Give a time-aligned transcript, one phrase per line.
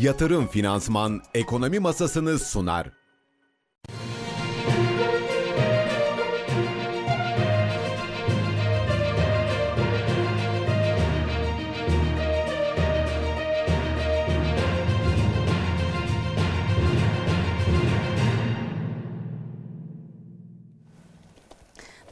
[0.00, 3.03] Yatırım Finansman Ekonomi Masasını sunar.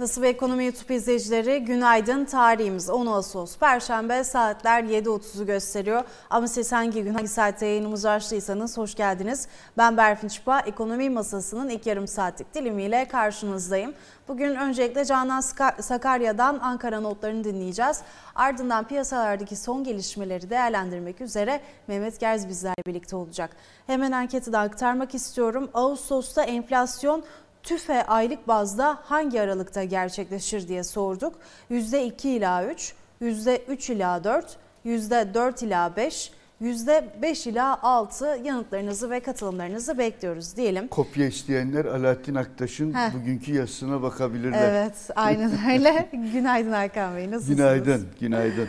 [0.02, 6.04] Nasıl bir ekonomi YouTube izleyicileri günaydın tarihimiz 10 Ağustos Perşembe saatler 7.30'u gösteriyor.
[6.30, 9.48] Ama siz hangi gün hangi saatte yayınımızı açtıysanız hoş geldiniz.
[9.78, 13.94] Ben Berfin Çıpa ekonomi masasının ilk yarım saatlik dilimiyle karşınızdayım.
[14.28, 15.40] Bugün öncelikle Canan
[15.80, 18.00] Sakarya'dan Ankara notlarını dinleyeceğiz.
[18.34, 23.50] Ardından piyasalardaki son gelişmeleri değerlendirmek üzere Mehmet Gerz bizlerle birlikte olacak.
[23.86, 25.70] Hemen anketi de aktarmak istiyorum.
[25.74, 27.24] Ağustos'ta enflasyon
[27.62, 31.34] TÜFE aylık bazda hangi aralıkta gerçekleşir diye sorduk.
[31.70, 39.98] %2 ila 3, %3 ila 4, %4 ila 5, %5 ila 6 yanıtlarınızı ve katılımlarınızı
[39.98, 40.88] bekliyoruz diyelim.
[40.88, 43.14] Kopya isteyenler Alaaddin Aktaş'ın Heh.
[43.14, 44.68] bugünkü yazısına bakabilirler.
[44.70, 46.08] Evet aynen öyle.
[46.32, 47.56] günaydın Hakan Bey nasılsınız?
[47.56, 48.68] Günaydın, günaydın.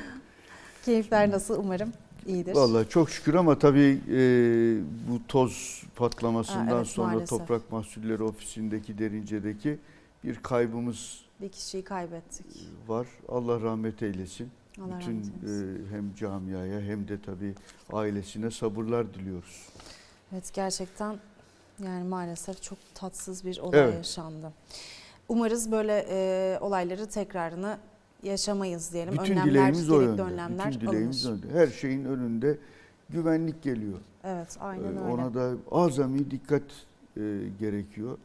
[0.85, 1.93] Keyifler nasıl umarım?
[2.27, 2.55] İyidir.
[2.55, 4.19] Vallahi çok şükür ama tabii e,
[5.09, 7.29] bu toz patlamasından ha, evet, sonra maalesef.
[7.29, 9.79] Toprak Mahsulleri Ofisi'ndeki Derince'deki
[10.23, 12.45] bir kaybımız bir kişiyi kaybettik.
[12.87, 13.07] Var.
[13.29, 14.51] Allah rahmet eylesin.
[14.81, 15.85] Allah Bütün rahmet eylesin.
[15.85, 17.55] E, hem camiaya hem de tabii
[17.93, 19.69] ailesine sabırlar diliyoruz.
[20.33, 21.17] Evet gerçekten
[21.83, 23.93] yani maalesef çok tatsız bir olay evet.
[23.95, 24.53] yaşandı.
[25.29, 27.77] Umarız böyle e, olayları tekrarını
[28.23, 29.13] yaşamayız diyelim.
[29.13, 30.21] Bütün önlemler, dileğimiz o yönde.
[30.21, 31.43] Önlemler Bütün dileğimiz alınır.
[31.43, 31.53] önde.
[31.53, 32.57] Her şeyin önünde
[33.09, 33.99] güvenlik geliyor.
[34.23, 34.99] Evet, aynen ee, öyle.
[34.99, 36.63] Ona da azami dikkat
[37.17, 37.21] e,
[37.59, 38.17] gerekiyor.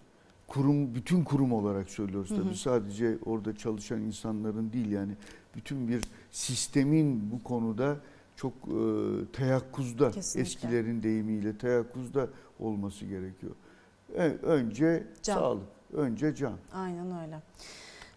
[0.47, 2.45] Kurum bütün kurum olarak söylüyoruz tabii.
[2.45, 2.55] Hı hı.
[2.55, 5.13] Sadece orada çalışan insanların değil yani
[5.57, 7.97] bütün bir sistemin bu konuda
[8.37, 8.83] çok e,
[9.33, 10.51] teyakkuzda Kesinlikle.
[10.51, 13.53] eskilerin deyimiyle teyakkuzda olması gerekiyor.
[14.15, 15.35] E, önce can.
[15.35, 16.57] sağlık, önce can.
[16.73, 17.41] Aynen öyle.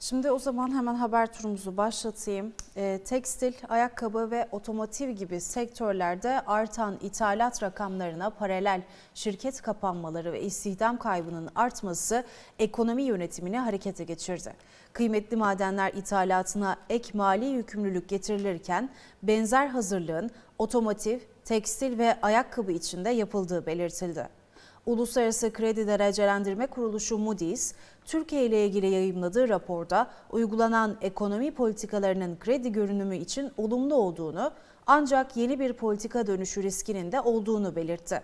[0.04, 2.54] Şimdi o zaman hemen haber turumuzu başlatayım.
[2.76, 8.82] E, tekstil, ayakkabı ve otomotiv gibi sektörlerde artan ithalat rakamlarına paralel
[9.14, 12.24] şirket kapanmaları ve istihdam kaybının artması
[12.60, 14.54] ekonomi yönetimini harekete geçirdi.
[14.94, 18.90] Kıymetli madenler ithalatına ek mali yükümlülük getirilirken
[19.24, 24.42] benzer hazırlığın otomotiv, tekstil ve ayakkabı içinde yapıldığı belirtildi.
[24.86, 27.74] Uluslararası Kredi Derecelendirme Kuruluşu Moody's,
[28.06, 34.52] Türkiye ile ilgili yayımladığı raporda uygulanan ekonomi politikalarının kredi görünümü için olumlu olduğunu
[34.88, 38.22] ancak yeni bir politika dönüşü riskinin de olduğunu belirtti.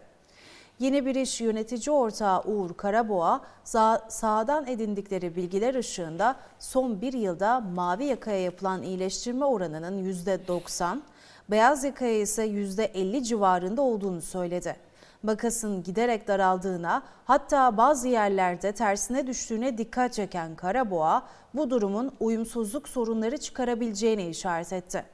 [0.79, 7.59] Yeni bir iş yönetici ortağı Uğur Karaboğa, sağ, sahadan edindikleri bilgiler ışığında son bir yılda
[7.59, 10.99] mavi yakaya yapılan iyileştirme oranının %90,
[11.49, 14.86] beyaz yakaya ise %50 civarında olduğunu söyledi
[15.27, 23.37] makasın giderek daraldığına hatta bazı yerlerde tersine düştüğüne dikkat çeken Karaboğa bu durumun uyumsuzluk sorunları
[23.37, 25.05] çıkarabileceğine işaret etti.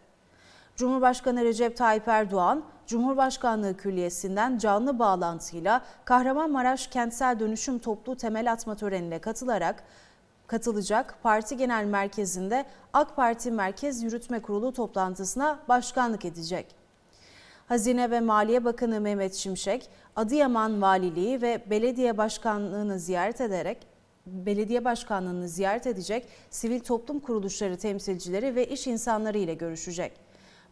[0.75, 9.19] Cumhurbaşkanı Recep Tayyip Erdoğan, Cumhurbaşkanlığı Külliyesi'nden canlı bağlantıyla Kahramanmaraş Kentsel Dönüşüm Toplu Temel Atma Töreni'ne
[9.19, 9.83] katılarak
[10.47, 16.82] katılacak parti genel merkezinde AK Parti Merkez Yürütme Kurulu toplantısına başkanlık edecek.
[17.67, 23.77] Hazine ve Maliye Bakanı Mehmet Şimşek, Adıyaman Valiliği ve Belediye Başkanlığı'nı ziyaret ederek
[24.25, 30.11] belediye başkanlığını ziyaret edecek sivil toplum kuruluşları temsilcileri ve iş insanları ile görüşecek.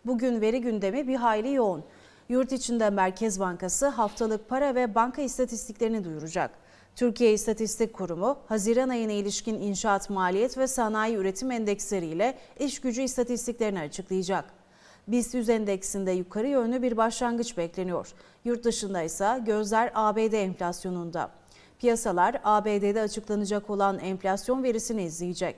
[0.05, 1.83] Bugün veri gündemi bir hayli yoğun.
[2.29, 6.51] Yurt içinde Merkez Bankası haftalık para ve banka istatistiklerini duyuracak.
[6.95, 13.79] Türkiye İstatistik Kurumu, Haziran ayına ilişkin inşaat maliyet ve sanayi üretim endeksleriyle iş gücü istatistiklerini
[13.79, 14.60] açıklayacak.
[15.07, 18.13] BIST 100 endeksinde yukarı yönlü bir başlangıç bekleniyor.
[18.45, 21.31] Yurt dışında ise gözler ABD enflasyonunda.
[21.79, 25.55] Piyasalar ABD'de açıklanacak olan enflasyon verisini izleyecek.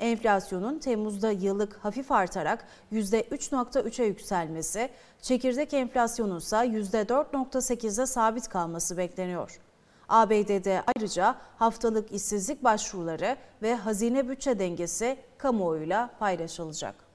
[0.00, 4.90] Enflasyonun Temmuz'da yıllık hafif artarak %3.3'e yükselmesi,
[5.22, 9.60] çekirdek enflasyonun ise %4.8'de sabit kalması bekleniyor.
[10.08, 17.07] ABD'de ayrıca haftalık işsizlik başvuruları ve hazine bütçe dengesi kamuoyuyla paylaşılacak.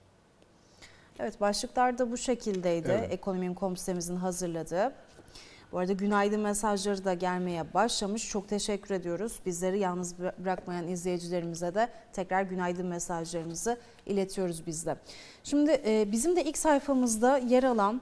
[1.19, 2.91] Evet başlıklar da bu şekildeydi.
[2.99, 3.13] Evet.
[3.13, 4.93] Ekonomim.com sitemizin hazırladığı.
[5.71, 8.29] Bu arada günaydın mesajları da gelmeye başlamış.
[8.29, 9.39] Çok teşekkür ediyoruz.
[9.45, 14.95] Bizleri yalnız bırakmayan izleyicilerimize de tekrar günaydın mesajlarımızı iletiyoruz biz de.
[15.43, 18.01] Şimdi e, bizim de ilk sayfamızda yer alan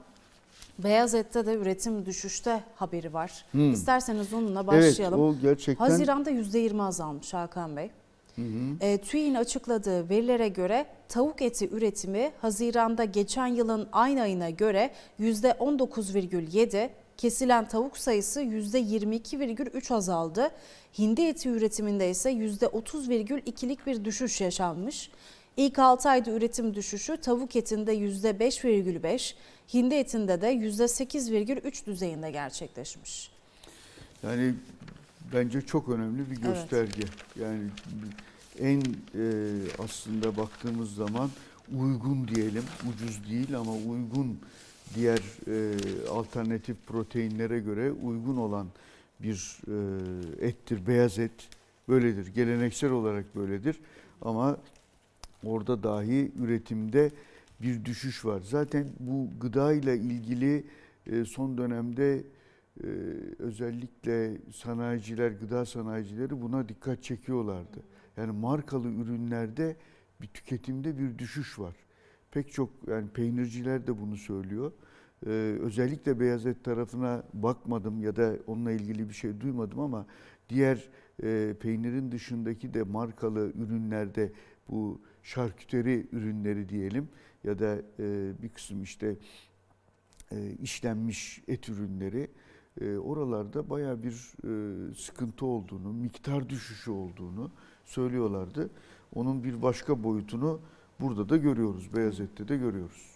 [0.78, 3.44] Beyaz ette de üretim düşüşte haberi var.
[3.52, 3.72] Hmm.
[3.72, 5.20] İsterseniz onunla başlayalım.
[5.20, 5.84] Evet, o gerçekten...
[5.84, 7.90] Haziranda %20 azalmış Hakan Bey.
[8.36, 8.76] Hı hı.
[8.80, 14.90] E, TÜİ'nin açıkladığı verilere göre tavuk eti üretimi Haziran'da geçen yılın aynı ayına göre
[15.20, 20.50] %19,7, kesilen tavuk sayısı %22,3 azaldı.
[20.98, 25.10] Hindi eti üretiminde ise %30,2'lik bir düşüş yaşanmış.
[25.56, 29.34] İlk 6 ayda üretim düşüşü tavuk etinde %5,5,
[29.74, 33.30] hindi etinde de %8,3 düzeyinde gerçekleşmiş.
[34.22, 34.54] Yani
[35.34, 36.92] bence çok önemli bir gösterge.
[36.96, 37.40] Evet.
[37.40, 37.62] Yani
[38.58, 39.24] en e,
[39.78, 41.30] aslında baktığımız zaman
[41.78, 44.38] uygun diyelim, ucuz değil ama uygun
[44.94, 45.76] diğer e,
[46.08, 48.66] alternatif proteinlere göre uygun olan
[49.20, 51.48] bir e, ettir, beyaz et
[51.88, 52.26] böyledir.
[52.26, 53.80] Geleneksel olarak böyledir
[54.22, 54.56] ama
[55.44, 57.10] orada dahi üretimde
[57.62, 58.40] bir düşüş var.
[58.40, 60.64] Zaten bu gıda ile ilgili
[61.06, 62.22] e, son dönemde
[62.80, 62.86] e,
[63.38, 67.82] özellikle sanayiciler, gıda sanayicileri buna dikkat çekiyorlardı.
[68.16, 69.76] Yani markalı ürünlerde
[70.20, 71.76] bir tüketimde bir düşüş var.
[72.30, 74.72] Pek çok yani peynirciler de bunu söylüyor.
[75.26, 75.30] Ee,
[75.60, 80.06] özellikle beyaz et tarafına bakmadım ya da onunla ilgili bir şey duymadım ama
[80.48, 80.88] diğer
[81.22, 84.32] e, peynirin dışındaki de markalı ürünlerde
[84.68, 87.08] bu şarküteri ürünleri diyelim
[87.44, 89.16] ya da e, bir kısım işte
[90.32, 92.28] e, işlenmiş et ürünleri
[92.80, 97.50] e, oralarda baya bir e, sıkıntı olduğunu, miktar düşüşü olduğunu
[97.84, 98.70] söylüyorlardı.
[99.14, 100.60] Onun bir başka boyutunu
[101.00, 103.12] burada da görüyoruz, beyaz ette de görüyoruz.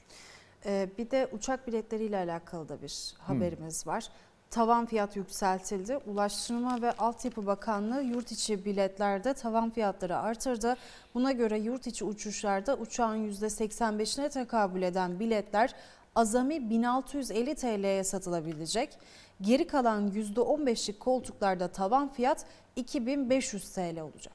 [0.67, 3.93] Ee, bir de uçak biletleriyle alakalı da bir haberimiz hmm.
[3.93, 4.08] var.
[4.50, 5.97] Tavan fiyat yükseltildi.
[5.97, 10.76] Ulaştırma ve Altyapı Bakanlığı yurt içi biletlerde tavan fiyatları artırdı.
[11.14, 15.75] Buna göre yurt içi uçuşlarda uçağın %85'ine tekabül eden biletler
[16.17, 18.99] azami 1650 TL'ye satılabilecek.
[19.41, 22.47] Geri kalan %15'lik koltuklarda tavan fiyat
[22.77, 24.35] 2500 TL olacak.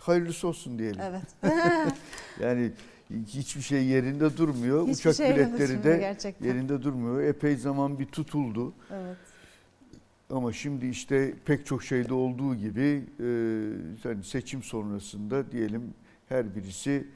[0.00, 1.00] Hayırlısı olsun diyelim.
[1.02, 1.52] Evet.
[2.40, 2.72] yani
[3.26, 4.82] hiçbir şey yerinde durmuyor.
[4.82, 6.46] Hiçbir Uçak şey biletleri de gerçekten.
[6.46, 7.22] yerinde durmuyor.
[7.22, 8.72] Epey zaman bir tutuldu.
[8.90, 9.16] Evet.
[10.30, 13.24] Ama şimdi işte pek çok şeyde olduğu gibi e,
[14.08, 15.94] yani seçim sonrasında diyelim
[16.28, 17.06] her birisi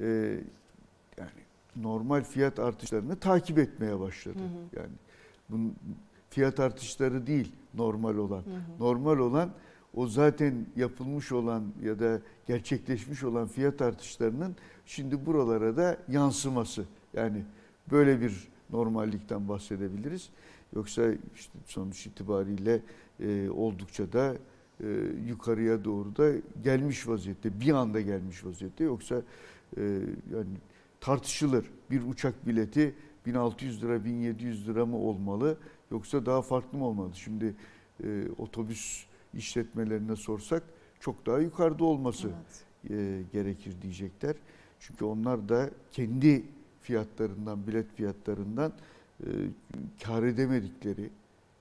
[0.00, 0.38] e,
[1.76, 4.38] normal fiyat artışlarını takip etmeye başladı.
[4.38, 4.80] Hı hı.
[4.82, 4.92] Yani
[5.50, 5.74] bunun
[6.30, 8.42] fiyat artışları değil normal olan.
[8.42, 8.78] Hı hı.
[8.78, 9.50] Normal olan
[9.94, 14.56] o zaten yapılmış olan ya da gerçekleşmiş olan fiyat artışlarının
[14.86, 16.84] şimdi buralara da yansıması.
[17.14, 17.42] Yani
[17.90, 20.28] böyle bir normallikten bahsedebiliriz.
[20.76, 21.02] Yoksa
[21.34, 22.80] işte sonuç itibariyle
[23.20, 24.34] e, oldukça da
[24.80, 24.86] e,
[25.28, 26.32] yukarıya doğru da
[26.64, 27.60] gelmiş vaziyette.
[27.60, 28.84] Bir anda gelmiş vaziyette.
[28.84, 29.22] Yoksa
[29.76, 29.82] e,
[30.32, 30.48] yani
[31.04, 31.70] tartışılır.
[31.90, 32.94] Bir uçak bileti
[33.26, 35.58] 1600 lira 1700 lira mı olmalı
[35.90, 37.10] yoksa daha farklı mı olmalı?
[37.14, 37.54] Şimdi
[38.04, 39.04] e, otobüs
[39.34, 40.62] işletmelerine sorsak
[41.00, 42.98] çok daha yukarıda olması evet.
[42.98, 44.36] e, gerekir diyecekler.
[44.80, 46.44] Çünkü onlar da kendi
[46.82, 48.72] fiyatlarından, bilet fiyatlarından
[49.20, 49.28] e,
[50.04, 51.10] kar edemedikleri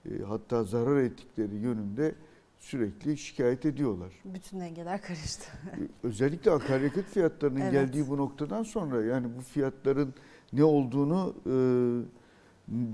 [0.05, 2.15] e, hatta zarar ettikleri yönünde
[2.63, 4.13] sürekli şikayet ediyorlar.
[4.25, 5.45] Bütün dengeler karıştı.
[6.03, 7.71] Özellikle akaryakıt fiyatlarının evet.
[7.71, 10.13] geldiği bu noktadan sonra yani bu fiyatların
[10.53, 11.55] ne olduğunu e,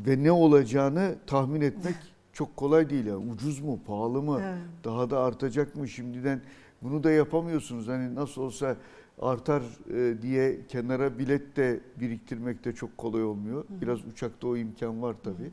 [0.08, 1.96] ve ne olacağını tahmin etmek
[2.34, 3.06] çok kolay değil.
[3.06, 4.58] Yani ucuz mu, pahalı mı, evet.
[4.84, 6.42] daha da artacak mı şimdiden
[6.82, 7.88] bunu da yapamıyorsunuz.
[7.88, 8.76] Hani nasıl olsa
[9.22, 9.64] artar
[9.94, 13.66] e, diye kenara bilet de biriktirmek de çok kolay olmuyor.
[13.70, 15.52] Biraz uçakta o imkan var tabii.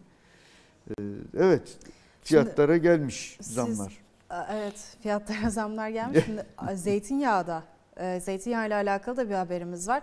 [0.89, 0.95] E,
[1.37, 1.79] evet,
[2.23, 3.89] fiyatlara Şimdi, gelmiş zamlar.
[3.89, 6.25] Siz, evet, fiyatlara zamlar gelmiş.
[6.25, 7.63] Şimdi zeytinyağı da
[7.97, 10.03] e, zeytinyağı ile alakalı da bir haberimiz var.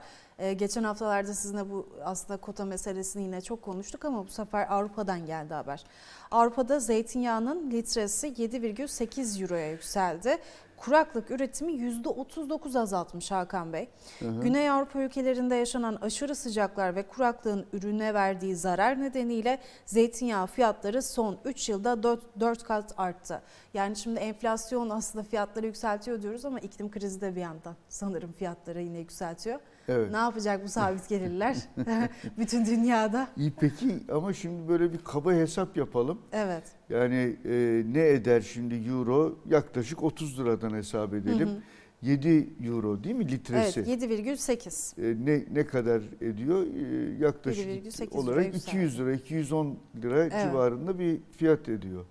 [0.55, 5.53] Geçen haftalarda sizinle bu aslında kota meselesini yine çok konuştuk ama bu sefer Avrupa'dan geldi
[5.53, 5.83] haber.
[6.31, 10.37] Avrupa'da zeytinyağının litresi 7,8 euroya yükseldi
[10.85, 13.89] kuraklık üretimi %39 azaltmış Hakan Bey.
[14.19, 14.41] Hı hı.
[14.41, 21.37] Güney Avrupa ülkelerinde yaşanan aşırı sıcaklar ve kuraklığın ürüne verdiği zarar nedeniyle zeytinyağı fiyatları son
[21.45, 23.41] 3 yılda 4, 4 kat arttı.
[23.73, 28.81] Yani şimdi enflasyon aslında fiyatları yükseltiyor diyoruz ama iklim krizi de bir yandan sanırım fiyatları
[28.81, 29.59] yine yükseltiyor.
[29.87, 30.11] Evet.
[30.11, 31.57] Ne yapacak bu sabit gelirler
[32.37, 33.27] bütün dünyada?
[33.37, 36.21] İyi peki ama şimdi böyle bir kaba hesap yapalım.
[36.31, 36.63] Evet.
[36.89, 39.35] Yani e, ne eder şimdi euro?
[39.49, 41.47] Yaklaşık 30 liradan hesap edelim.
[41.47, 41.61] Hı hı.
[42.01, 43.79] 7 euro değil mi litresi?
[43.79, 45.11] Evet 7,8.
[45.11, 46.63] E, ne ne kadar ediyor?
[46.63, 50.33] E, yaklaşık olarak 200 lira, 210 lira evet.
[50.43, 52.05] civarında bir fiyat ediyor.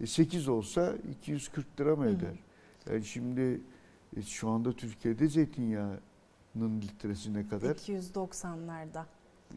[0.00, 2.28] E, 8 olsa 240 lira mı eder?
[2.84, 2.94] Hı hı.
[2.94, 3.60] Yani şimdi
[4.16, 6.00] e, şu anda Türkiye'de zeytinyağı
[6.56, 7.70] litresine kadar?
[7.70, 9.04] 290'larda.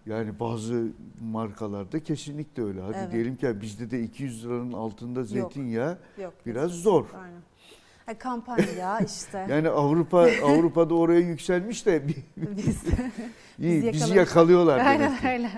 [0.05, 0.87] Yani bazı
[1.21, 2.81] markalarda kesinlikle öyle.
[2.81, 3.11] Hadi evet.
[3.11, 7.05] diyelim ki bizde de 200 liranın altında zeytinyağı yok, yok, biraz zor.
[7.23, 7.41] Aynen.
[8.19, 9.47] Kampanya işte.
[9.49, 12.83] yani Avrupa Avrupa'da oraya yükselmiş de biz,
[13.59, 14.79] iyi, bizi yakalıyorlar.
[14.79, 15.51] Aynen öyle.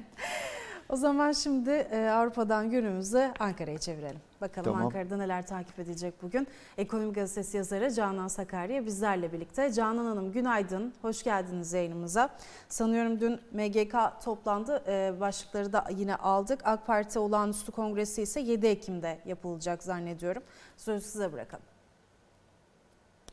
[0.90, 4.20] O zaman şimdi e, Avrupa'dan günümüzü Ankara'ya çevirelim.
[4.42, 4.86] Bakalım Tamam.
[4.86, 6.48] Ankara'da neler takip edilecek bugün.
[6.78, 9.74] Ekonomi Gazetesi yazarı Canan Sakarya bizlerle birlikte.
[9.74, 12.30] Canan Hanım günaydın, hoş geldiniz yayınımıza.
[12.70, 16.60] Sanıyorum dün MGK toplandı, e, başlıkları da yine aldık.
[16.64, 20.44] AK Parti olağanüstü kongresi ise 7 Ekim'de yapılacak zannediyorum.
[20.78, 21.66] Sözü size bırakalım.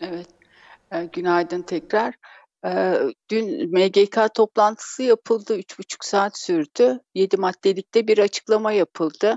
[0.01, 0.29] Evet,
[0.91, 2.15] e, günaydın tekrar.
[3.31, 7.01] Dün MGK toplantısı yapıldı, üç buçuk saat sürdü.
[7.15, 9.37] Yedi maddelikte bir açıklama yapıldı.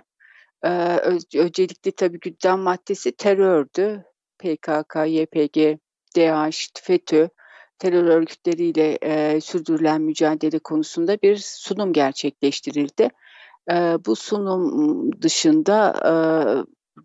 [1.35, 4.03] Öncelikle tabii gündem maddesi terördü.
[4.39, 5.79] PKK, YPG,
[6.15, 7.27] DAEŞ, FETÖ
[7.79, 13.09] terör örgütleriyle e, sürdürülen mücadele konusunda bir sunum gerçekleştirildi.
[13.71, 16.13] E, bu sunum dışında e,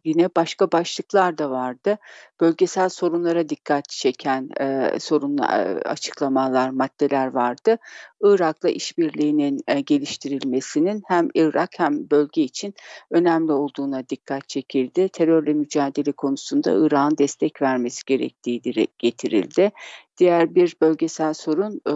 [0.05, 1.99] yine başka başlıklar da vardı.
[2.43, 7.77] Bölgesel sorunlara dikkat çeken e, sorunlar, açıklamalar, maddeler vardı.
[8.23, 12.75] Irak'la işbirliğinin e, geliştirilmesinin hem Irak hem bölge için
[13.11, 15.09] önemli olduğuna dikkat çekildi.
[15.09, 18.61] Terörle mücadele konusunda Irak'ın destek vermesi gerektiği
[18.99, 19.71] getirildi.
[20.19, 21.93] Diğer bir bölgesel sorun e,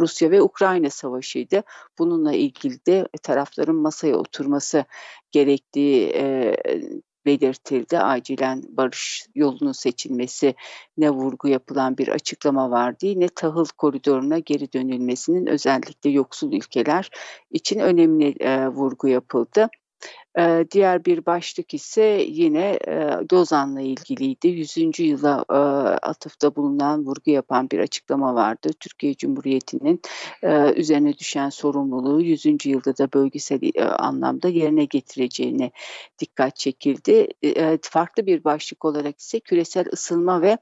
[0.00, 1.62] Rusya ve Ukrayna savaşıydı.
[1.98, 4.84] Bununla ilgili de tarafların masaya oturması
[5.32, 6.56] gerektiği e,
[7.30, 7.98] belirtildi.
[7.98, 10.54] Acilen barış yolunun seçilmesi
[10.98, 13.06] ne vurgu yapılan bir açıklama vardı.
[13.06, 17.10] Yine tahıl koridoruna geri dönülmesinin özellikle yoksul ülkeler
[17.50, 19.68] için önemli e, vurgu yapıldı.
[20.70, 23.18] Diğer bir başlık ise yine e,
[23.82, 24.48] ilgiliydi.
[24.48, 25.00] 100.
[25.00, 25.44] yıla
[26.02, 28.70] atıfta bulunan, vurgu yapan bir açıklama vardı.
[28.80, 30.00] Türkiye Cumhuriyeti'nin
[30.76, 32.66] üzerine düşen sorumluluğu 100.
[32.66, 33.60] yılda da bölgesel
[33.98, 35.70] anlamda yerine getireceğine
[36.18, 37.28] dikkat çekildi.
[37.82, 40.58] Farklı bir başlık olarak ise küresel ısınma ve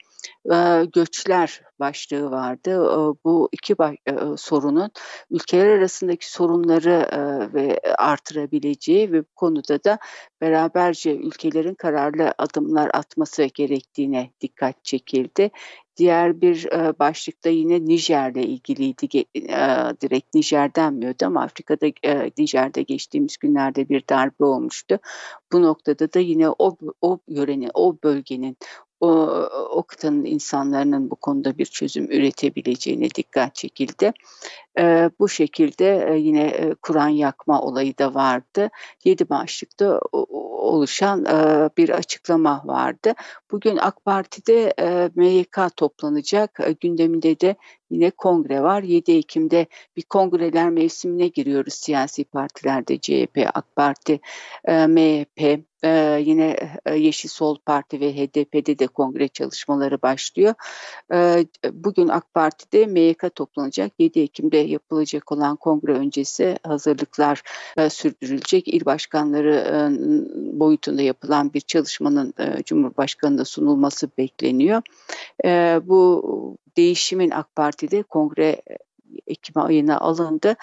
[0.92, 2.84] göçler başlığı vardı.
[3.24, 3.74] Bu iki
[4.36, 4.90] sorunun
[5.30, 7.08] ülkeler arasındaki sorunları
[7.54, 9.98] ve artırabileceği ve bu konuda da
[10.40, 15.50] beraberce ülkelerin kararlı adımlar atması gerektiğine dikkat çekildi.
[15.96, 19.24] Diğer bir e, başlıkta yine Nijer'le ilgiliydi.
[19.36, 19.42] E,
[20.00, 24.98] direkt Nijer denmiyordu ama Afrika'da e, Nijer'de geçtiğimiz günlerde bir darbe olmuştu.
[25.52, 28.56] Bu noktada da yine o, o yörenin, o bölgenin,
[29.00, 29.10] o,
[29.70, 34.12] o kıtanın insanların bu konuda bir çözüm üretebileceğine dikkat çekildi.
[34.78, 38.70] E, bu şekilde e, yine e, Kur'an yakma olayı da vardı.
[39.04, 40.00] Yedi başlıkta
[40.58, 43.12] oluşan e, bir açıklama vardı.
[43.50, 46.60] Bugün AK Parti'de e, MYK toplanacak.
[46.60, 47.56] E, gündeminde de
[47.90, 48.82] yine kongre var.
[48.82, 54.20] 7 Ekim'de bir kongreler mevsimine giriyoruz siyasi partilerde CHP, AK Parti,
[54.64, 56.56] e, MHP, ee, yine
[56.96, 60.54] Yeşil Sol Parti ve HDP'de de kongre çalışmaları başlıyor.
[61.12, 63.92] Ee, bugün AK Parti'de MYK toplanacak.
[63.98, 67.42] 7 Ekim'de yapılacak olan kongre öncesi hazırlıklar
[67.76, 68.68] e, sürdürülecek.
[68.68, 69.74] İl başkanları e,
[70.60, 74.82] boyutunda yapılan bir çalışmanın e, Cumhurbaşkanı'na sunulması bekleniyor.
[75.86, 78.62] Bu değişimin AK Parti'de kongre
[79.26, 80.56] Ekim ayına alındı.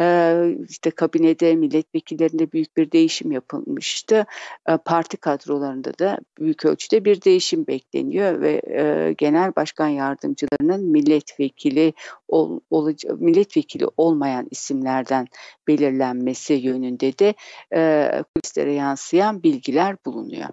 [0.00, 4.26] Ee, işte kabinede milletvekillerinde büyük bir değişim yapılmıştı.
[4.68, 11.92] Ee, parti kadrolarında da büyük ölçüde bir değişim bekleniyor ve e, genel başkan yardımcılarının milletvekili
[12.28, 15.26] ol, olaca, milletvekili olmayan isimlerden
[15.68, 17.34] belirlenmesi yönünde de
[17.74, 20.48] e, kulislere yansıyan bilgiler bulunuyor.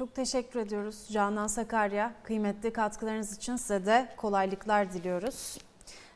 [0.00, 2.12] Çok teşekkür ediyoruz Canan Sakarya.
[2.22, 5.58] Kıymetli katkılarınız için size de kolaylıklar diliyoruz.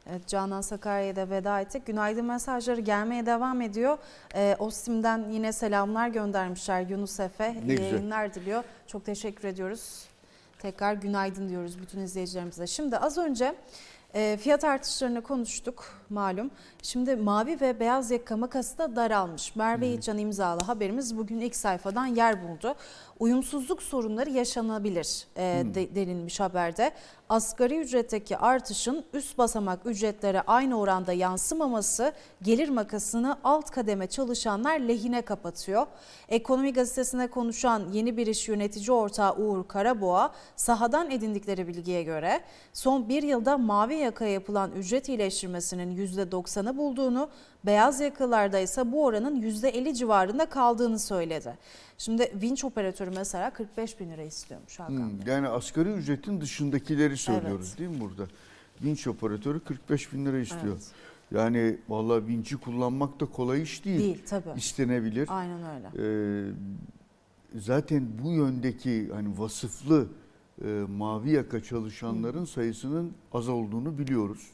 [0.06, 1.86] Evet, Canan Sakarya'ya da veda ettik.
[1.86, 3.98] Günaydın mesajları gelmeye devam ediyor.
[4.34, 7.56] Ee, Ostim'den yine selamlar göndermişler Yunus Efe.
[7.66, 8.42] Ne yayınlar güzel.
[8.42, 8.64] diliyor.
[8.86, 10.08] Çok teşekkür ediyoruz.
[10.58, 12.66] Tekrar günaydın diyoruz bütün izleyicilerimize.
[12.66, 13.54] Şimdi az önce
[14.14, 16.50] e, fiyat artışlarını konuştuk malum.
[16.82, 19.56] Şimdi mavi ve beyaz yaka makası da daralmış.
[19.56, 22.74] Merve Yiğitcan imzalı haberimiz bugün ilk sayfadan yer buldu.
[23.20, 26.92] Uyumsuzluk sorunları yaşanabilir e, de, denilmiş haberde.
[27.28, 35.22] Asgari ücretteki artışın üst basamak ücretlere aynı oranda yansımaması gelir makasını alt kademe çalışanlar lehine
[35.22, 35.86] kapatıyor.
[36.28, 42.40] Ekonomi gazetesine konuşan yeni bir iş yönetici ortağı Uğur Karaboğa sahadan edindikleri bilgiye göre
[42.72, 47.28] son bir yılda mavi yaka yapılan ücret iyileştirmesinin %90'ı bulduğunu,
[47.66, 51.58] beyaz yakalarda ise bu oranın %50 civarında kaldığını söyledi.
[51.98, 57.66] Şimdi vinç operatörü mesela 45 bin lira istiyormuş Hakan hmm, Yani asgari ücretin dışındakileri söylüyoruz
[57.68, 57.78] evet.
[57.78, 58.26] değil mi burada?
[58.82, 60.74] Vinç operatörü 45 bin lira istiyor.
[60.74, 60.92] Evet.
[61.34, 63.98] Yani vallahi vinci kullanmak da kolay iş değil.
[63.98, 64.58] Değil tabii.
[64.58, 65.28] İstenebilir.
[65.30, 65.88] Aynen öyle.
[65.98, 70.06] Ee, zaten bu yöndeki hani vasıflı
[70.64, 74.50] e, mavi yaka çalışanların sayısının az olduğunu biliyoruz.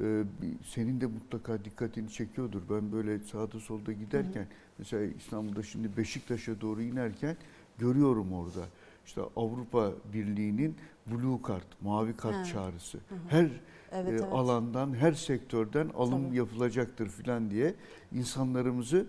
[0.00, 0.24] E,
[0.64, 2.62] senin de mutlaka dikkatini çekiyordur.
[2.70, 4.48] Ben böyle sağda solda giderken hı hı.
[4.78, 7.36] mesela İstanbul'da şimdi Beşiktaş'a doğru inerken
[7.78, 8.66] görüyorum orada.
[9.06, 12.44] İşte Avrupa Birliği'nin Blue Card, mavi kart ha.
[12.44, 12.98] çağrısı.
[12.98, 13.18] Hı hı.
[13.28, 13.48] Her
[13.92, 14.32] evet, e, evet.
[14.32, 16.36] alandan, her sektörden alım Tabii.
[16.36, 17.74] yapılacaktır filan diye
[18.12, 19.06] insanlarımızı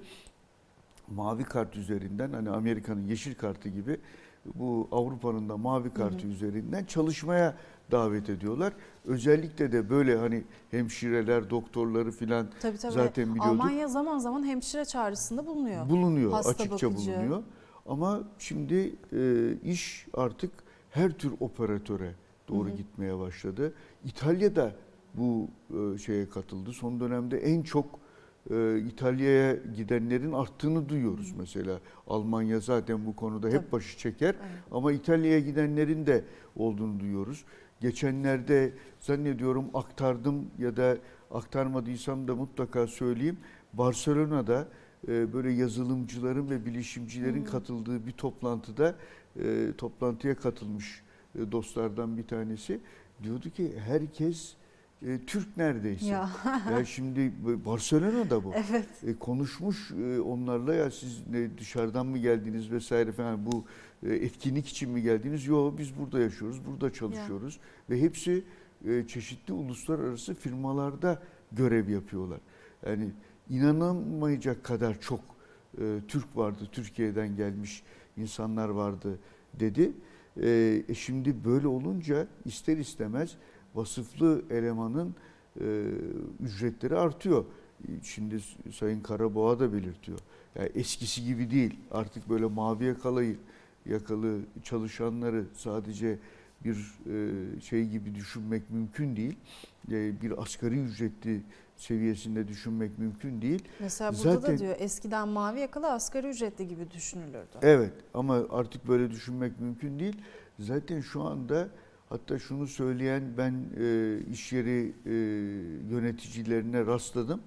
[1.07, 3.97] mavi kart üzerinden hani Amerika'nın yeşil kartı gibi
[4.55, 6.31] bu Avrupa'nın da mavi kartı hı hı.
[6.31, 7.57] üzerinden çalışmaya
[7.91, 8.73] davet ediyorlar.
[9.05, 12.91] Özellikle de böyle hani hemşireler, doktorları filan tabii, tabii.
[12.91, 13.51] zaten biliyorduk.
[13.51, 15.89] Almanya zaman zaman hemşire çağrısında bulunuyor.
[15.89, 17.11] Bulunuyor, Hasta açıkça bakıcı.
[17.11, 17.43] bulunuyor.
[17.85, 20.51] Ama şimdi e, iş artık
[20.91, 22.11] her tür operatöre
[22.47, 22.77] doğru hı hı.
[22.77, 23.73] gitmeye başladı.
[24.05, 24.75] İtalya'da
[25.13, 26.73] bu e, şeye katıldı.
[26.73, 27.99] Son dönemde en çok
[28.51, 31.37] e, İtalya'ya gidenlerin arttığını duyuyoruz hı.
[31.37, 31.79] mesela.
[32.07, 34.63] Almanya zaten bu konuda hep başı çeker evet.
[34.71, 36.23] ama İtalya'ya gidenlerin de
[36.55, 37.45] olduğunu duyuyoruz.
[37.81, 40.97] Geçenlerde zannediyorum aktardım ya da
[41.31, 43.37] aktarmadıysam da mutlaka söyleyeyim.
[43.73, 44.67] Barcelona'da
[45.07, 47.45] e, böyle yazılımcıların ve bilişimcilerin hmm.
[47.45, 48.95] katıldığı bir toplantıda
[49.39, 51.03] e, toplantıya katılmış
[51.35, 52.79] e, dostlardan bir tanesi
[53.23, 54.55] diyordu ki herkes
[55.07, 56.05] e, Türk neredeyse.
[56.05, 56.29] Ya.
[56.71, 57.33] ya şimdi
[57.65, 58.53] Barcelona'da bu.
[58.53, 58.87] Evet.
[59.07, 63.65] E, konuşmuş e, onlarla ya siz ne dışarıdan mı geldiniz vesaire falan bu
[64.13, 65.47] etkinlik için mi geldiniz?
[65.47, 67.59] Yok biz burada yaşıyoruz, burada çalışıyoruz
[67.89, 67.95] ya.
[67.95, 68.43] ve hepsi
[68.87, 71.21] e, çeşitli uluslararası firmalarda
[71.51, 72.39] görev yapıyorlar.
[72.85, 73.11] Yani
[73.49, 75.19] inanılmayacak kadar çok
[75.81, 77.83] e, Türk vardı, Türkiye'den gelmiş
[78.17, 79.19] insanlar vardı
[79.59, 79.91] dedi.
[80.41, 83.35] E, e, şimdi böyle olunca ister istemez
[83.75, 85.15] vasıflı elemanın
[85.61, 85.65] e,
[86.43, 87.45] ücretleri artıyor.
[88.03, 88.39] Şimdi
[88.73, 90.19] Sayın Karaboğa da belirtiyor.
[90.55, 91.79] Yani eskisi gibi değil.
[91.91, 93.37] Artık böyle mavi yakalayı
[93.85, 96.19] yakalı çalışanları sadece
[96.63, 99.35] bir e, şey gibi düşünmek mümkün değil.
[99.91, 101.41] E, bir asgari ücretli
[101.77, 103.63] seviyesinde düşünmek mümkün değil.
[103.79, 107.57] Mesela burada Zaten, da diyor eskiden mavi yakalı asgari ücretli gibi düşünülürdü.
[107.61, 110.21] Evet ama artık böyle düşünmek mümkün değil.
[110.59, 111.69] Zaten şu anda
[112.09, 115.13] hatta şunu söyleyen ben e, iş yeri e,
[115.95, 117.41] yöneticilerine rastladım.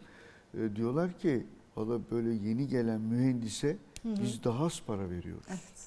[0.55, 1.47] E, diyorlar ki
[1.77, 4.23] valla böyle yeni gelen mühendise hı hı.
[4.23, 5.47] biz daha az para veriyoruz.
[5.49, 5.78] Evet.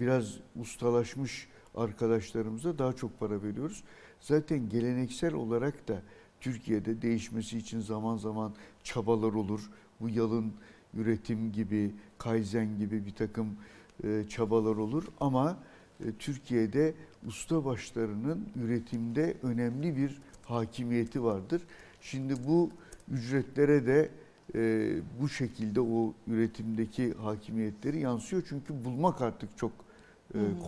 [0.00, 3.84] Biraz ustalaşmış arkadaşlarımıza daha çok para veriyoruz.
[4.20, 6.02] Zaten geleneksel olarak da
[6.40, 9.70] Türkiye'de değişmesi için zaman zaman çabalar olur.
[10.00, 10.52] Bu yalın
[10.94, 13.56] üretim gibi, kaizen gibi bir takım
[14.04, 15.56] e, çabalar olur ama
[16.00, 16.94] e, Türkiye'de
[17.26, 21.62] usta başlarının üretimde önemli bir hakimiyeti vardır.
[22.00, 22.70] Şimdi bu
[23.10, 24.10] ücretlere de
[24.54, 28.42] e, bu şekilde o üretimdeki hakimiyetleri yansıyor.
[28.48, 29.72] Çünkü bulmak artık çok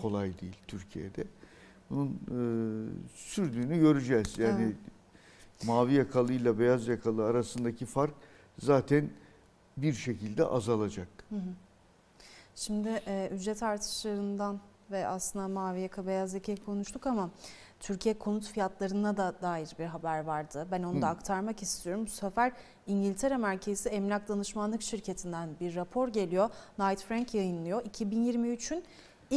[0.03, 1.25] kolay değil Türkiye'de.
[1.91, 2.19] Bunun
[3.15, 4.39] sürdüğünü göreceğiz.
[4.39, 4.77] Yani evet
[5.67, 8.15] mavi yakalı ile beyaz yakalı arasındaki fark
[8.59, 9.11] zaten
[9.77, 11.09] bir şekilde azalacak.
[12.55, 17.31] Şimdi e, ücret artışlarından ve aslında mavi yaka beyaz yaka konuştuk ama
[17.81, 20.67] Türkiye konut fiyatlarına da dair bir haber vardı.
[20.71, 22.07] Ben onu da aktarmak istiyorum.
[22.07, 22.53] Bu sefer
[22.87, 26.51] İngiltere merkezli emlak danışmanlık şirketinden bir rapor geliyor.
[26.77, 27.83] Knight Frank yayınlıyor.
[27.85, 28.85] 2023'ün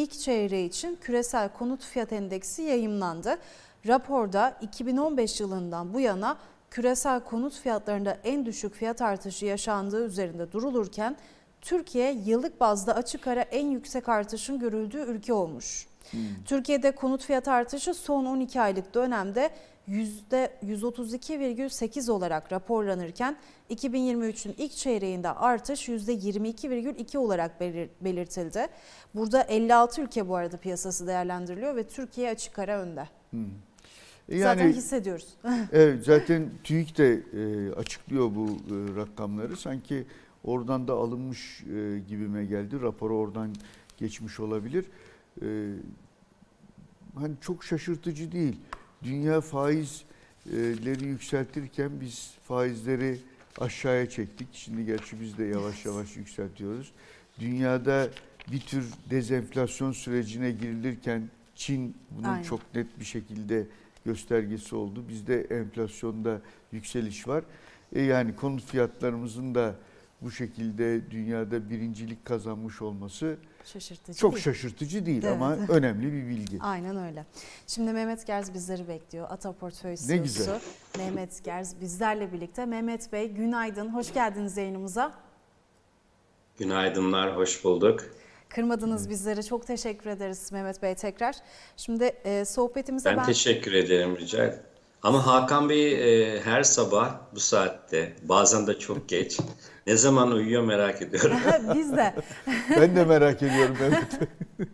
[0.01, 3.37] ilk çeyreği için küresel konut fiyat endeksi yayımlandı.
[3.87, 6.37] Raporda 2015 yılından bu yana
[6.71, 11.17] küresel konut fiyatlarında en düşük fiyat artışı yaşandığı üzerinde durulurken
[11.61, 15.87] Türkiye yıllık bazda açık ara en yüksek artışın görüldüğü ülke olmuş.
[16.11, 16.19] Hmm.
[16.45, 19.51] Türkiye'de konut fiyat artışı son 12 aylık dönemde
[19.89, 23.37] %132,8 olarak raporlanırken
[23.69, 27.61] 2023'ün ilk çeyreğinde artış %22,2 olarak
[28.01, 28.67] belirtildi.
[29.15, 33.07] Burada 56 ülke bu arada piyasası değerlendiriliyor ve Türkiye açık ara önde.
[33.29, 33.45] Hmm.
[34.27, 35.27] Yani, zaten hissediyoruz.
[35.71, 39.57] evet zaten TÜİK de e, açıklıyor bu e, rakamları.
[39.57, 40.05] Sanki
[40.43, 42.81] oradan da alınmış e, gibime geldi.
[42.81, 43.55] Raporu oradan
[43.97, 44.85] geçmiş olabilir.
[45.41, 45.73] E,
[47.15, 48.55] hani çok şaşırtıcı değil.
[49.03, 53.19] Dünya faizleri yükseltirken biz faizleri
[53.59, 54.47] aşağıya çektik.
[54.51, 56.91] Şimdi gerçi biz de yavaş yavaş yükseltiyoruz.
[57.39, 58.09] Dünyada
[58.51, 62.43] bir tür dezenflasyon sürecine girilirken Çin bunun Aynen.
[62.43, 63.67] çok net bir şekilde
[64.05, 65.03] göstergesi oldu.
[65.09, 67.43] Bizde enflasyonda yükseliş var.
[67.93, 69.75] E yani konut fiyatlarımızın da
[70.21, 74.43] bu şekilde dünyada birincilik kazanmış olması şaşırtıcı çok değil.
[74.43, 75.33] şaşırtıcı değil evet.
[75.35, 76.59] ama önemli bir bilgi.
[76.61, 77.25] Aynen öyle.
[77.67, 79.27] Şimdi Mehmet Gerz bizleri bekliyor.
[79.29, 80.11] Ata Portföy CEO'su.
[80.11, 80.59] Ne güzel.
[80.97, 82.65] Mehmet Gerz bizlerle birlikte.
[82.65, 83.89] Mehmet Bey günaydın.
[83.89, 85.13] Hoş geldiniz yayınımıza.
[86.57, 88.03] Günaydınlar, hoş bulduk.
[88.49, 89.43] Kırmadınız bizleri.
[89.43, 91.35] Çok teşekkür ederiz Mehmet Bey tekrar.
[91.77, 93.17] Şimdi e, sohbetimize ben...
[93.17, 94.63] Ben teşekkür ederim rica ederim.
[95.03, 99.39] Ama Hakan Bey e, her sabah bu saatte bazen de çok geç
[99.87, 101.37] ne zaman uyuyor merak ediyorum.
[101.75, 102.15] Biz de.
[102.69, 104.27] Ben de merak ediyorum Mehmet Bey.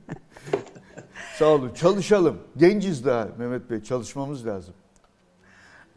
[1.38, 1.72] Sağ olun.
[1.76, 2.38] Çalışalım.
[2.58, 3.84] Genciz daha Mehmet Bey.
[3.84, 4.74] Çalışmamız lazım.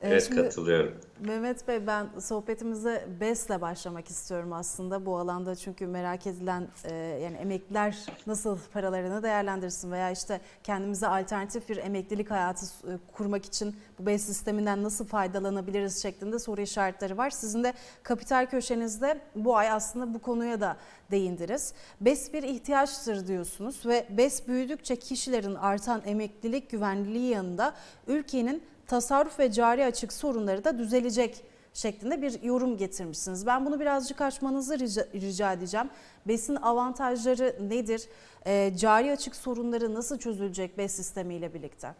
[0.02, 0.94] Evet şimdi katılıyorum.
[1.20, 7.36] Mehmet Bey ben sohbetimize BES'le başlamak istiyorum aslında bu alanda çünkü merak edilen e, yani
[7.36, 14.06] emekliler nasıl paralarını değerlendirsin veya işte kendimize alternatif bir emeklilik hayatı e, kurmak için bu
[14.06, 17.30] BES sisteminden nasıl faydalanabiliriz şeklinde soru işaretleri var.
[17.30, 20.76] Sizin de kapital köşenizde bu ay aslında bu konuya da
[21.10, 21.74] değindiniz.
[22.00, 27.74] BES bir ihtiyaçtır diyorsunuz ve BES büyüdükçe kişilerin artan emeklilik güvenliği yanında
[28.06, 31.42] ülkenin tasarruf ve cari açık sorunları da düzelecek
[31.74, 33.46] şeklinde bir yorum getirmişsiniz.
[33.46, 35.90] Ben bunu birazcık açmanızı rica, rica edeceğim.
[36.28, 38.02] BES'in avantajları nedir?
[38.46, 41.94] E, cari açık sorunları nasıl çözülecek BES sistemiyle birlikte?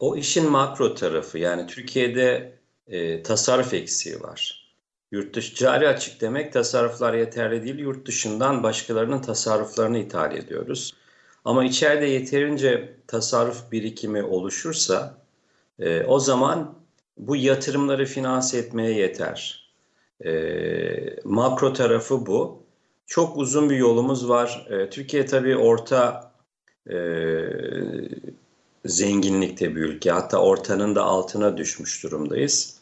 [0.00, 4.66] O işin makro tarafı yani Türkiye'de e, tasarruf eksiği var.
[5.12, 7.78] Yurt dışı cari açık demek tasarruflar yeterli değil.
[7.78, 10.94] Yurt dışından başkalarının tasarruflarını ithal ediyoruz.
[11.46, 15.18] Ama içeride yeterince tasarruf birikimi oluşursa
[15.78, 16.74] e, o zaman
[17.18, 19.70] bu yatırımları finanse etmeye yeter.
[20.24, 20.32] E,
[21.24, 22.62] makro tarafı bu.
[23.06, 24.66] Çok uzun bir yolumuz var.
[24.70, 26.32] E, Türkiye tabii orta
[26.90, 26.96] e,
[28.84, 30.10] zenginlikte bir ülke.
[30.10, 32.80] Hatta ortanın da altına düşmüş durumdayız.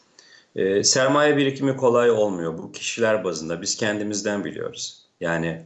[0.55, 2.57] E, sermaye birikimi kolay olmuyor.
[2.57, 5.05] Bu kişiler bazında biz kendimizden biliyoruz.
[5.19, 5.61] Yani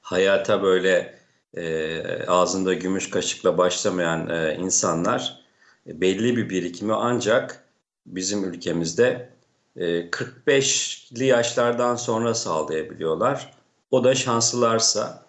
[0.00, 1.21] hayata böyle
[1.56, 5.44] e, ağzında gümüş kaşıkla başlamayan e, insanlar
[5.86, 7.64] e, belli bir birikimi ancak
[8.06, 9.28] bizim ülkemizde
[9.76, 13.54] e, 45'li yaşlardan sonra sağlayabiliyorlar.
[13.90, 15.26] O da şanslılarsa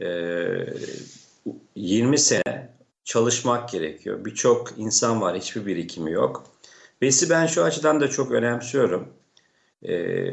[0.00, 0.06] e,
[1.76, 2.68] 20 sene
[3.04, 4.24] çalışmak gerekiyor.
[4.24, 6.44] Birçok insan var hiçbir birikimi yok.
[7.02, 9.08] Besi ben şu açıdan da çok önemsiyorum.
[9.88, 10.24] E,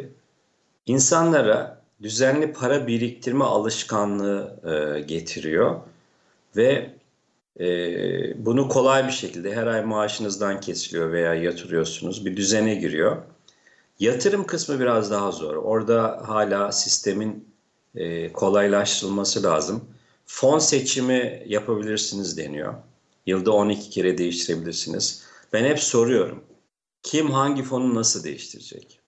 [0.85, 5.81] insanlara düzenli para biriktirme alışkanlığı e, getiriyor
[6.55, 6.95] ve
[7.59, 7.65] e,
[8.45, 13.17] bunu kolay bir şekilde her ay maaşınızdan kesiliyor veya yatırıyorsunuz bir düzene giriyor.
[13.99, 15.55] Yatırım kısmı biraz daha zor.
[15.55, 17.47] Orada hala sistemin
[17.95, 19.85] e, kolaylaştırılması lazım.
[20.25, 22.73] Fon seçimi yapabilirsiniz deniyor.
[23.25, 25.23] Yılda 12 kere değiştirebilirsiniz.
[25.53, 26.43] Ben hep soruyorum.
[27.03, 28.99] Kim hangi fonu nasıl değiştirecek?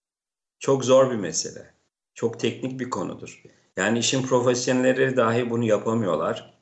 [0.59, 1.76] Çok zor bir mesele.
[2.17, 3.43] Çok teknik bir konudur.
[3.77, 6.57] Yani işin profesyonelleri dahi bunu yapamıyorlar.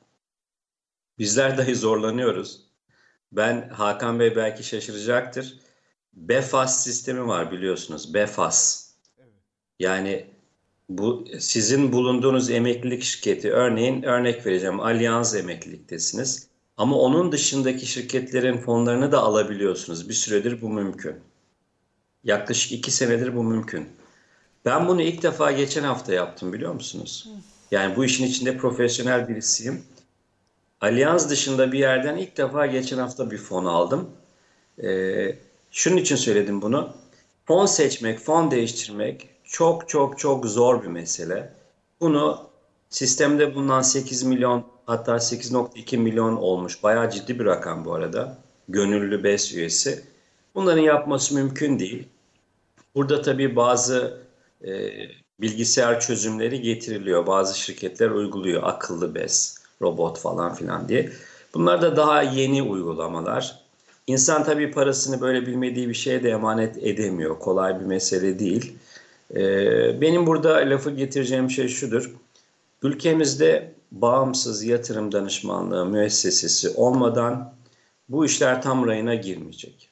[1.18, 2.60] Bizler dahi zorlanıyoruz.
[3.32, 5.60] Ben Hakan Bey belki şaşıracaktır.
[6.12, 8.14] BEFAS sistemi var biliyorsunuz.
[8.14, 8.90] BEFAS.
[9.78, 10.26] Yani
[10.88, 16.48] bu sizin bulunduğunuz emeklilik şirketi örneğin örnek vereceğim Allianz emekliliktesiniz.
[16.76, 20.08] Ama onun dışındaki şirketlerin fonlarını da alabiliyorsunuz.
[20.08, 21.16] Bir süredir bu mümkün.
[22.24, 23.88] Yaklaşık iki senedir bu mümkün.
[24.66, 27.28] Ben bunu ilk defa geçen hafta yaptım biliyor musunuz?
[27.70, 29.82] Yani bu işin içinde profesyonel birisiyim.
[30.80, 34.10] Allianz dışında bir yerden ilk defa geçen hafta bir fon aldım.
[34.82, 35.36] Ee,
[35.70, 36.92] şunun için söyledim bunu.
[37.44, 41.52] Fon seçmek, fon değiştirmek çok çok çok zor bir mesele.
[42.00, 42.48] Bunu
[42.90, 46.82] sistemde bulunan 8 milyon hatta 8.2 milyon olmuş.
[46.82, 48.38] Bayağı ciddi bir rakam bu arada.
[48.68, 50.04] Gönüllü BES üyesi.
[50.54, 52.08] Bunların yapması mümkün değil.
[52.94, 54.25] Burada tabii bazı
[54.64, 54.90] e,
[55.40, 57.26] bilgisayar çözümleri getiriliyor.
[57.26, 61.12] Bazı şirketler uyguluyor akıllı bez, robot falan filan diye.
[61.54, 63.60] Bunlar da daha yeni uygulamalar.
[64.06, 67.38] İnsan tabii parasını böyle bilmediği bir şeye de emanet edemiyor.
[67.38, 68.76] Kolay bir mesele değil.
[69.34, 72.14] Ee, benim burada lafı getireceğim şey şudur.
[72.82, 77.54] Ülkemizde bağımsız yatırım danışmanlığı müessesesi olmadan
[78.08, 79.90] bu işler tam rayına girmeyecek.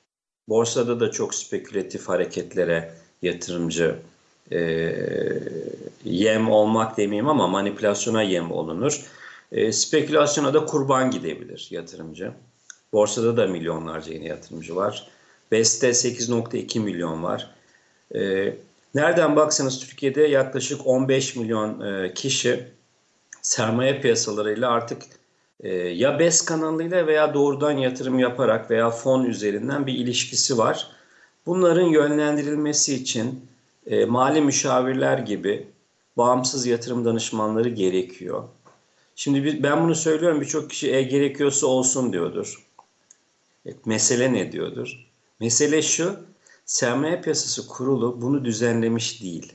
[0.49, 3.97] Borsada da çok spekülatif hareketlere yatırımcı
[4.53, 4.95] e,
[6.05, 9.01] yem olmak demeyeyim ama manipülasyona yem olunur.
[9.53, 12.33] E, spekülasyona da kurban gidebilir yatırımcı.
[12.93, 15.09] Borsada da milyonlarca yeni yatırımcı var.
[15.53, 17.51] BES'te 8.2 milyon var.
[18.15, 18.55] E,
[18.95, 22.65] nereden baksanız Türkiye'de yaklaşık 15 milyon e, kişi
[23.43, 25.03] sermaye piyasalarıyla artık
[25.61, 30.91] e, ya BES kanalıyla veya doğrudan yatırım yaparak veya fon üzerinden bir ilişkisi var.
[31.47, 33.47] Bunların yönlendirilmesi için
[33.87, 35.69] e, mali müşavirler gibi
[36.17, 38.45] bağımsız yatırım danışmanları gerekiyor.
[39.17, 42.67] Şimdi biz, ben bunu söylüyorum birçok kişi e, gerekiyorsa olsun diyordur.
[43.67, 45.07] E, mesele ne diyordur?
[45.41, 46.17] Mesele şu,
[46.67, 49.53] sermaye piyasası kurulu bunu düzenlemiş değil.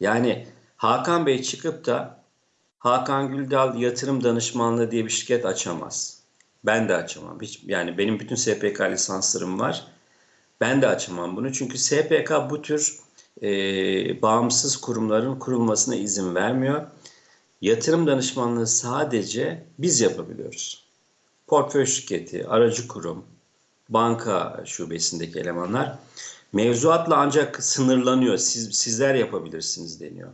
[0.00, 2.20] Yani Hakan Bey çıkıp da
[2.78, 6.20] Hakan Güldal Yatırım Danışmanlığı diye bir şirket açamaz.
[6.64, 7.40] Ben de açamam.
[7.40, 9.86] Hiç, yani benim bütün SPK lisanslarım var.
[10.60, 11.52] Ben de açamam bunu.
[11.52, 12.98] Çünkü SPK bu tür
[13.42, 16.86] e, bağımsız kurumların kurulmasına izin vermiyor.
[17.60, 20.84] Yatırım danışmanlığı sadece biz yapabiliyoruz.
[21.46, 23.24] Portföy şirketi, aracı kurum,
[23.88, 25.98] banka şubesindeki elemanlar
[26.52, 28.36] mevzuatla ancak sınırlanıyor.
[28.36, 30.28] Siz, sizler yapabilirsiniz deniyor.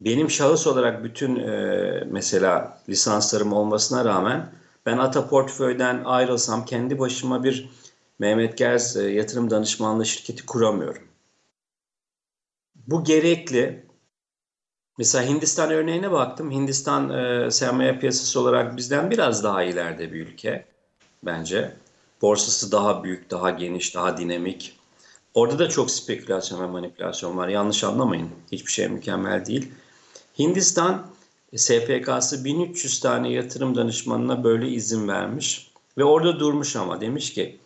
[0.00, 4.52] Benim şahıs olarak bütün e, mesela lisanslarım olmasına rağmen
[4.86, 7.70] ben Ata Portföy'den ayrılsam kendi başıma bir
[8.18, 11.02] Mehmet Gerz e, yatırım danışmanlığı şirketi kuramıyorum.
[12.86, 13.86] Bu gerekli.
[14.98, 16.50] Mesela Hindistan örneğine baktım.
[16.50, 20.64] Hindistan e, sermaye piyasası olarak bizden biraz daha ileride bir ülke
[21.22, 21.76] bence.
[22.22, 24.78] Borsası daha büyük, daha geniş, daha dinamik.
[25.34, 27.48] Orada da çok spekülasyon ve manipülasyon var.
[27.48, 28.28] Yanlış anlamayın.
[28.52, 29.72] Hiçbir şey mükemmel değil.
[30.38, 31.06] Hindistan
[31.56, 35.70] SPK'sı 1300 tane yatırım danışmanına böyle izin vermiş.
[35.98, 37.58] Ve orada durmuş ama demiş ki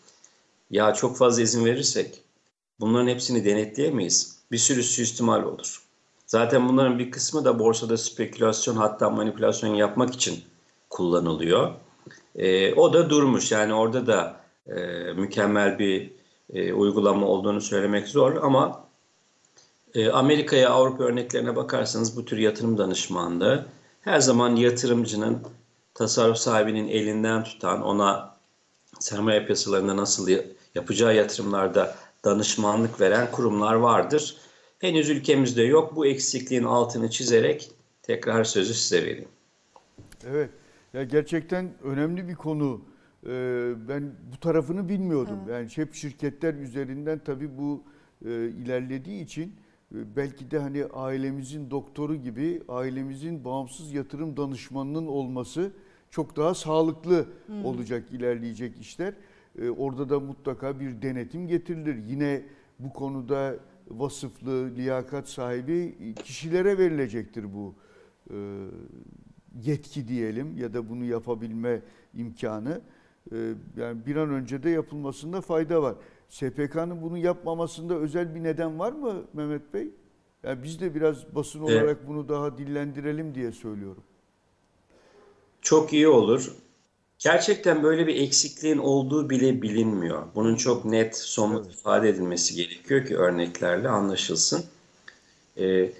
[0.70, 2.22] ya çok fazla izin verirsek
[2.80, 4.37] bunların hepsini denetleyemeyiz.
[4.52, 5.82] Bir sürü suistimal olur.
[6.26, 10.44] Zaten bunların bir kısmı da borsada spekülasyon hatta manipülasyon yapmak için
[10.90, 11.72] kullanılıyor.
[12.36, 14.76] E, o da durmuş yani orada da e,
[15.12, 16.12] mükemmel bir
[16.52, 18.84] e, uygulama olduğunu söylemek zor ama
[19.94, 23.66] e, Amerika'ya Avrupa örneklerine bakarsanız bu tür yatırım danışmanlığı
[24.00, 25.42] her zaman yatırımcının
[25.94, 28.36] tasarruf sahibinin elinden tutan ona
[29.00, 30.28] sermaye piyasalarında nasıl
[30.74, 31.96] yapacağı yatırımlarda
[32.28, 34.36] danışmanlık veren kurumlar vardır.
[34.78, 35.96] Henüz ülkemizde yok.
[35.96, 37.70] Bu eksikliğin altını çizerek
[38.02, 39.28] tekrar sözü size vereyim.
[40.26, 40.50] Evet.
[40.92, 42.80] Ya gerçekten önemli bir konu.
[43.26, 45.38] Ee, ben bu tarafını bilmiyordum.
[45.44, 45.52] Evet.
[45.52, 47.82] Yani hep şirketler üzerinden tabii bu
[48.24, 49.54] e, ilerlediği için
[49.94, 55.72] e, belki de hani ailemizin doktoru gibi ailemizin bağımsız yatırım danışmanının olması
[56.10, 57.64] çok daha sağlıklı hmm.
[57.64, 59.14] olacak ilerleyecek işler.
[59.62, 61.96] E, orada da mutlaka bir denetim getirilir.
[62.06, 62.42] Yine
[62.78, 63.54] bu konuda
[63.90, 67.74] vasıflı, liyakat sahibi kişilere verilecektir bu
[69.64, 71.82] yetki diyelim ya da bunu yapabilme
[72.14, 72.80] imkanı.
[73.32, 75.94] Ee, yani bir an önce de yapılmasında fayda var.
[76.28, 79.90] SPK'nın bunu yapmamasında özel bir neden var mı Mehmet Bey?
[80.42, 84.02] Yani biz de biraz basın olarak bunu daha dillendirelim diye söylüyorum.
[85.62, 86.52] Çok iyi olur.
[87.18, 90.22] Gerçekten böyle bir eksikliğin olduğu bile bilinmiyor.
[90.34, 91.78] Bunun çok net, somut evet.
[91.78, 94.64] ifade edilmesi gerekiyor ki örneklerle anlaşılsın.
[95.58, 95.92] Ee,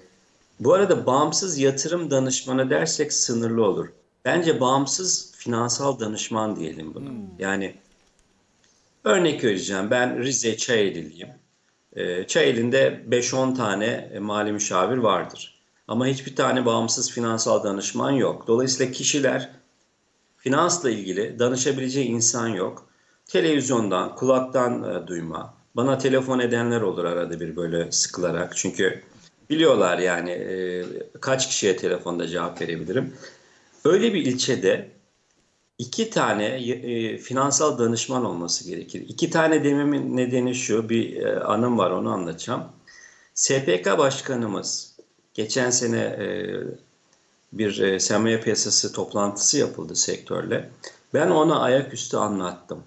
[0.59, 3.87] bu arada bağımsız yatırım danışmanı dersek sınırlı olur.
[4.25, 7.09] Bence bağımsız finansal danışman diyelim bunu.
[7.09, 7.39] Hmm.
[7.39, 7.75] Yani
[9.03, 9.91] örnek vereceğim.
[9.91, 11.29] Ben Rize Çayeli'liyim.
[11.93, 15.59] E, Çayeli'nde 5-10 tane e, mali müşavir vardır.
[15.87, 18.47] Ama hiçbir tane bağımsız finansal danışman yok.
[18.47, 19.58] Dolayısıyla kişiler
[20.39, 22.89] finansla ilgili danışabileceği insan yok.
[23.25, 25.53] Televizyondan, kulaktan e, duyma.
[25.75, 28.57] Bana telefon edenler olur arada bir böyle sıkılarak.
[28.57, 29.03] Çünkü
[29.49, 30.85] biliyorlar yani e,
[31.21, 33.13] kaç kişiye telefonda cevap verebilirim.
[33.85, 34.89] Öyle bir ilçede
[35.77, 39.05] iki tane e, finansal danışman olması gerekir.
[39.07, 42.63] İki tane dememin nedeni şu, bir e, anım var onu anlatacağım.
[43.33, 44.95] SPK Başkanımız
[45.33, 46.25] geçen sene e,
[47.53, 50.69] bir e, sermaye piyasası toplantısı yapıldı sektörle.
[51.13, 52.83] Ben ona ayaküstü anlattım.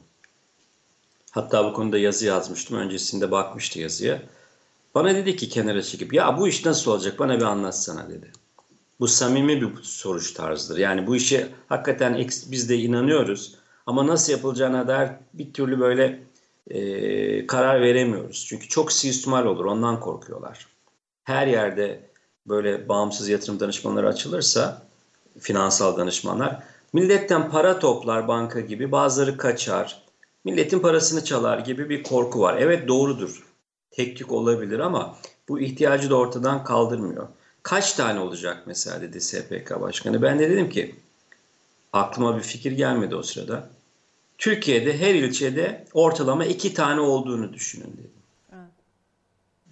[1.31, 2.77] Hatta bu konuda yazı yazmıştım.
[2.77, 4.22] Öncesinde bakmıştı yazıya.
[4.94, 8.33] Bana dedi ki kenara çekip ya bu iş nasıl olacak bana bir anlatsana dedi.
[9.01, 10.79] Bu samimi bir soruş tarzıdır.
[10.79, 13.55] Yani bu işe hakikaten biz de inanıyoruz.
[13.87, 16.22] Ama nasıl yapılacağına dair bir türlü böyle
[16.70, 18.44] e, karar veremiyoruz.
[18.48, 20.66] Çünkü çok suistimal olur ondan korkuyorlar.
[21.25, 22.12] Her yerde
[22.47, 24.83] böyle bağımsız yatırım danışmanları açılırsa
[25.39, 30.03] finansal danışmanlar milletten para toplar banka gibi bazıları kaçar.
[30.45, 32.57] Milletin parasını çalar gibi bir korku var.
[32.59, 33.47] Evet doğrudur.
[33.91, 35.17] Tek tük olabilir ama
[35.49, 37.29] bu ihtiyacı da ortadan kaldırmıyor.
[37.63, 40.23] Kaç tane olacak mesela dedi SPK Başkanı.
[40.23, 40.95] Ben de dedim ki
[41.93, 43.69] aklıma bir fikir gelmedi o sırada.
[44.39, 48.11] Türkiye'de her ilçede ortalama iki tane olduğunu düşünün dedim.
[48.53, 48.71] Evet.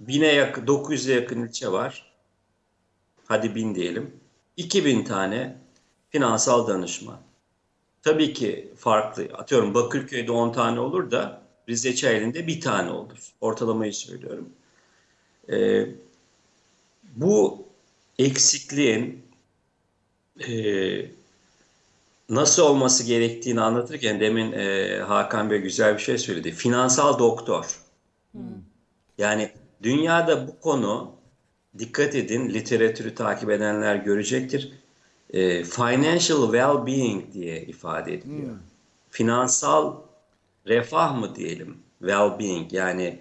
[0.00, 2.09] Bine yakın, 900'e yakın ilçe var.
[3.30, 4.20] Hadi bin diyelim.
[4.56, 5.56] 2000 tane
[6.10, 7.18] finansal danışman.
[8.02, 9.28] Tabii ki farklı.
[9.34, 13.18] Atıyorum Bakırköy'de 10 tane olur da Rize Çayeli'nde bir tane olur.
[13.40, 14.48] Ortalamayı söylüyorum.
[15.52, 15.86] Ee,
[17.16, 17.66] bu
[18.18, 19.22] eksikliğin
[20.48, 20.52] e,
[22.28, 26.52] nasıl olması gerektiğini anlatırken demin e, Hakan Bey güzel bir şey söyledi.
[26.52, 27.80] Finansal doktor.
[28.32, 28.42] Hmm.
[29.18, 31.19] Yani dünyada bu konu
[31.78, 34.72] dikkat edin literatürü takip edenler görecektir.
[35.32, 38.56] e, financial well-being diye ifade ediliyor.
[39.10, 39.96] Finansal
[40.66, 41.78] refah mı diyelim?
[42.02, 43.18] Well-being yani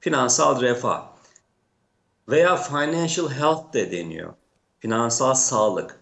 [0.00, 1.08] finansal refah
[2.28, 4.34] veya financial health de deniyor.
[4.80, 6.00] Finansal sağlık.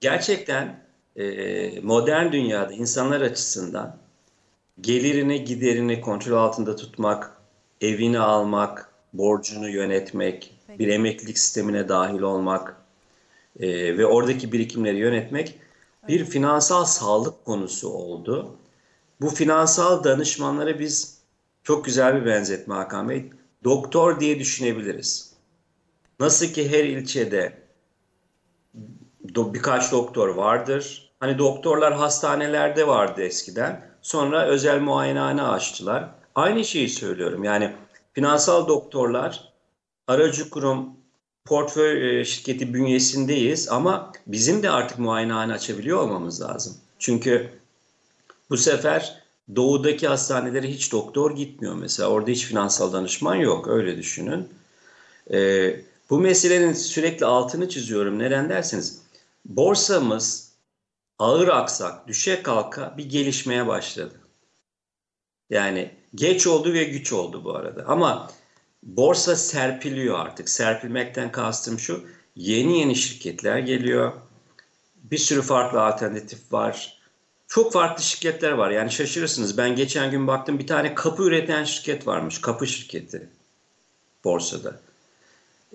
[0.00, 3.96] Gerçekten e, modern dünyada insanlar açısından
[4.80, 7.36] gelirini, giderini kontrol altında tutmak,
[7.80, 12.76] evini almak, borcunu yönetmek, Bir emeklilik sistemine dahil olmak
[13.60, 15.58] e, ve oradaki birikimleri yönetmek
[16.08, 18.56] bir finansal sağlık konusu oldu.
[19.20, 21.18] Bu finansal danışmanları biz
[21.62, 23.30] çok güzel bir benzetme Hakan Bey.
[23.64, 25.32] Doktor diye düşünebiliriz.
[26.20, 27.58] Nasıl ki her ilçede
[29.28, 31.12] do- birkaç doktor vardır.
[31.20, 33.90] Hani doktorlar hastanelerde vardı eskiden.
[34.02, 36.08] Sonra özel muayenehane açtılar.
[36.34, 37.44] Aynı şeyi söylüyorum.
[37.44, 37.72] Yani
[38.12, 39.52] finansal doktorlar
[40.06, 40.96] aracı kurum
[41.44, 46.76] portföy e, şirketi bünyesindeyiz ama bizim de artık muayenehane açabiliyor olmamız lazım.
[46.98, 47.50] Çünkü
[48.50, 49.22] bu sefer
[49.56, 52.08] doğudaki hastanelere hiç doktor gitmiyor mesela.
[52.08, 53.68] Orada hiç finansal danışman yok.
[53.68, 54.48] Öyle düşünün.
[55.32, 58.18] Ee, bu meselenin sürekli altını çiziyorum.
[58.18, 59.02] Neden derseniz
[59.44, 60.52] borsamız
[61.18, 64.14] ağır aksak, düşe kalka bir gelişmeye başladı.
[65.50, 67.84] Yani geç oldu ve güç oldu bu arada.
[67.86, 68.30] Ama
[68.82, 70.48] borsa serpiliyor artık.
[70.48, 72.04] Serpilmekten kastım şu.
[72.36, 74.12] Yeni yeni şirketler geliyor.
[74.96, 76.98] Bir sürü farklı alternatif var.
[77.48, 78.70] Çok farklı şirketler var.
[78.70, 79.58] Yani şaşırırsınız.
[79.58, 82.40] Ben geçen gün baktım bir tane kapı üreten şirket varmış.
[82.40, 83.28] Kapı şirketi
[84.24, 84.80] borsada.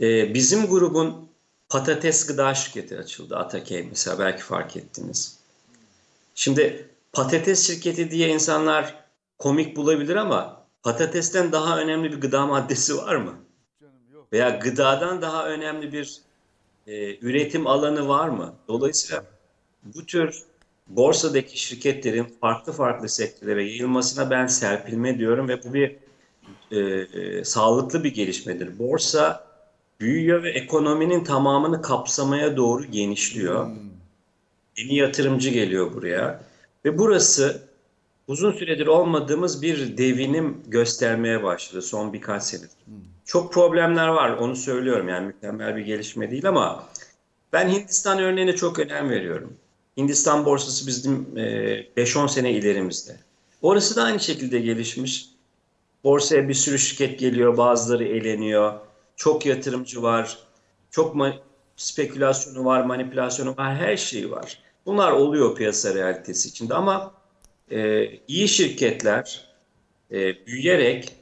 [0.02, 1.30] Ee, bizim grubun
[1.70, 3.38] patates gıda şirketi açıldı.
[3.38, 5.38] Atakey mesela belki fark ettiniz.
[6.36, 8.96] Şimdi patates şirketi diye insanlar
[9.40, 13.34] komik bulabilir ama patatesten daha önemli bir gıda maddesi var mı?
[14.34, 16.22] Veya gıdadan daha önemli bir
[16.88, 18.54] e, üretim alanı var mı?
[18.68, 19.24] Dolayısıyla
[19.84, 20.44] bu tür
[20.88, 25.96] borsadaki şirketlerin farklı farklı sektörlere yayılmasına ben serpilme diyorum ve bu bir
[26.72, 28.80] e, e, sağlıklı bir gelişmedir.
[28.80, 29.48] Borsa
[30.00, 33.72] büyüyor ve ekonominin tamamını kapsamaya doğru genişliyor.
[34.78, 36.44] Yeni yatırımcı geliyor buraya
[36.86, 37.71] ve burası
[38.28, 42.70] uzun süredir olmadığımız bir devinim göstermeye başladı son birkaç senedir.
[43.26, 46.88] Çok problemler var onu söylüyorum yani mükemmel bir gelişme değil ama
[47.54, 49.54] ben Hindistan örneğine çok önem veriyorum.
[49.98, 51.42] Hindistan borsası bizim e,
[51.98, 53.18] 5-10 sene ilerimizde.
[53.62, 55.28] Orası da aynı şekilde gelişmiş.
[56.04, 58.74] Borsaya bir sürü şirket geliyor, bazıları eleniyor.
[59.16, 60.38] Çok yatırımcı var,
[60.92, 61.16] çok
[61.76, 64.60] spekülasyonu var, manipülasyonu var, her şey var.
[64.86, 67.14] Bunlar oluyor piyasa realitesi içinde ama
[67.72, 69.48] e, iyi şirketler
[70.12, 71.16] e, büyüyerek,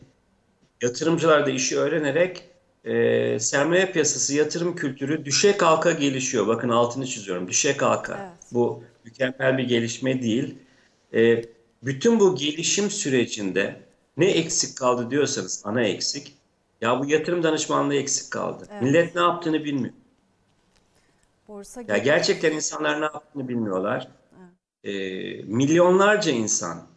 [0.81, 2.43] yatırımcılar da işi öğrenerek
[2.85, 6.47] e, sermaye piyasası, yatırım kültürü düşe kalka gelişiyor.
[6.47, 8.17] Bakın altını çiziyorum, düşe kalka.
[8.19, 8.53] Evet.
[8.53, 10.55] Bu mükemmel bir gelişme değil.
[11.13, 11.41] E,
[11.83, 13.75] bütün bu gelişim sürecinde
[14.17, 16.33] ne eksik kaldı diyorsanız ana eksik.
[16.81, 18.67] Ya bu yatırım danışmanlığı eksik kaldı.
[18.71, 18.81] Evet.
[18.81, 19.93] Millet ne yaptığını bilmiyor.
[21.47, 24.07] Borsa Ya gerçekten insanlar ne yaptığını bilmiyorlar.
[24.83, 24.91] E,
[25.43, 26.87] milyonlarca insan.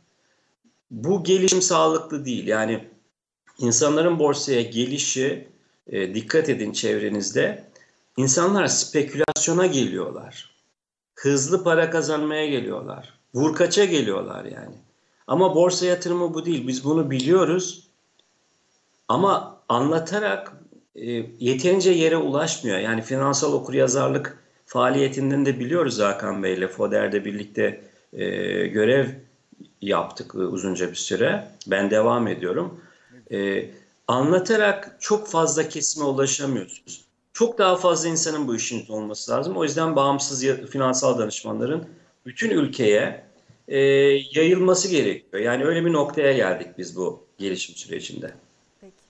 [0.91, 2.47] Bu gelişim sağlıklı değil.
[2.47, 2.89] Yani
[3.59, 5.49] insanların borsaya gelişi,
[5.87, 7.65] e, dikkat edin çevrenizde.
[8.17, 10.53] İnsanlar spekülasyona geliyorlar.
[11.15, 13.19] Hızlı para kazanmaya geliyorlar.
[13.35, 14.75] Vurkaça geliyorlar yani.
[15.27, 16.67] Ama borsa yatırımı bu değil.
[16.67, 17.89] Biz bunu biliyoruz.
[19.09, 20.53] Ama anlatarak
[20.95, 22.79] e, yeterince yere ulaşmıyor.
[22.79, 24.42] Yani finansal okuryazarlık
[24.73, 26.69] faaliyetinden de biliyoruz Hakan Bey'le.
[26.69, 27.81] FODER'de birlikte
[28.13, 28.27] e,
[28.67, 29.07] görev
[29.83, 31.49] yaptık e, uzunca bir süre.
[31.67, 32.81] Ben devam ediyorum.
[33.33, 33.71] E,
[34.09, 37.05] anlatarak çok fazla kesime ulaşamıyorsunuz.
[37.33, 39.57] Çok daha fazla insanın bu işin olması lazım.
[39.57, 41.85] O yüzden bağımsız finansal danışmanların
[42.27, 43.25] bütün ülkeye
[43.69, 43.79] e,
[44.35, 45.43] yayılması gerekiyor.
[45.43, 48.31] Yani öyle bir noktaya geldik biz bu gelişim sürecinde.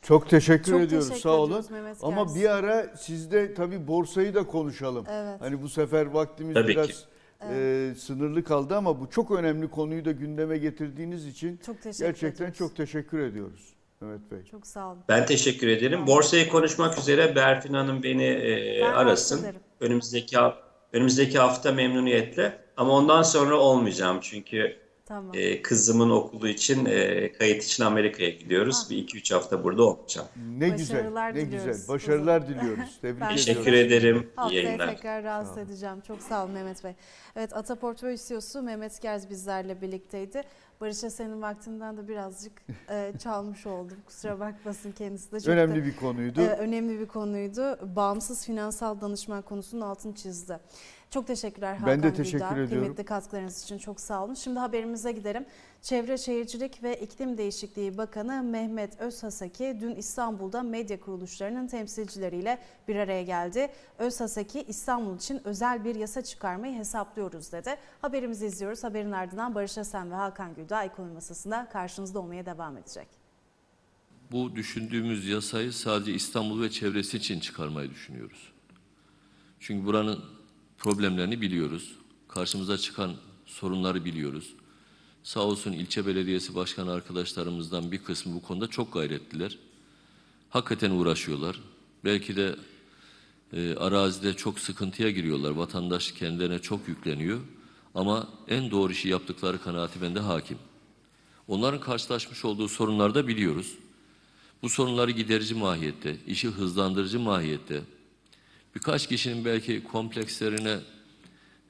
[0.02, 1.08] Çok teşekkür Çok ediyoruz.
[1.08, 1.64] teşekkür Sağ olun.
[2.02, 5.04] Ama bir ara sizde tabii borsayı da konuşalım.
[5.10, 5.40] Evet.
[5.40, 6.94] Hani bu sefer vaktimiz Tabii biraz ki.
[7.52, 12.58] e, sınırlı kaldı ama bu çok önemli konuyu da gündeme getirdiğiniz için Çok gerçekten ediyoruz.
[12.58, 14.38] çok teşekkür ediyoruz Mehmet Bey.
[14.50, 14.98] Çok sağ olun.
[15.08, 16.06] Ben teşekkür ederim.
[16.06, 19.46] Borsayı konuşmak üzere Berfin Hanım beni e, Ben arasın.
[19.80, 20.36] Önümüzdeki
[20.92, 22.58] önümüzdeki hafta memnuniyetle.
[22.76, 24.76] Ama ondan sonra olmayacağım çünkü
[25.12, 25.30] Tamam.
[25.34, 28.82] e, kızımın okulu için e, kayıt için Amerika'ya gidiyoruz.
[28.86, 28.90] Ah.
[28.90, 30.28] Bir iki üç hafta burada olmayacağım.
[30.58, 30.98] Ne güzel.
[30.98, 31.66] Başarılar Ne diliyoruz.
[31.76, 31.88] güzel.
[31.88, 32.98] Başarılar diliyoruz.
[33.00, 33.44] Tebrik Ben ediyoruz.
[33.46, 34.16] Teşekkür ederim.
[34.16, 34.88] İyi Haftaya yayınlar.
[34.96, 36.00] tekrar rahatsız edeceğim.
[36.06, 36.94] Çok sağ olun Mehmet Bey.
[37.36, 40.42] Evet Ata Portföy CEO'su Mehmet Gerz bizlerle birlikteydi.
[40.80, 42.52] Barış'a senin vaktinden de birazcık
[42.90, 43.96] e, çalmış oldum.
[44.06, 45.40] Kusura bakmasın kendisi de.
[45.40, 46.40] Çok Önemli da, bir konuydu.
[46.40, 47.78] e, önemli bir konuydu.
[47.96, 50.58] Bağımsız finansal danışman konusunun altını çizdi.
[51.12, 52.52] Çok teşekkürler Hakan Ben de teşekkür Güldağ.
[52.52, 52.68] ediyorum.
[52.68, 54.34] Kıymetli katkılarınız için çok sağ olun.
[54.34, 55.46] Şimdi haberimize gidelim.
[55.82, 62.58] Çevre Şehircilik ve İklim Değişikliği Bakanı Mehmet Özhaseki dün İstanbul'da medya kuruluşlarının temsilcileriyle
[62.88, 63.70] bir araya geldi.
[63.98, 67.76] Özhaseki İstanbul için özel bir yasa çıkarmayı hesaplıyoruz dedi.
[68.02, 68.84] Haberimizi izliyoruz.
[68.84, 73.08] Haberin ardından Barış Asen ve Hakan Güldağ ekonomi masasında karşınızda olmaya devam edecek.
[74.32, 78.52] Bu düşündüğümüz yasayı sadece İstanbul ve çevresi için çıkarmayı düşünüyoruz.
[79.60, 80.41] Çünkü buranın
[80.82, 81.92] problemlerini biliyoruz.
[82.28, 83.14] Karşımıza çıkan
[83.46, 84.54] sorunları biliyoruz.
[85.22, 89.58] Sağ olsun ilçe belediyesi başkanı arkadaşlarımızdan bir kısmı bu konuda çok gayretliler.
[90.50, 91.60] Hakikaten uğraşıyorlar.
[92.04, 92.56] Belki de
[93.52, 95.50] e, arazide çok sıkıntıya giriyorlar.
[95.50, 97.40] Vatandaş kendilerine çok yükleniyor.
[97.94, 100.58] Ama en doğru işi yaptıkları kanaati bende hakim.
[101.48, 103.74] Onların karşılaşmış olduğu sorunları da biliyoruz.
[104.62, 107.82] Bu sorunları giderici mahiyette, işi hızlandırıcı mahiyette,
[108.74, 110.78] birkaç kişinin belki komplekslerine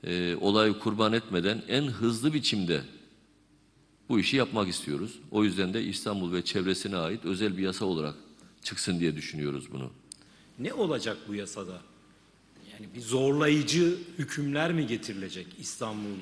[0.04, 2.82] e, olayı kurban etmeden en hızlı biçimde
[4.08, 5.18] bu işi yapmak istiyoruz.
[5.30, 8.14] O yüzden de İstanbul ve çevresine ait özel bir yasa olarak
[8.62, 9.90] çıksın diye düşünüyoruz bunu.
[10.58, 11.80] Ne olacak bu yasada?
[12.72, 16.18] Yani bir zorlayıcı hükümler mi getirilecek İstanbul?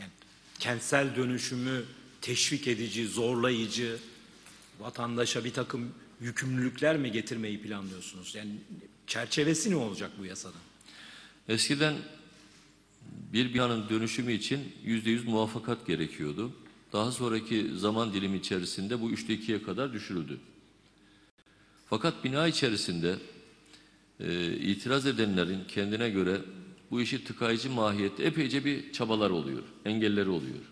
[0.00, 0.10] Yani
[0.58, 1.84] kentsel dönüşümü
[2.20, 3.98] teşvik edici, zorlayıcı,
[4.80, 5.90] vatandaşa bir takım
[6.20, 8.34] yükümlülükler mi getirmeyi planlıyorsunuz?
[8.34, 8.50] Yani
[9.12, 10.56] çerçevesi ne olacak bu yasada?
[11.48, 11.94] Eskiden
[13.32, 16.52] bir binanın dönüşümü için yüzde yüz muvaffakat gerekiyordu.
[16.92, 20.38] Daha sonraki zaman dilimi içerisinde bu üçte ikiye kadar düşürüldü.
[21.86, 23.16] Fakat bina içerisinde
[24.20, 26.40] e, itiraz edenlerin kendine göre
[26.90, 30.64] bu işi tıkayıcı mahiyette epeyce bir çabalar oluyor, engelleri oluyor.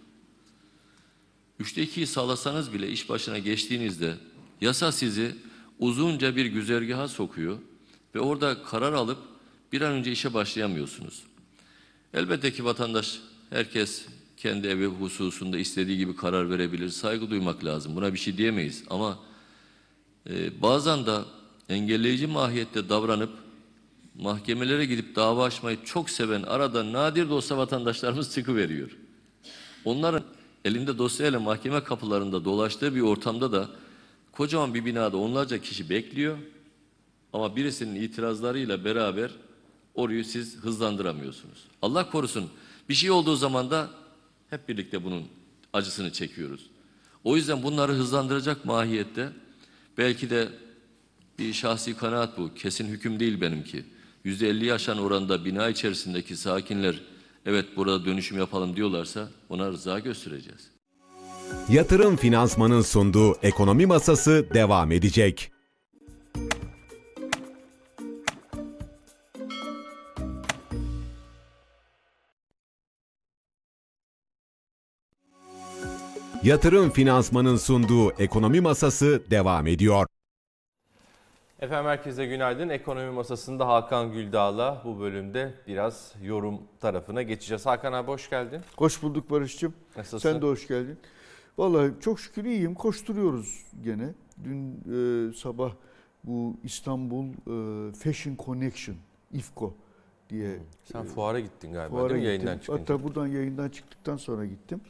[1.59, 4.16] Üçte ikiyi sağlasanız bile iş başına geçtiğinizde
[4.61, 5.34] yasa sizi
[5.78, 7.59] uzunca bir güzergaha sokuyor
[8.15, 9.19] ve orada karar alıp
[9.73, 11.23] bir an önce işe başlayamıyorsunuz.
[12.15, 14.07] Elbette ki vatandaş, herkes
[14.37, 17.97] kendi evi hususunda istediği gibi karar verebilir, saygı duymak lazım.
[17.97, 19.19] Buna bir şey diyemeyiz ama
[20.31, 21.19] e, bazen de
[21.69, 23.31] engelleyici mahiyette davranıp
[24.15, 28.91] mahkemelere gidip dava açmayı çok seven arada nadir de olsa vatandaşlarımız çıkıveriyor.
[29.85, 30.23] Onların
[30.65, 33.69] elinde dosyayla mahkeme kapılarında dolaştığı bir ortamda da
[34.33, 36.39] kocaman bir binada onlarca kişi bekliyor.
[37.33, 39.31] Ama birisinin itirazlarıyla beraber
[39.95, 41.64] orayı siz hızlandıramıyorsunuz.
[41.83, 42.51] Allah korusun
[42.89, 43.91] bir şey olduğu zaman da
[44.51, 45.22] hep birlikte bunun
[45.72, 46.70] acısını çekiyoruz.
[47.24, 49.28] O yüzden bunları hızlandıracak mahiyette
[49.99, 50.49] belki de
[51.39, 52.55] bir şahsi kanaat bu.
[52.55, 53.85] Kesin hüküm değil benimki.
[54.24, 57.01] Yüzde elli aşan oranda bina içerisindeki sakinler
[57.47, 60.70] evet burada dönüşüm yapalım diyorlarsa ona rıza göstereceğiz.
[61.68, 65.53] Yatırım Finansman'ın sunduğu ekonomi masası devam edecek.
[76.45, 80.07] Yatırım Finansman'ın sunduğu ekonomi masası devam ediyor.
[81.61, 82.68] Efendim herkese günaydın.
[82.68, 87.66] Ekonomi masasında Hakan Güldağ'la bu bölümde biraz yorum tarafına geçeceğiz.
[87.66, 88.61] Hakan abi hoş geldin.
[88.76, 89.74] Hoş bulduk Barış'cığım.
[89.97, 90.32] Nasılsın?
[90.32, 90.99] Sen de hoş geldin.
[91.59, 92.74] Vallahi çok şükür iyiyim.
[92.74, 94.09] Koşturuyoruz gene.
[94.45, 95.72] Dün e, sabah
[96.24, 98.97] bu İstanbul e, Fashion Connection,
[99.32, 99.74] İFCO
[100.30, 100.59] diye
[100.93, 102.47] Sen fuara gittin galiba fuara değil mi gittim.
[102.47, 102.80] yayından çıkınca?
[102.82, 104.80] Hatta buradan yayından çıktıktan sonra gittim.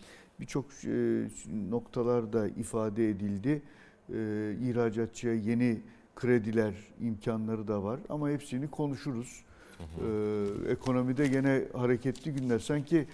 [0.40, 1.24] Birçok e,
[1.70, 3.62] noktalarda ifade edildi.
[4.08, 4.12] E,
[4.62, 5.80] ihracatçıya yeni
[6.16, 9.44] krediler imkanları da var ama hepsini konuşuruz.
[9.80, 12.58] Ee, ekonomide gene hareketli günler.
[12.58, 13.06] Sanki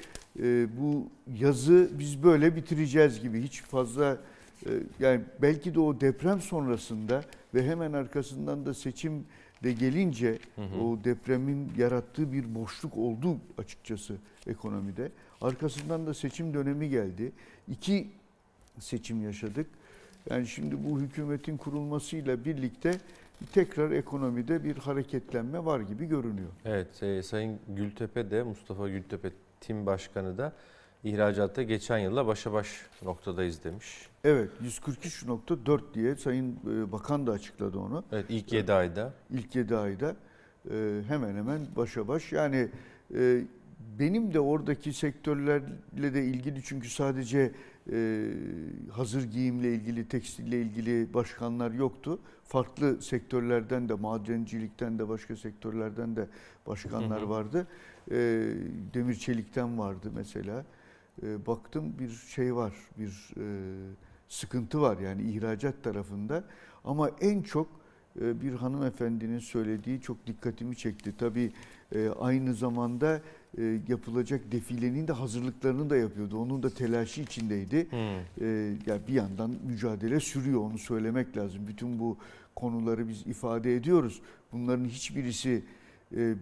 [0.42, 1.08] e, bu
[1.40, 4.18] yazı biz böyle bitireceğiz gibi hiç fazla
[4.66, 4.70] e,
[5.00, 7.24] yani belki de o deprem sonrasında
[7.54, 9.24] ve hemen arkasından da seçim
[9.64, 10.38] de gelince
[10.82, 15.10] o depremin yarattığı bir boşluk oldu açıkçası ekonomide.
[15.40, 17.32] Arkasından da seçim dönemi geldi.
[17.68, 18.08] İki
[18.78, 19.66] seçim yaşadık.
[20.30, 22.94] Yani şimdi bu hükümetin kurulmasıyla birlikte
[23.52, 26.48] tekrar ekonomide bir hareketlenme var gibi görünüyor.
[26.64, 29.30] Evet e, Sayın Gültepe de Mustafa Gültepe
[29.60, 30.52] tim başkanı da
[31.04, 34.08] ihracatta geçen yılla başa baş noktadayız demiş.
[34.24, 38.04] Evet 143.4 diye Sayın e, Bakan da açıkladı onu.
[38.12, 39.12] Evet ilk 7 ayda.
[39.30, 40.16] İlk 7 ayda
[40.70, 42.32] e, hemen hemen başa baş.
[42.32, 42.68] Yani
[43.14, 43.42] e,
[43.98, 47.52] benim de oradaki sektörlerle de ilgili çünkü sadece
[48.90, 52.18] hazır giyimle ilgili, tekstille ilgili başkanlar yoktu.
[52.44, 56.28] Farklı sektörlerden de, madencilikten de, başka sektörlerden de
[56.66, 57.66] başkanlar vardı.
[58.94, 60.64] Demir çelikten vardı mesela.
[61.22, 63.44] E, baktım bir şey var, bir e,
[64.28, 66.44] sıkıntı var yani ihracat tarafında.
[66.84, 67.68] Ama en çok
[68.20, 71.14] e, bir hanımefendinin söylediği çok dikkatimi çekti.
[71.18, 71.52] Tabii
[71.94, 73.22] e, aynı zamanda
[73.58, 76.38] e, yapılacak defilenin de hazırlıklarını da yapıyordu.
[76.38, 77.90] Onun da telaşı içindeydi.
[77.90, 77.98] Hmm.
[78.86, 81.66] Yani bir yandan mücadele sürüyor onu söylemek lazım.
[81.66, 82.16] Bütün bu
[82.54, 84.20] konuları biz ifade ediyoruz.
[84.52, 85.64] Bunların hiçbirisi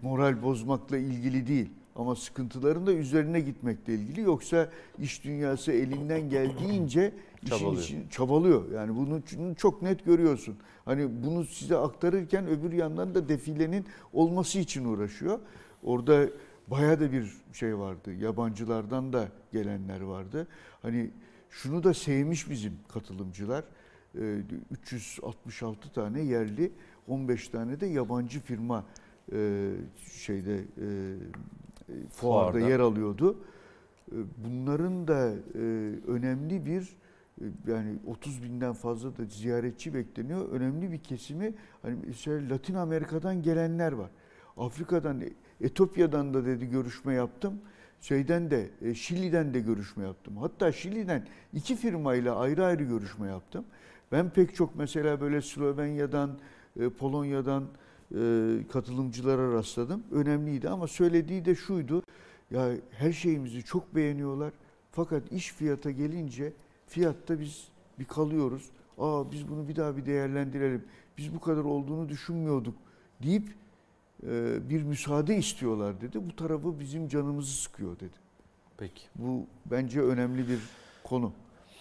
[0.03, 1.71] moral bozmakla ilgili değil.
[1.97, 4.21] Ama sıkıntıların da üzerine gitmekle ilgili.
[4.21, 8.73] Yoksa iş dünyası elinden geldiğince işin için çabalıyor.
[8.73, 9.23] Yani bunu
[9.57, 10.57] çok net görüyorsun.
[10.85, 15.39] Hani bunu size aktarırken öbür yandan da defilenin olması için uğraşıyor.
[15.83, 16.27] Orada
[16.69, 18.15] baya da bir şey vardı.
[18.15, 20.47] Yabancılardan da gelenler vardı.
[20.83, 21.11] Hani
[21.51, 23.65] şunu da sevmiş bizim katılımcılar.
[24.71, 26.73] 366 tane yerli,
[27.09, 28.85] 15 tane de yabancı firma
[30.13, 30.65] şeyde
[31.87, 33.37] fuarda, fuarda yer alıyordu.
[34.37, 35.33] Bunların da
[36.07, 36.97] önemli bir
[37.67, 40.49] yani 30 binden fazla da ziyaretçi bekleniyor.
[40.49, 44.11] Önemli bir kesimi hani mesela Latin Amerika'dan gelenler var.
[44.57, 45.23] Afrika'dan,
[45.61, 47.61] Etiyopya'dan da dedi görüşme yaptım.
[48.01, 50.37] Şeyden de e, Şili'den de görüşme yaptım.
[50.37, 53.65] Hatta Şili'den iki firmayla ayrı ayrı görüşme yaptım.
[54.13, 56.39] Ben pek çok mesela böyle Slovenya'dan,
[56.81, 57.67] e, Polonya'dan e,
[58.73, 60.03] katılımcılara rastladım.
[60.13, 62.03] Önemliydi ama söylediği de şuydu.
[62.51, 64.53] Ya her şeyimizi çok beğeniyorlar.
[64.91, 66.53] Fakat iş fiyata gelince
[66.87, 68.71] fiyatta biz bir kalıyoruz.
[68.99, 70.85] Aa biz bunu bir daha bir değerlendirelim.
[71.19, 72.75] Biz bu kadar olduğunu düşünmüyorduk
[73.23, 73.49] deyip
[74.27, 76.29] e, bir müsaade istiyorlar dedi.
[76.29, 78.17] Bu tarafı bizim canımızı sıkıyor dedi.
[78.79, 79.03] Peki.
[79.15, 80.59] Bu bence önemli bir
[81.05, 81.33] konu.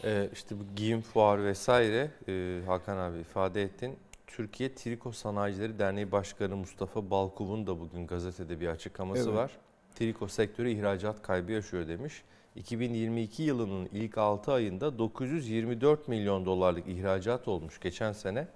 [0.03, 3.95] Ee, işte bu giyim fuarı vesaire e, Hakan abi ifade ettin.
[4.33, 9.33] Türkiye Triko Sanayicileri Derneği Başkanı Mustafa Balkuv'un da bugün gazetede bir açıklaması evet.
[9.33, 9.51] var.
[9.95, 12.23] Triko sektörü ihracat kaybı yaşıyor demiş.
[12.55, 18.47] 2022 yılının ilk 6 ayında 924 milyon dolarlık ihracat olmuş geçen sene.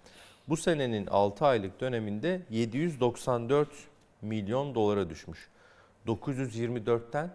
[0.50, 3.70] Bu senenin 6 aylık döneminde 794
[4.22, 5.50] milyon dolara düşmüş.
[6.08, 7.30] 924'ten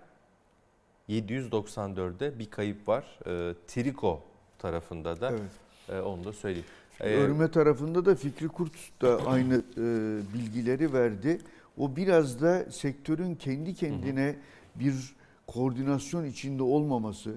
[1.08, 3.18] 794'de bir kayıp var.
[3.26, 4.22] E, Triko
[4.58, 5.42] tarafında da evet.
[5.88, 6.66] e, onu da söyleyeyim.
[7.02, 9.84] E, Örme tarafında da Fikri Kurt da aynı e,
[10.34, 11.38] bilgileri verdi.
[11.78, 14.36] O biraz da sektörün kendi kendine hı
[14.74, 15.14] bir
[15.46, 17.34] koordinasyon içinde olmaması,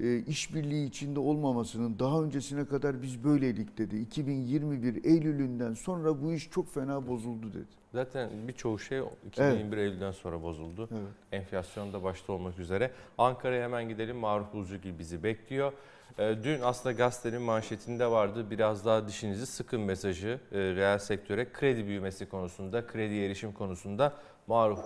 [0.00, 4.00] e, işbirliği içinde olmamasının daha öncesine kadar biz böyleydik dedi.
[4.00, 7.78] 2021 Eylül'ünden sonra bu iş çok fena bozuldu dedi.
[7.92, 9.92] Zaten birçoğu şey 2021 evet.
[9.92, 10.88] Eylül'den sonra bozuldu.
[10.92, 11.08] Evet.
[11.32, 12.90] Enflasyon da başta olmak üzere.
[13.18, 14.16] Ankara'ya hemen gidelim.
[14.16, 15.72] Maruf Buzcugil bizi bekliyor.
[16.18, 21.86] E, dün aslında gazetenin manşetinde vardı biraz daha dişinizi sıkın mesajı e, reel sektöre kredi
[21.86, 24.12] büyümesi konusunda, kredi erişim konusunda
[24.46, 24.80] Maruf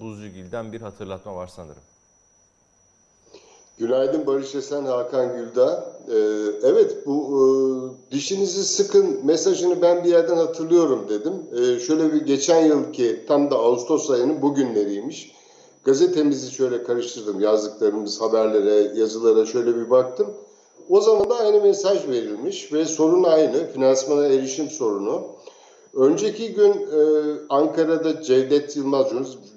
[0.00, 1.82] Buzcugil'den bir hatırlatma var sanırım.
[3.78, 5.96] Günaydın Barış Esen, Hakan Güldağ.
[6.08, 6.14] Ee,
[6.62, 7.16] evet bu
[8.10, 11.32] e, dişinizi sıkın mesajını ben bir yerden hatırlıyorum dedim.
[11.52, 15.32] Ee, şöyle bir geçen yılki tam da Ağustos ayının bugünleriymiş.
[15.84, 20.26] Gazetemizi şöyle karıştırdım yazdıklarımız haberlere, yazılara şöyle bir baktım.
[20.88, 25.22] O zaman da aynı mesaj verilmiş ve sorun aynı finansmana erişim sorunu.
[25.94, 27.00] Önceki gün e,
[27.48, 29.06] Ankara'da Cevdet Yılmaz,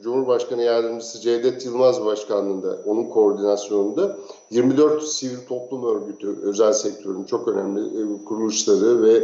[0.03, 4.17] Cumhurbaşkanı Yardımcısı Cevdet Yılmaz Başkanlığında, onun koordinasyonunda
[4.51, 9.15] 24 sivil toplum örgütü, özel sektörün çok önemli e, kuruluşları ve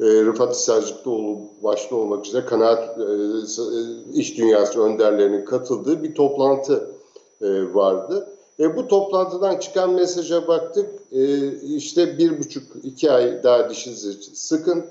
[0.00, 3.80] e, Rıfat İsarcıklıoğlu başta olmak üzere kanaat e, e,
[4.14, 6.90] iş dünyası önderlerinin katıldığı bir toplantı
[7.40, 8.35] e, vardı.
[8.60, 10.90] E, bu toplantıdan çıkan mesaja baktık.
[11.12, 14.84] E, işte bir buçuk, iki ay daha dişinizi sıkın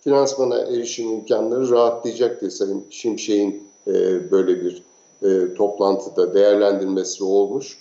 [0.00, 3.92] finansmana erişim imkanları rahatlayacak diye Sayın Şimşek'in e,
[4.30, 4.82] böyle bir
[5.22, 7.78] e, toplantıda değerlendirmesi olmuş.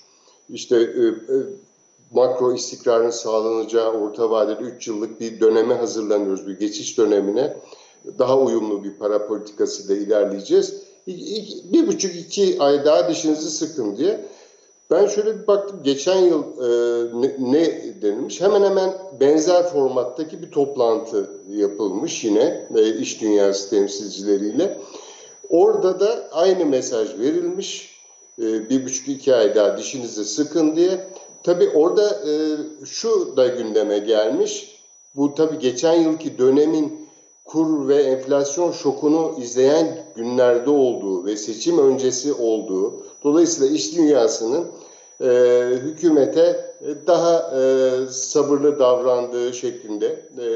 [0.50, 1.38] İşte e, e,
[2.12, 7.58] makro istikrarın sağlanacağı orta vadeli 3 yıllık bir döneme hazırlanıyoruz, bir geçiş dönemine.
[8.20, 10.82] Daha uyumlu bir para politikasıyla ilerleyeceğiz.
[11.74, 14.26] Bir buçuk iki ay daha dişinizi sıkın diye.
[14.92, 16.70] Ben şöyle bir baktım geçen yıl e,
[17.22, 17.66] ne, ne
[18.02, 18.42] denilmiş?
[18.42, 24.78] Hemen hemen benzer formattaki bir toplantı yapılmış yine e, iş dünyası temsilcileriyle.
[25.50, 27.96] Orada da aynı mesaj verilmiş.
[28.40, 31.08] E, bir buçuk iki ay daha dişinizi sıkın diye.
[31.44, 32.34] Tabii orada e,
[32.86, 34.76] şu da gündeme gelmiş.
[35.16, 37.08] Bu tabii geçen yılki dönemin
[37.46, 44.68] kur ve enflasyon şokunu izleyen günlerde olduğu ve seçim öncesi olduğu, dolayısıyla iş dünyasının
[45.22, 45.28] e,
[45.84, 46.76] hükümete
[47.08, 50.08] daha e, sabırlı davrandığı şeklinde
[50.38, 50.48] e,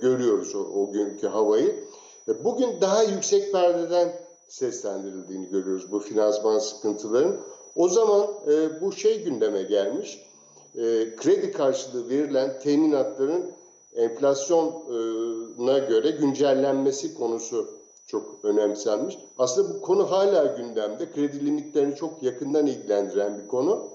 [0.00, 1.84] görüyoruz o, o günkü havayı.
[2.28, 4.12] E, bugün daha yüksek perdeden
[4.48, 7.36] seslendirildiğini görüyoruz bu finansman sıkıntıların.
[7.76, 10.26] O zaman e, bu şey gündeme gelmiş.
[10.74, 13.50] E, kredi karşılığı verilen teminatların
[13.94, 17.68] enflasyona göre güncellenmesi konusu
[18.06, 19.18] çok önemsenmiş.
[19.38, 21.10] Aslında bu konu hala gündemde.
[21.10, 23.93] Kredi limitlerini çok yakından ilgilendiren bir konu.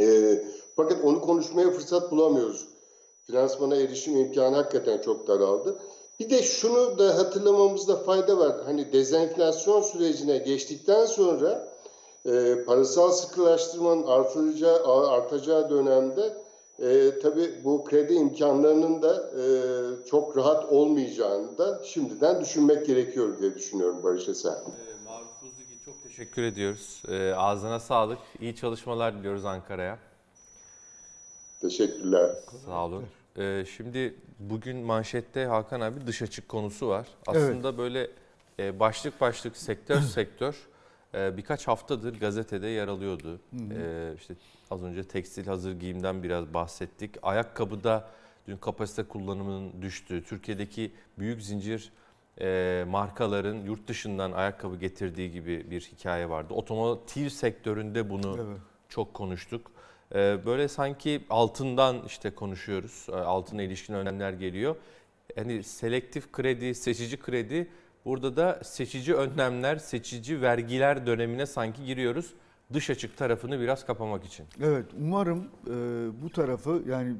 [0.00, 0.38] E,
[0.76, 2.68] fakat onu konuşmaya fırsat bulamıyoruz.
[3.26, 5.78] Finansmana erişim imkanı hakikaten çok daraldı.
[6.20, 8.56] Bir de şunu da hatırlamamızda fayda var.
[8.64, 11.74] Hani dezenflasyon sürecine geçtikten sonra
[12.26, 16.36] e, parasal sıkılaştırmanın artıracağı, artacağı dönemde
[16.78, 19.44] e, tabii bu kredi imkanlarının da e,
[20.06, 24.93] çok rahat olmayacağını da şimdiden düşünmek gerekiyor diye düşünüyorum Barış Buzlugi çok
[26.16, 27.02] teşekkür ediyoruz.
[27.08, 28.18] Ee, ağzına sağlık.
[28.40, 29.98] İyi çalışmalar diliyoruz Ankara'ya.
[31.60, 32.30] Teşekkürler.
[32.64, 33.04] Sağ olun.
[33.38, 37.06] Ee, şimdi bugün manşette Hakan abi dış açık konusu var.
[37.26, 37.78] Aslında evet.
[37.78, 38.10] böyle
[38.58, 40.56] e, başlık başlık sektör sektör
[41.14, 43.40] e, birkaç haftadır gazetede yer alıyordu.
[43.52, 44.34] E, işte
[44.70, 47.10] az önce tekstil hazır giyimden biraz bahsettik.
[47.22, 48.08] Ayakkabıda
[48.48, 51.92] dün kapasite kullanımının düştüğü, Türkiye'deki büyük zincir
[52.40, 56.54] e, markaların yurt dışından ayakkabı getirdiği gibi bir hikaye vardı.
[56.54, 58.58] Otomotiv sektöründe bunu evet.
[58.88, 59.74] çok konuştuk.
[60.14, 63.06] Ee, böyle sanki altından işte konuşuyoruz.
[63.08, 64.76] Ee, altına ilişkin önlemler geliyor.
[65.36, 67.68] Yani selektif kredi, seçici kredi
[68.04, 72.34] burada da seçici önlemler, seçici vergiler dönemine sanki giriyoruz.
[72.72, 74.46] Dış açık tarafını biraz kapamak için.
[74.62, 75.72] Evet umarım e,
[76.22, 77.16] bu tarafı yani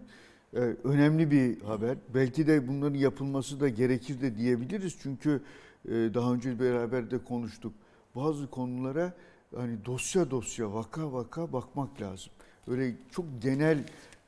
[0.54, 1.96] e, önemli bir haber.
[2.14, 4.96] Belki de bunların yapılması da gerekir de diyebiliriz.
[5.02, 5.40] Çünkü
[5.84, 7.72] e, daha önce beraber de konuştuk.
[8.16, 9.12] Bazı konulara
[9.56, 12.32] hani dosya dosya vaka vaka bakmak lazım
[12.68, 13.78] öyle çok genel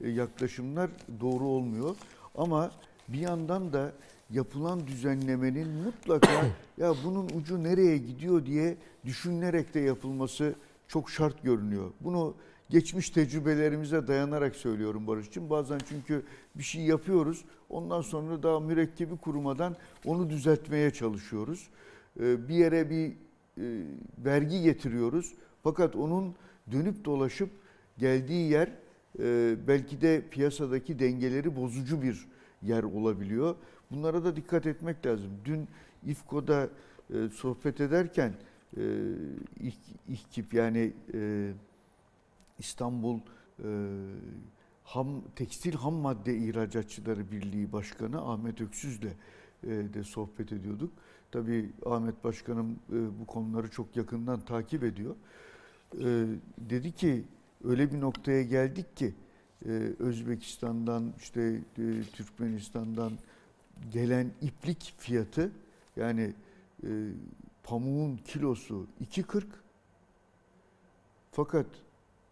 [0.01, 1.97] e, yaklaşımlar doğru olmuyor.
[2.35, 2.71] Ama
[3.09, 3.93] bir yandan da
[4.31, 6.47] yapılan düzenlemenin mutlaka
[6.79, 10.55] ya bunun ucu nereye gidiyor diye düşünülerek de yapılması
[10.89, 11.91] çok şart görünüyor.
[12.01, 12.35] Bunu
[12.71, 15.51] geçmiş tecrübelerimize dayanarak söylüyorum Barış'cığım.
[15.51, 16.23] Bazen çünkü
[16.55, 17.45] bir şey yapıyoruz.
[17.69, 21.69] Ondan sonra daha mürekkebi kurumadan onu düzeltmeye çalışıyoruz.
[22.21, 23.83] E, bir yere bir e,
[24.25, 25.33] vergi getiriyoruz.
[25.63, 26.35] Fakat onun
[26.73, 27.51] dönüp dolaşıp
[27.99, 28.69] geldiği yer
[29.19, 32.27] e, belki de piyasadaki dengeleri bozucu bir
[32.63, 33.55] yer olabiliyor.
[33.91, 35.31] Bunlara da dikkat etmek lazım.
[35.45, 35.69] Dün
[36.07, 36.69] İFKO'da
[37.11, 38.33] e, sohbet ederken
[40.09, 40.93] İHKİP yani
[42.59, 43.21] İstanbul
[44.85, 49.13] ham Tekstil Ham Madde İhracatçıları Birliği Başkanı Ahmet Öksüz'le
[49.65, 50.93] de sohbet ediyorduk.
[51.33, 52.79] Tabii Ahmet Başkanım
[53.21, 55.17] bu konuları çok yakından takip ediyor.
[56.59, 57.25] Dedi ki
[57.65, 59.15] öyle bir noktaya geldik ki
[59.65, 63.13] e, Özbekistan'dan işte e, Türkmenistan'dan
[63.93, 65.53] gelen iplik fiyatı
[65.97, 66.35] yani
[66.83, 66.89] e,
[67.63, 69.45] pamuğun kilosu 2.40
[71.33, 71.67] fakat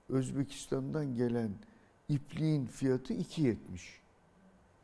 [0.08, 1.50] Özbekistan'dan gelen
[2.08, 3.56] ipliğin fiyatı 2.70.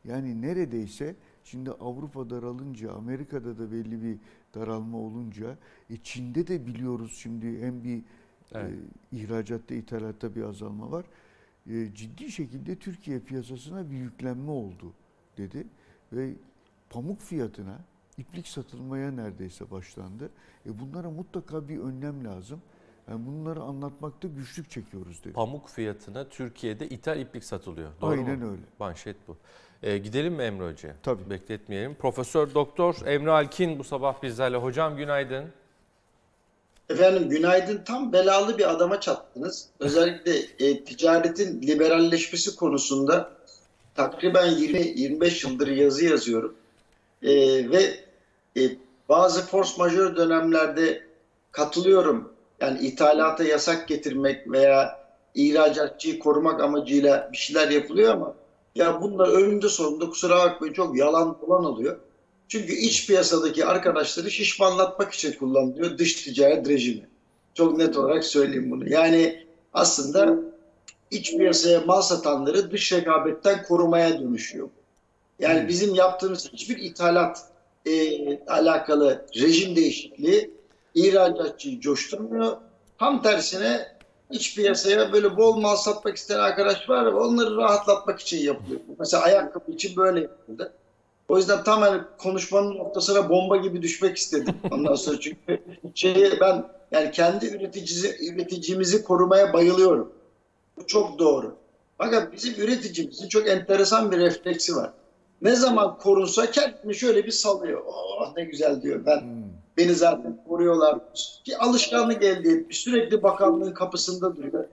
[0.05, 4.19] Yani neredeyse şimdi Avrupa daralınca, Amerika'da da belli bir
[4.55, 5.59] daralma olunca,
[5.91, 8.03] e Çin'de de biliyoruz şimdi hem bir
[8.55, 8.73] Evet.
[9.13, 11.05] E, ihracatta, ithalatta bir azalma var.
[11.67, 14.93] E, ciddi şekilde Türkiye piyasasına bir yüklenme oldu
[15.39, 15.67] dedi.
[16.13, 16.35] Ve
[16.91, 17.79] pamuk fiyatına
[18.19, 20.31] iplik satılmaya neredeyse başlandı.
[20.67, 22.63] E bunlara mutlaka bir önlem lazım.
[23.11, 25.33] Yani bunları anlatmakta güçlük çekiyoruz dedi.
[25.33, 27.91] Pamuk fiyatına Türkiye'de ithal iplik satılıyor.
[28.01, 28.51] Doğru Aynen mu?
[28.51, 28.63] öyle.
[28.79, 29.37] Manşet bu.
[29.83, 30.95] E, gidelim mi Emre Hoca'ya?
[31.03, 31.31] Tabii.
[31.31, 31.95] Bekletmeyelim.
[31.95, 34.57] Profesör Doktor Emre Alkin bu sabah bizlerle.
[34.57, 35.45] Hocam günaydın.
[36.89, 39.69] Efendim günaydın tam belalı bir adama çattınız.
[39.81, 43.33] Özellikle e, ticaretin liberalleşmesi konusunda
[43.95, 46.55] takriben 20-25 yıldır yazı yazıyorum.
[47.23, 47.31] E,
[47.71, 48.05] ve
[48.57, 48.61] e,
[49.09, 51.03] bazı force majeure dönemlerde
[51.53, 52.30] katılıyorum.
[52.61, 55.01] Yani ithalata yasak getirmek veya
[55.35, 58.35] ihracatçıyı korumak amacıyla bir şeyler yapılıyor ama
[58.75, 61.97] ya bunlar önünde sonunda kusura bakmayın çok yalan falan oluyor.
[62.49, 67.09] Çünkü iç piyasadaki arkadaşları şişmanlatmak için kullanılıyor dış ticaret rejimi.
[67.55, 68.89] Çok net olarak söyleyeyim bunu.
[68.89, 70.39] Yani aslında
[71.11, 74.69] iç piyasaya mal satanları dış rekabetten korumaya dönüşüyor.
[75.39, 75.69] Yani hmm.
[75.69, 77.45] bizim yaptığımız hiçbir ithalat
[77.87, 80.60] e, alakalı rejim değişikliği
[80.95, 82.57] ihracatçıyı coşturmuyor.
[82.99, 83.87] Tam tersine
[84.31, 88.81] iç piyasaya böyle bol mal satmak isteyen arkadaş var ve onları rahatlatmak için yapılıyor.
[88.99, 90.73] Mesela ayakkabı için böyle yapıldı.
[91.29, 94.55] O yüzden tam hani konuşmanın noktasına bomba gibi düşmek istedim.
[94.71, 95.63] Ondan sonra çünkü
[95.95, 100.13] şeyi ben yani kendi üreticisi, üreticimizi korumaya bayılıyorum.
[100.77, 101.57] Bu çok doğru.
[101.99, 104.91] Fakat bizim üreticimizin çok enteresan bir refleksi var.
[105.43, 107.83] Ne zaman korunsa kendini şöyle bir salıyor.
[107.87, 109.21] Oh ne güzel diyor ben.
[109.21, 109.40] Hmm.
[109.81, 110.99] Beni zaten koruyorlar.
[111.45, 112.81] Ki alışkanlık elde etmiş.
[112.81, 114.65] Sürekli bakanlığın kapısında duruyor.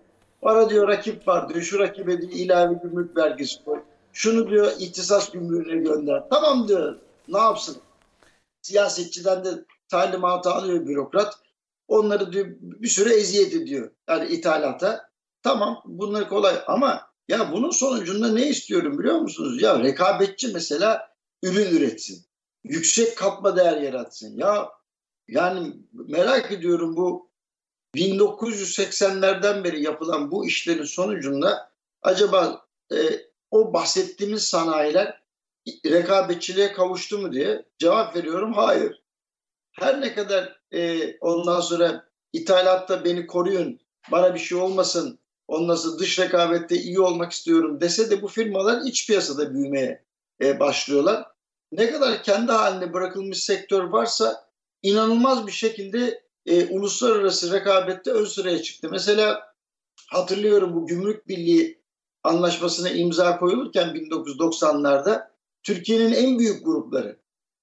[0.41, 1.61] Bana diyor rakip var diyor.
[1.61, 3.79] Şu rakibe diyor ilave gümrük vergisi koy.
[4.13, 6.23] Şunu diyor ihtisas gümrüğüne gönder.
[6.29, 6.95] Tamam diyor.
[7.27, 7.77] Ne yapsın?
[8.61, 9.49] Siyasetçiden de
[9.89, 11.39] talimatı alıyor bürokrat.
[11.87, 13.91] Onları diyor bir süre eziyet ediyor.
[14.09, 15.09] Yani ithalata.
[15.43, 19.61] Tamam bunlar kolay ama ya bunun sonucunda ne istiyorum biliyor musunuz?
[19.61, 21.09] Ya rekabetçi mesela
[21.43, 22.25] ürün üretsin.
[22.63, 24.37] Yüksek katma değer yaratsın.
[24.37, 24.77] Ya
[25.27, 27.29] yani merak ediyorum bu
[27.95, 31.71] 1980'lerden beri yapılan bu işlerin sonucunda
[32.01, 32.97] acaba e,
[33.51, 35.21] o bahsettiğimiz sanayiler
[35.85, 39.03] rekabetçiliğe kavuştu mu diye cevap veriyorum hayır.
[39.71, 43.79] Her ne kadar e, ondan sonra ithalatta beni koruyun,
[44.11, 48.81] bana bir şey olmasın, ondan sonra dış rekabette iyi olmak istiyorum dese de bu firmalar
[48.85, 50.05] iç piyasada büyümeye
[50.41, 51.27] e, başlıyorlar.
[51.71, 54.46] Ne kadar kendi haline bırakılmış sektör varsa
[54.83, 58.87] inanılmaz bir şekilde e, uluslararası rekabette ön sıraya çıktı.
[58.91, 59.53] Mesela
[60.07, 61.81] hatırlıyorum bu Gümrük Birliği
[62.23, 65.27] anlaşmasına imza koyulurken 1990'larda
[65.63, 67.19] Türkiye'nin en büyük grupları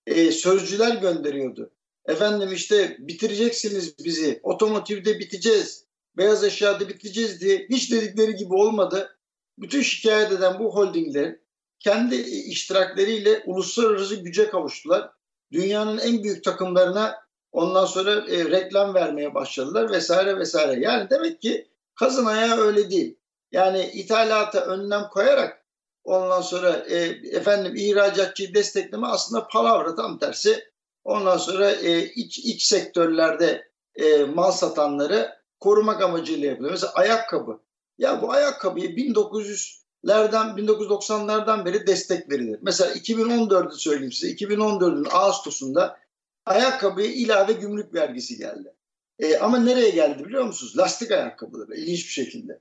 [0.07, 1.71] e, sözcüler gönderiyordu.
[2.07, 5.85] Efendim işte bitireceksiniz bizi, otomotivde biteceğiz,
[6.17, 9.19] beyaz eşyada biteceğiz diye hiç dedikleri gibi olmadı.
[9.59, 11.37] Bütün şikayet eden bu holdingler
[11.79, 12.17] kendi
[12.51, 15.11] iştirakleriyle uluslararası güce kavuştular.
[15.55, 17.15] Dünyanın en büyük takımlarına
[17.53, 20.81] ondan sonra e, reklam vermeye başladılar vesaire vesaire.
[20.81, 23.19] Yani demek ki kazın ayağı öyle değil.
[23.53, 25.65] Yani ithalata önlem koyarak
[26.05, 26.97] ondan sonra e,
[27.37, 30.65] efendim ihracatçıyı destekleme aslında palavra tam tersi.
[31.05, 36.73] Ondan sonra e, iç, iç sektörlerde e, mal satanları korumak amacıyla yapılıyor.
[36.73, 37.61] Mesela ayakkabı.
[37.99, 38.97] Ya bu ayakkabıyı
[40.05, 42.59] 1900'lerden 1990'lardan beri destek verilir.
[42.63, 44.33] Mesela 2014'ü söyleyeyim size.
[44.35, 45.99] 2014'ün Ağustos'unda
[46.47, 48.75] ayakkabıya ilave gümrük vergisi geldi.
[49.19, 50.79] E, ama nereye geldi biliyor musunuz?
[50.79, 52.61] Lastik ayakkabıları ilginç bir şekilde.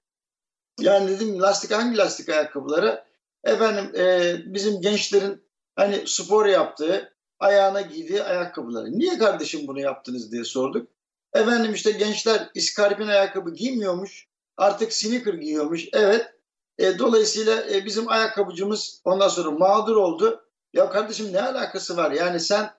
[0.79, 3.03] Yani dedim lastik hangi lastik ayakkabıları?
[3.43, 5.43] Efendim e, bizim gençlerin
[5.75, 8.91] hani spor yaptığı, ayağına giydiği ayakkabıları.
[8.91, 10.87] Niye kardeşim bunu yaptınız diye sorduk.
[11.33, 14.27] Efendim işte gençler iskarpin ayakkabı giymiyormuş.
[14.57, 15.87] Artık sneaker giyiyormuş.
[15.93, 16.33] Evet.
[16.77, 20.43] E, dolayısıyla e, bizim ayakkabıcımız ondan sonra mağdur oldu.
[20.73, 22.11] Ya kardeşim ne alakası var?
[22.11, 22.73] Yani sen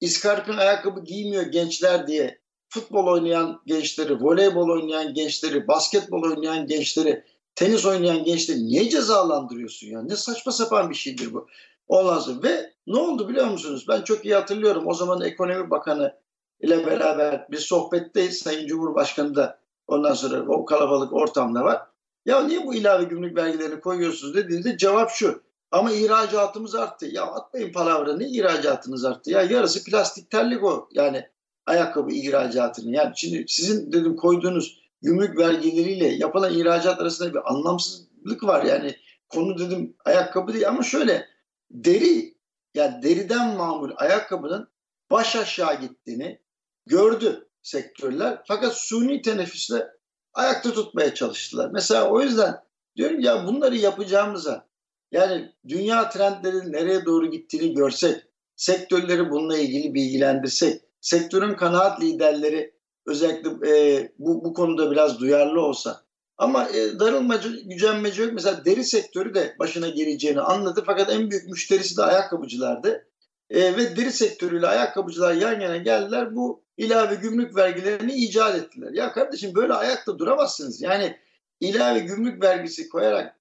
[0.00, 7.24] iskarpin ayakkabı giymiyor gençler diye futbol oynayan gençleri, voleybol oynayan gençleri, basketbol oynayan gençleri,
[7.54, 10.02] tenis oynayan gençleri niye cezalandırıyorsun ya?
[10.02, 11.46] Ne saçma sapan bir şeydir bu.
[11.88, 13.84] Ondan sonra ve ne oldu biliyor musunuz?
[13.88, 14.86] Ben çok iyi hatırlıyorum.
[14.86, 16.14] O zaman Ekonomi Bakanı
[16.60, 18.38] ile beraber bir sohbetteyiz.
[18.38, 21.82] Sayın Cumhurbaşkanı da ondan sonra o kalabalık ortamda var.
[22.26, 25.42] Ya niye bu ilave gümrük vergilerini koyuyorsunuz dediğinde cevap şu.
[25.70, 27.06] Ama ihracatımız arttı.
[27.06, 29.30] Ya atmayın palavra ne ihracatınız arttı?
[29.30, 30.88] Ya yarısı plastik terlik o.
[30.92, 31.28] Yani
[31.66, 32.96] ayakkabı ihracatını.
[32.96, 38.64] Yani şimdi sizin dedim koyduğunuz gümrük vergileriyle yapılan ihracat arasında bir anlamsızlık var.
[38.64, 38.96] Yani
[39.28, 41.26] konu dedim ayakkabı değil ama şöyle
[41.70, 42.34] deri
[42.74, 44.68] yani deriden mamul ayakkabının
[45.10, 46.40] baş aşağı gittiğini
[46.86, 48.42] gördü sektörler.
[48.46, 49.86] Fakat suni teneffüsle
[50.34, 51.70] ayakta tutmaya çalıştılar.
[51.72, 52.54] Mesela o yüzden
[52.96, 54.68] diyorum ya bunları yapacağımıza
[55.12, 58.16] yani dünya trendlerinin nereye doğru gittiğini görsek,
[58.56, 62.74] sektörleri bununla ilgili bilgilendirsek, sektörün kanaat liderleri
[63.06, 66.00] özellikle e, bu, bu konuda biraz duyarlı olsa.
[66.38, 68.32] Ama e, darılmacı, gücenmeci yok.
[68.32, 70.82] Mesela deri sektörü de başına geleceğini anladı.
[70.86, 73.06] Fakat en büyük müşterisi de ayakkabıcılardı.
[73.50, 76.36] E, ve deri sektörüyle ayakkabıcılar yan yana geldiler.
[76.36, 78.92] Bu ilave gümrük vergilerini icat ettiler.
[78.92, 80.82] Ya kardeşim böyle ayakta duramazsınız.
[80.82, 81.16] Yani
[81.60, 83.38] ilave gümrük vergisi koyarak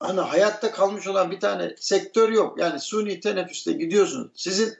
[0.00, 2.60] hani hayatta kalmış olan bir tane sektör yok.
[2.60, 4.32] Yani suni teneffüste gidiyorsunuz.
[4.34, 4.74] Sizin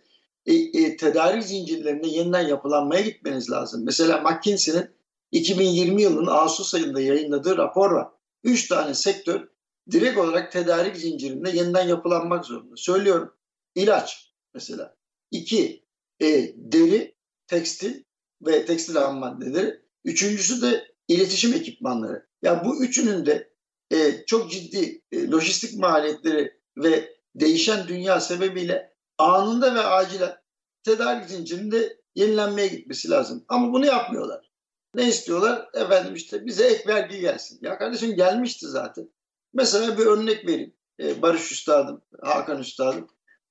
[0.46, 3.84] e, e, tedarik zincirlerinde yeniden yapılanmaya gitmeniz lazım.
[3.84, 4.90] Mesela McKinsey'nin
[5.32, 8.08] 2020 yılının Ağustos ayında yayınladığı rapor var.
[8.44, 9.48] Üç tane sektör
[9.90, 12.76] direkt olarak tedarik zincirinde yeniden yapılanmak zorunda.
[12.76, 13.34] Söylüyorum
[13.74, 14.96] ilaç mesela.
[15.30, 15.84] İki
[16.22, 17.14] e, deri,
[17.46, 18.04] tekstil
[18.46, 19.80] ve tekstil ham maddeleri.
[20.04, 22.26] Üçüncüsü de iletişim ekipmanları.
[22.42, 23.54] Ya yani bu üçünün de
[23.92, 30.36] e, çok ciddi e, lojistik maliyetleri ve değişen dünya sebebiyle anında ve acilen
[30.82, 33.44] tedarik zincirinde yenilenmeye gitmesi lazım.
[33.48, 34.50] Ama bunu yapmıyorlar.
[34.94, 35.68] Ne istiyorlar?
[35.74, 37.58] Efendim işte bize ek vergi gelsin.
[37.62, 39.08] Ya kardeşim gelmişti zaten.
[39.52, 40.74] Mesela bir örnek vereyim.
[41.00, 43.08] Ee, Barış Üstadım, Hakan Üstadım.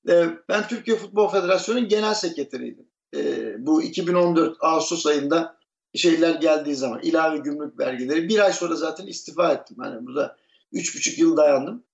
[0.08, 2.86] Ee, ben Türkiye Futbol Federasyonu'nun genel sekreteriydim.
[3.16, 5.58] Ee, bu 2014 Ağustos ayında
[5.94, 8.28] şeyler geldiği zaman ilave gümrük vergileri.
[8.28, 9.76] Bir ay sonra zaten istifa ettim.
[9.80, 10.36] Hani burada
[10.72, 11.84] üç buçuk yıl dayandım.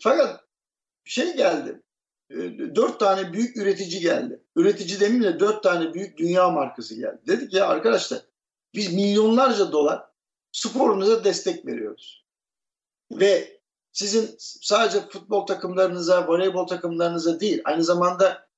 [0.00, 0.44] fakat
[1.04, 1.82] şey geldi.
[2.74, 4.42] Dört tane büyük üretici geldi.
[4.56, 7.20] Üretici demeyeyim de dört tane büyük dünya markası geldi.
[7.26, 8.20] Dedik ya arkadaşlar
[8.74, 10.04] biz milyonlarca dolar
[10.52, 12.24] sporunuza destek veriyoruz.
[13.12, 13.60] Ve
[13.92, 18.48] sizin sadece futbol takımlarınıza, voleybol takımlarınıza değil, aynı zamanda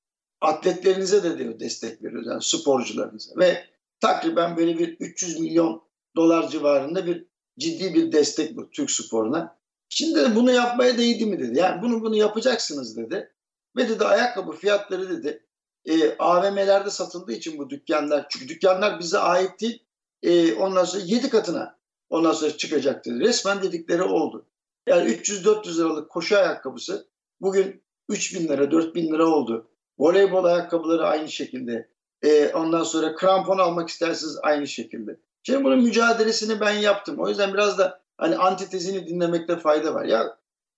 [0.41, 2.27] atletlerinize de diyor destek veriyoruz.
[2.27, 3.39] Yani sporcularınıza.
[3.39, 3.63] Ve
[3.99, 5.81] takriben böyle bir 300 milyon
[6.15, 7.25] dolar civarında bir
[7.59, 9.57] ciddi bir destek bu Türk sporuna.
[9.89, 11.59] Şimdi de bunu yapmaya değdi mi dedi.
[11.59, 13.31] Yani bunu bunu yapacaksınız dedi.
[13.77, 15.45] Ve dedi ayakkabı fiyatları dedi
[15.85, 19.83] e, AVM'lerde satıldığı için bu dükkanlar çünkü dükkanlar bize ait değil.
[20.23, 21.77] E, ondan sonra 7 katına
[22.09, 23.19] ondan sonra çıkacak dedi.
[23.19, 24.45] Resmen dedikleri oldu.
[24.87, 27.07] Yani 300-400 liralık koşu ayakkabısı
[27.41, 29.71] bugün 3 bin lira 4 bin lira oldu.
[29.99, 31.89] Voleybol ayakkabıları aynı şekilde.
[32.21, 35.19] E, ondan sonra krampon almak isterseniz aynı şekilde.
[35.43, 37.19] Şimdi bunun mücadelesini ben yaptım.
[37.19, 40.05] O yüzden biraz da hani antitezini dinlemekte fayda var.
[40.05, 40.37] Ya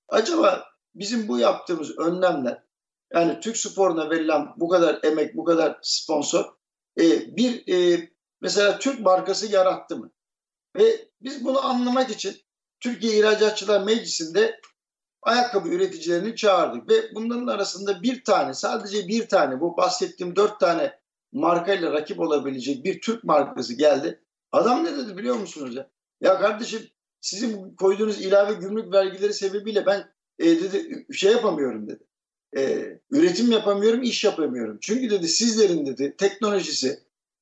[0.09, 2.63] acaba bizim bu yaptığımız önlemler
[3.13, 6.45] yani Türk sporuna verilen bu kadar emek, bu kadar sponsor
[6.99, 8.09] e, bir e,
[8.41, 10.11] mesela Türk markası yarattı mı?
[10.75, 12.35] Ve biz bunu anlamak için
[12.79, 14.59] Türkiye İhracatçılar Meclisi'nde
[15.21, 20.99] ayakkabı üreticilerini çağırdık ve bunların arasında bir tane sadece bir tane bu bahsettiğim dört tane
[21.31, 24.23] markayla rakip olabilecek bir Türk markası geldi.
[24.51, 25.89] Adam ne dedi biliyor musunuz ya?
[26.21, 26.81] Ya kardeşim
[27.21, 30.05] sizin koyduğunuz ilave gümrük vergileri sebebiyle ben
[30.39, 32.03] e, dedi şey yapamıyorum dedi.
[32.57, 34.77] E, üretim yapamıyorum, iş yapamıyorum.
[34.81, 36.99] Çünkü dedi sizlerin dedi teknolojisi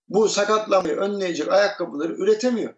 [0.08, 2.74] bu sakatlamayı önleyecek ayakkabıları üretemiyor.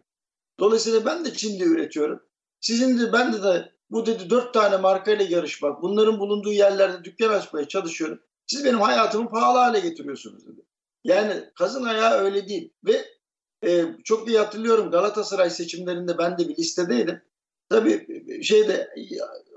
[0.59, 2.26] Dolayısıyla ben de Çin'de üretiyorum.
[2.61, 7.29] Sizin de ben de, de bu dedi dört tane markayla yarışmak, bunların bulunduğu yerlerde dükkan
[7.29, 8.19] açmaya çalışıyorum.
[8.47, 10.61] Siz benim hayatımı pahalı hale getiriyorsunuz dedi.
[11.03, 12.73] Yani kazın ayağı öyle değil.
[12.85, 13.05] Ve
[13.65, 17.21] e, çok iyi hatırlıyorum Galatasaray seçimlerinde ben de bir listedeydim.
[17.69, 18.07] Tabii
[18.43, 18.93] şeyde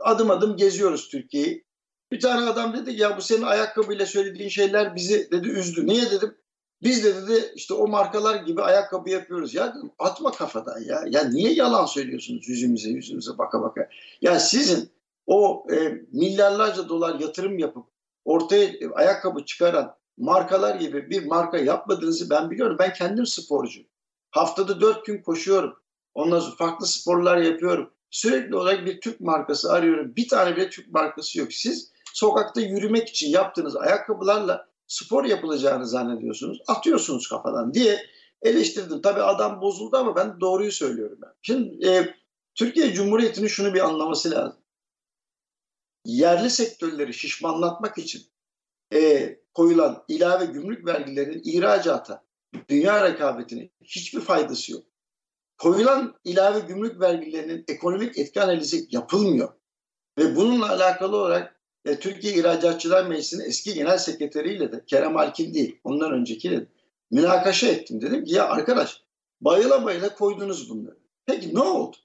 [0.01, 1.65] adım adım geziyoruz Türkiye'yi.
[2.13, 5.87] Bir tane adam dedi ya bu senin ayakkabıyla söylediğin şeyler bizi dedi üzdü.
[5.87, 6.35] Niye dedim?
[6.83, 9.55] Biz de dedi işte o markalar gibi ayakkabı yapıyoruz.
[9.55, 11.05] Ya dedim atma kafadan ya.
[11.09, 13.89] Ya niye yalan söylüyorsunuz yüzümüze yüzümüze baka baka.
[14.21, 14.91] Ya sizin
[15.27, 17.87] o e, milyarlarca dolar yatırım yapıp
[18.25, 22.77] ortaya e, ayakkabı çıkaran markalar gibi bir marka yapmadığınızı ben biliyorum.
[22.79, 23.81] Ben kendim sporcu.
[24.31, 25.75] Haftada dört gün koşuyorum.
[26.15, 27.91] Ondan sonra farklı sporlar yapıyorum.
[28.11, 30.17] Sürekli olarak bir Türk markası arıyorum.
[30.17, 31.53] Bir tane bile Türk markası yok.
[31.53, 36.59] Siz sokakta yürümek için yaptığınız ayakkabılarla spor yapılacağını zannediyorsunuz.
[36.67, 38.07] Atıyorsunuz kafadan diye
[38.43, 39.03] eleştirdim.
[39.03, 41.19] Tabii adam bozuldu ama ben doğruyu söylüyorum.
[41.23, 41.33] Ben.
[41.43, 42.15] Şimdi e,
[42.55, 44.61] Türkiye Cumhuriyeti'nin şunu bir anlaması lazım.
[46.05, 48.23] Yerli sektörleri şişmanlatmak için
[48.95, 52.25] e, koyulan ilave gümrük vergilerinin ihracata,
[52.69, 54.85] dünya rekabetine hiçbir faydası yok.
[55.59, 59.53] Koyulan ilave gümrük vergilerinin ekonomik etki analizi yapılmıyor.
[60.19, 65.79] Ve bununla alakalı olarak e, Türkiye İhracatçılar Meclisi'nin eski genel sekreteriyle de Kerem Alkin değil
[65.85, 66.67] ondan öncekiyle de
[67.11, 68.01] münakaşa ettim.
[68.01, 69.03] Dedim ki ya arkadaş
[69.41, 70.97] bayıla bayıla koydunuz bunları.
[71.27, 71.97] Peki ne oldu?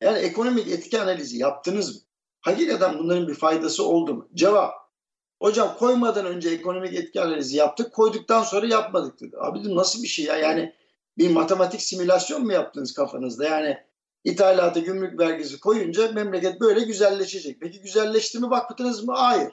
[0.00, 2.00] Yani ekonomik etki analizi yaptınız mı?
[2.40, 4.28] Hakikaten bunların bir faydası oldu mu?
[4.34, 4.74] Cevap.
[5.42, 9.36] Hocam koymadan önce ekonomik etki analizi yaptık, koyduktan sonra yapmadık dedi.
[9.38, 10.36] Abi dedim nasıl bir şey ya?
[10.36, 10.74] Yani
[11.18, 13.44] bir matematik simülasyon mu yaptınız kafanızda?
[13.44, 13.78] Yani
[14.24, 17.60] ithalata gümrük vergisi koyunca memleket böyle güzelleşecek.
[17.60, 19.14] Peki güzelleşti mi baktınız mı?
[19.16, 19.52] Hayır.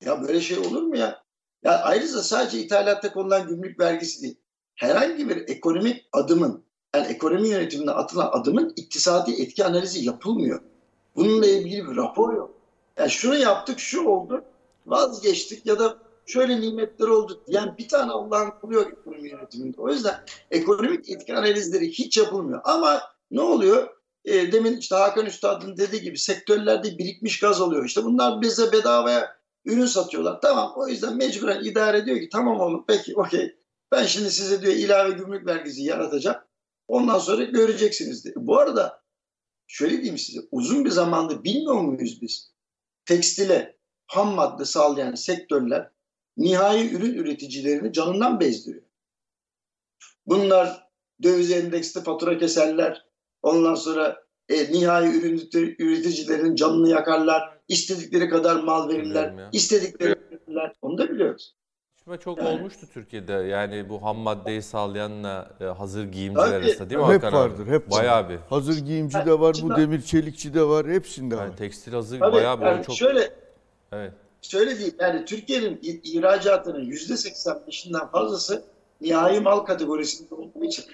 [0.00, 1.22] Ya böyle şey olur mu ya?
[1.64, 4.38] Ya ayrıca sadece ithalatta konulan gümrük vergisi değil.
[4.74, 10.62] Herhangi bir ekonomik adımın, yani ekonomi yönetimine atılan adımın iktisadi etki analizi yapılmıyor.
[11.16, 12.54] Bununla ilgili bir rapor yok.
[12.98, 14.44] Yani şunu yaptık, şu oldu,
[14.86, 17.42] vazgeçtik ya da şöyle nimetler oldu.
[17.46, 19.80] Yani bir tane Allah'ın kulu yok ekonomi yönetiminde.
[19.80, 22.60] O yüzden ekonomik etki analizleri hiç yapılmıyor.
[22.64, 23.00] Ama
[23.30, 23.88] ne oluyor?
[24.24, 27.84] E, demin işte Hakan Üstad'ın dediği gibi sektörlerde birikmiş gaz oluyor.
[27.84, 30.40] İşte bunlar bize bedavaya ürün satıyorlar.
[30.40, 33.56] Tamam o yüzden mecburen idare ediyor ki tamam oğlum peki okey.
[33.92, 36.38] Ben şimdi size diyor ilave gümrük vergisi yaratacağım.
[36.88, 38.34] Ondan sonra göreceksiniz diye.
[38.36, 39.02] Bu arada
[39.66, 42.52] şöyle diyeyim size uzun bir zamanda bilmiyor muyuz biz?
[43.04, 45.90] Tekstile ham madde sağlayan sektörler
[46.36, 48.84] nihai ürün üreticilerini canından bezdiriyor.
[50.26, 50.88] Bunlar
[51.22, 53.06] döviz endeksli fatura keserler,
[53.42, 57.58] Ondan sonra e, nihai ürün üreticilerin canını yakarlar.
[57.68, 59.34] istedikleri kadar mal verirler.
[59.52, 60.72] istedikleri verirler.
[60.82, 61.54] Onu da biliyoruz.
[62.04, 62.48] Çalışma çok yani.
[62.48, 63.32] olmuştu Türkiye'de.
[63.32, 67.66] Yani bu ham maddeyi sağlayanla e, hazır giyimciler Tabii, arasında değil mi Hep Hakan vardır.
[67.66, 68.36] Hep bayağı bir.
[68.36, 70.86] Hazır giyimci de var, bu demir çelikçi de var.
[70.86, 71.56] Hepsinde yani var.
[71.56, 72.96] Tekstil hazır Tabii, bayağı bir yani çok.
[72.96, 73.30] Şöyle,
[73.92, 74.12] evet.
[74.42, 78.64] şöyle diyeyim yani Türkiye'nin ihracatının %85'inden fazlası
[79.00, 80.84] nihai mal kategorisinde olduğu için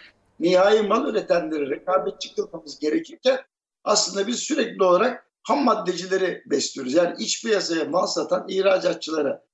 [0.41, 3.39] nihai mal üretenleri rekabetçi kılmamız gerekirken
[3.85, 6.95] aslında biz sürekli olarak ham maddecileri besliyoruz.
[6.95, 9.45] Yani iç piyasaya mal satan ihracatçılara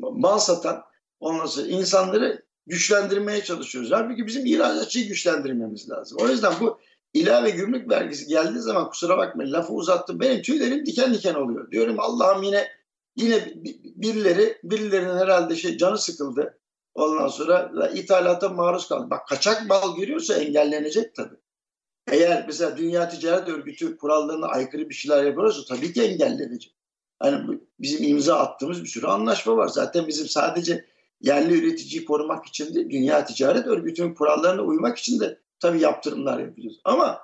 [0.00, 0.82] mal satan
[1.20, 3.92] ondan sonra insanları güçlendirmeye çalışıyoruz.
[3.92, 6.18] Halbuki bizim ihracatçıyı güçlendirmemiz lazım.
[6.20, 6.78] O yüzden bu
[7.14, 10.20] ilave gümrük vergisi geldiği zaman kusura bakmayın lafı uzattım.
[10.20, 11.70] Benim tüylerim diken diken oluyor.
[11.70, 12.68] Diyorum Allah'ım yine
[13.16, 13.52] yine
[13.96, 16.57] birileri birilerinin herhalde şey canı sıkıldı.
[16.98, 19.10] Ondan sonra ithalata maruz kaldı.
[19.10, 21.36] Bak kaçak bal giriyorsa engellenecek tabii.
[22.10, 26.74] Eğer mesela Dünya Ticaret Örgütü kurallarına aykırı bir şeyler yapıyorsa tabii ki engellenecek.
[27.24, 29.68] Yani bizim imza attığımız bir sürü anlaşma var.
[29.68, 30.84] Zaten bizim sadece
[31.20, 36.76] yerli üreticiyi korumak için de Dünya Ticaret Örgütü'nün kurallarına uymak için de tabii yaptırımlar yapacağız.
[36.84, 37.20] Ama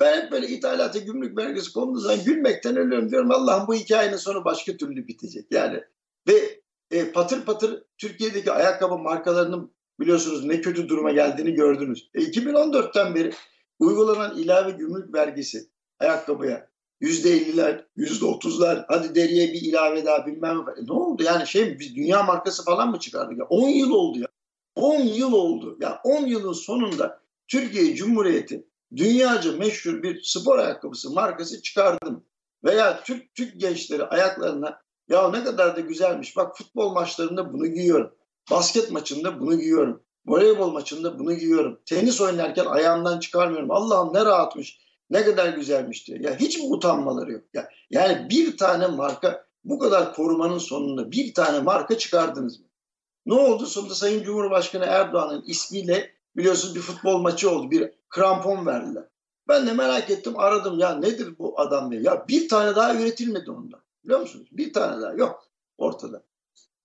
[0.00, 3.30] ben hep böyle ithalata gümrük vergisi konduğu zaman gülmekten ölüyorum diyorum.
[3.30, 5.46] Allah'ım bu hikayenin sonu başka türlü bitecek.
[5.50, 5.80] Yani
[6.28, 12.10] ve e, patır patır Türkiye'deki ayakkabı markalarının biliyorsunuz ne kötü duruma geldiğini gördünüz.
[12.14, 13.32] E, 2014'ten beri
[13.78, 15.68] uygulanan ilave gümrük vergisi
[16.00, 16.68] ayakkabıya
[17.00, 20.92] yüzde elliler, yüzde otuzlar, hadi deriye bir ilave daha bilmem ne.
[20.92, 23.44] Oldu yani şey biz dünya markası falan mı çıkardık ya?
[23.44, 24.28] 10 yıl oldu ya.
[24.74, 25.78] 10 yıl oldu.
[25.80, 28.66] Ya 10 yılın sonunda Türkiye Cumhuriyeti
[28.96, 32.24] dünyaca meşhur bir spor ayakkabısı markası çıkardım.
[32.64, 36.36] Veya Türk Türk gençleri ayaklarına ya ne kadar da güzelmiş.
[36.36, 38.14] Bak futbol maçlarında bunu giyiyorum.
[38.50, 40.02] Basket maçında bunu giyiyorum.
[40.26, 41.80] Voleybol maçında bunu giyiyorum.
[41.86, 43.70] Tenis oynarken ayağımdan çıkarmıyorum.
[43.70, 44.78] Allah'ım ne rahatmış.
[45.10, 46.20] Ne kadar güzelmiş diyor.
[46.20, 47.42] Ya hiç mi utanmaları yok?
[47.54, 52.66] Ya, yani bir tane marka bu kadar korumanın sonunda bir tane marka çıkardınız mı?
[53.26, 53.66] Ne oldu?
[53.66, 57.70] Sonunda Sayın Cumhurbaşkanı Erdoğan'ın ismiyle biliyorsunuz bir futbol maçı oldu.
[57.70, 59.04] Bir krampon verdiler.
[59.48, 62.02] Ben de merak ettim aradım ya nedir bu adam diye.
[62.02, 63.83] Ya bir tane daha üretilmedi ondan.
[64.04, 64.48] Biliyor musunuz?
[64.52, 65.48] Bir tane daha yok
[65.78, 66.22] ortada.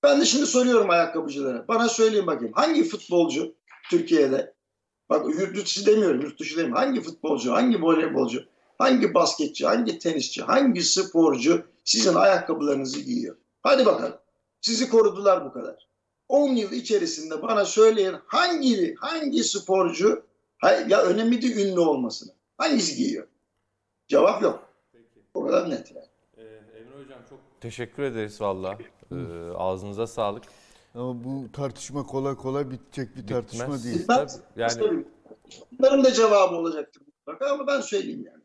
[0.04, 1.68] Ben de şimdi soruyorum ayakkabıcılara.
[1.68, 3.56] Bana söyleyin bakayım hangi futbolcu
[3.90, 4.54] Türkiye'de
[5.10, 6.78] bak yurt dışı demiyorum yurt dışı demiyorum.
[6.78, 8.46] Hangi futbolcu, hangi voleybolcu,
[8.78, 13.38] hangi basketçi, hangi tenisçi, hangi sporcu sizin ayakkabılarınızı giyiyor?
[13.64, 14.18] Hadi bakalım.
[14.62, 15.90] Sizi korudular bu kadar.
[16.28, 20.24] 10 yıl içerisinde bana söyleyin hangi hangi sporcu
[20.88, 22.32] ya önemli de ünlü olmasını.
[22.58, 23.28] Hangisi giyiyor?
[24.08, 24.70] Cevap yok.
[25.34, 26.09] O kadar net yani.
[27.62, 28.78] Teşekkür ederiz valla.
[29.12, 29.16] Ee,
[29.58, 30.44] ağzınıza sağlık.
[30.96, 33.42] Ama bu tartışma kolay kolay bitecek bir Bitmez.
[33.42, 34.00] tartışma değil.
[34.00, 34.40] Bitmez.
[34.56, 35.06] Yani...
[35.72, 38.40] Bunların da cevabı olacaktır mutlaka ama ben söyleyeyim yani.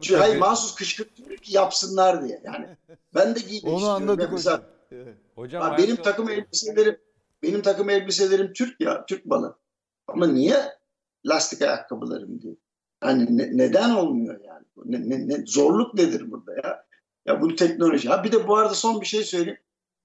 [0.00, 2.40] Çünkü hayır mahsus kışkırtıyor ki yapsınlar diye.
[2.44, 2.66] Yani
[3.14, 4.02] ben de giymek Onu istiyorum.
[4.02, 5.16] Anladık mesela, evet.
[5.34, 6.98] hocam ha, benim takım elbiselerim
[7.42, 9.56] benim takım elbiselerim Türk ya, Türk balı.
[10.08, 10.56] Ama niye
[11.26, 12.54] lastik ayakkabılarım diye?
[13.04, 14.64] Yani ne, neden olmuyor yani?
[14.84, 16.84] Ne, ne, ne, zorluk nedir burada ya?
[17.26, 18.08] Ya bu teknoloji.
[18.08, 19.58] Ha bir de bu arada son bir şey söyleyeyim.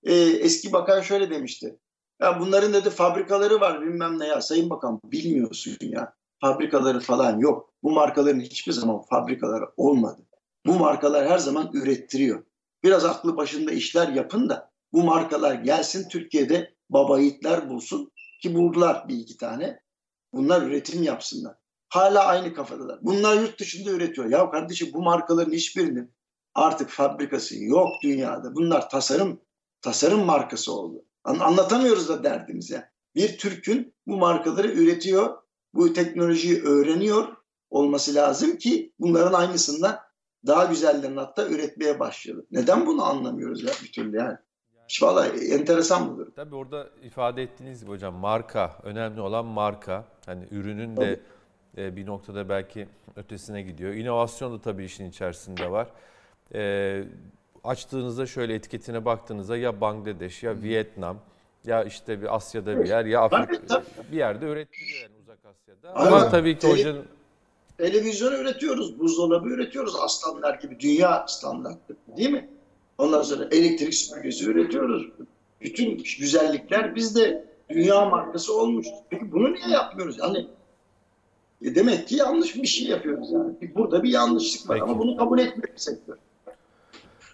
[0.04, 1.80] Ee, eski bakan şöyle demişti.
[2.22, 4.42] Ya bunların dedi fabrikaları var bilmem ne ya.
[4.42, 6.14] Sayın Bakan bilmiyorsun ya.
[6.42, 7.74] Fabrikaları falan yok.
[7.84, 10.22] Bu markaların hiçbir zaman fabrikaları olmadı.
[10.66, 12.44] Bu markalar her zaman ürettiriyor.
[12.84, 18.12] Biraz aklı başında işler yapın da bu markalar gelsin Türkiye'de baba yiğitler bulsun
[18.42, 19.80] ki buldular bir iki tane.
[20.34, 21.56] Bunlar üretim yapsınlar.
[21.90, 23.00] Hala aynı kafadalar.
[23.02, 24.30] Bunlar yurt dışında üretiyor.
[24.30, 26.12] Ya kardeşim bu markaların hiçbirinin
[26.60, 28.56] artık fabrikası yok dünyada.
[28.56, 29.42] Bunlar tasarım
[29.82, 31.06] tasarım markası oldu.
[31.24, 32.84] Anlatamıyoruz da derdimizi.
[33.16, 35.38] Bir Türk'ün bu markaları üretiyor,
[35.74, 37.28] bu teknolojiyi öğreniyor
[37.70, 40.00] olması lazım ki bunların aynısından
[40.48, 42.46] daha güzellerini hatta üretmeye başlayalım.
[42.52, 44.38] Neden bunu anlamıyoruz ya bir türlü yani?
[45.02, 46.28] Valla enteresan budur.
[46.36, 50.06] Tabii orada ifade ettiğiniz gibi hocam marka, önemli olan marka.
[50.26, 51.20] Hani ürünün de
[51.76, 51.96] tabii.
[51.96, 53.94] bir noktada belki ötesine gidiyor.
[53.94, 55.88] İnovasyon da tabii işin içerisinde var
[56.54, 57.04] e,
[57.64, 61.18] açtığınızda şöyle etiketine baktığınızda ya Bangladeş ya Vietnam
[61.66, 65.94] ya işte bir Asya'da bir yer ya Afrika bir yerde üretiliyor yani uzak Asya'da.
[65.94, 66.12] Aynen.
[66.12, 67.06] Ama tabii ki hocanın
[67.80, 72.50] televizyon üretiyoruz, buzdolabı üretiyoruz aslanlar gibi dünya standartı değil mi?
[72.98, 75.08] Ondan sonra elektrik süpürgesi üretiyoruz.
[75.62, 78.88] Bütün güzellikler bizde dünya markası olmuş.
[79.10, 80.18] Peki bunu niye yapmıyoruz?
[80.20, 80.48] Yani
[81.62, 83.76] e demek ki yanlış bir şey yapıyoruz yani.
[83.76, 84.92] Burada bir yanlışlık var Peki.
[84.92, 86.18] ama bunu kabul etmiyor sektör.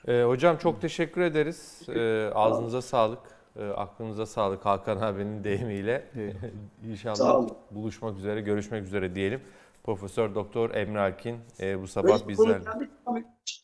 [0.08, 1.82] Ee, hocam çok teşekkür ederiz.
[1.90, 3.20] Ee, ağzınıza sağlık.
[3.60, 6.06] E, aklınıza sağlık Hakan abinin deyimiyle.
[6.90, 9.42] İnşallah buluşmak üzere, görüşmek üzere diyelim.
[9.84, 12.90] Profesör Doktor Emre Alkin e, bu sabah böyle, bizlerle.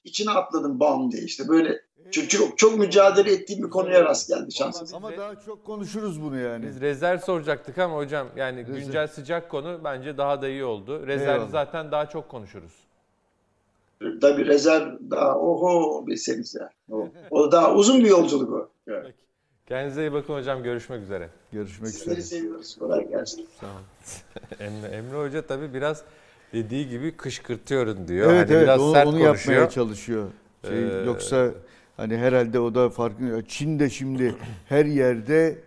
[0.03, 1.81] İçine atladım bam diye işte böyle
[2.11, 4.93] çok, çok, çok mücadele ettiğim bir konuya rast geldi şans.
[4.93, 6.65] Ama, ama daha çok konuşuruz bunu yani.
[6.65, 8.75] Biz rezerv soracaktık ama hocam yani rezerv.
[8.75, 11.07] güncel sıcak konu bence daha da iyi oldu.
[11.07, 12.73] Rezerv zaten daha çok konuşuruz.
[14.21, 16.69] Tabii rezerv daha oho bilseniz ya.
[16.91, 18.69] O, o daha uzun bir yolculuk o.
[18.87, 19.15] Evet.
[19.65, 20.63] Kendinize iyi bakın hocam.
[20.63, 21.29] Görüşmek üzere.
[21.51, 22.39] Görüşmek Sizleri üzere.
[22.39, 22.75] seviyoruz.
[22.79, 23.47] Kolay gelsin.
[23.63, 23.71] Olun.
[24.59, 26.03] Emre, Emre Hoca tabii biraz
[26.53, 28.33] dediği gibi kışkırtıyorum diyor.
[28.33, 29.57] Evet hani evet biraz onu, sert onu konuşuyor.
[29.57, 30.27] yapmaya çalışıyor.
[30.67, 31.51] Şey, ee, yoksa
[31.97, 33.43] hani herhalde o da farklı.
[33.47, 34.35] Çin'de şimdi
[34.69, 35.57] her yerde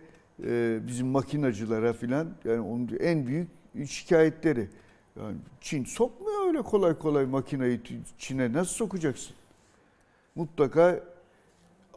[0.43, 3.49] e, bizim makinacılara filan yani onun en büyük
[3.87, 4.69] şikayetleri
[5.15, 7.81] Yani Çin sokmuyor öyle kolay kolay makineyi
[8.17, 9.35] Çin'e nasıl sokacaksın?
[10.35, 11.03] Mutlaka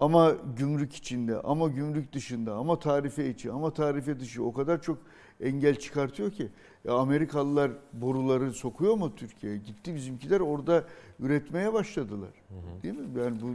[0.00, 4.98] ama gümrük içinde, ama gümrük dışında, ama tarife içi, ama tarife dışı o kadar çok
[5.40, 6.48] engel çıkartıyor ki.
[6.84, 9.58] Ya Amerikalılar boruları sokuyor mu Türkiye'ye?
[9.58, 10.84] Gitti bizimkiler orada
[11.20, 12.30] üretmeye başladılar.
[12.48, 12.82] Hı hı.
[12.82, 13.20] Değil mi?
[13.20, 13.48] Yani bu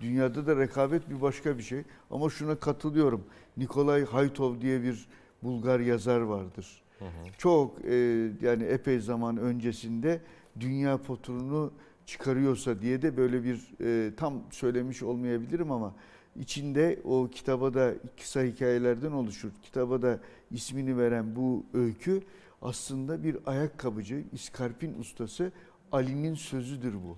[0.00, 1.82] dünyada da rekabet bir başka bir şey.
[2.10, 3.24] Ama şuna katılıyorum.
[3.56, 5.08] Nikolay Haytov diye bir
[5.42, 6.82] Bulgar yazar vardır.
[7.06, 7.32] Hı.
[7.38, 7.94] Çok e,
[8.42, 10.20] yani epey zaman öncesinde
[10.60, 11.72] dünya poturunu
[12.06, 15.94] çıkarıyorsa diye de böyle bir e, tam söylemiş olmayabilirim ama
[16.36, 19.50] içinde o kitaba da kısa hikayelerden oluşur.
[19.62, 22.22] Kitaba da ismini veren bu öykü
[22.62, 25.52] aslında bir ayakkabıcı, iskarpin ustası
[25.92, 27.16] Ali'nin sözüdür bu.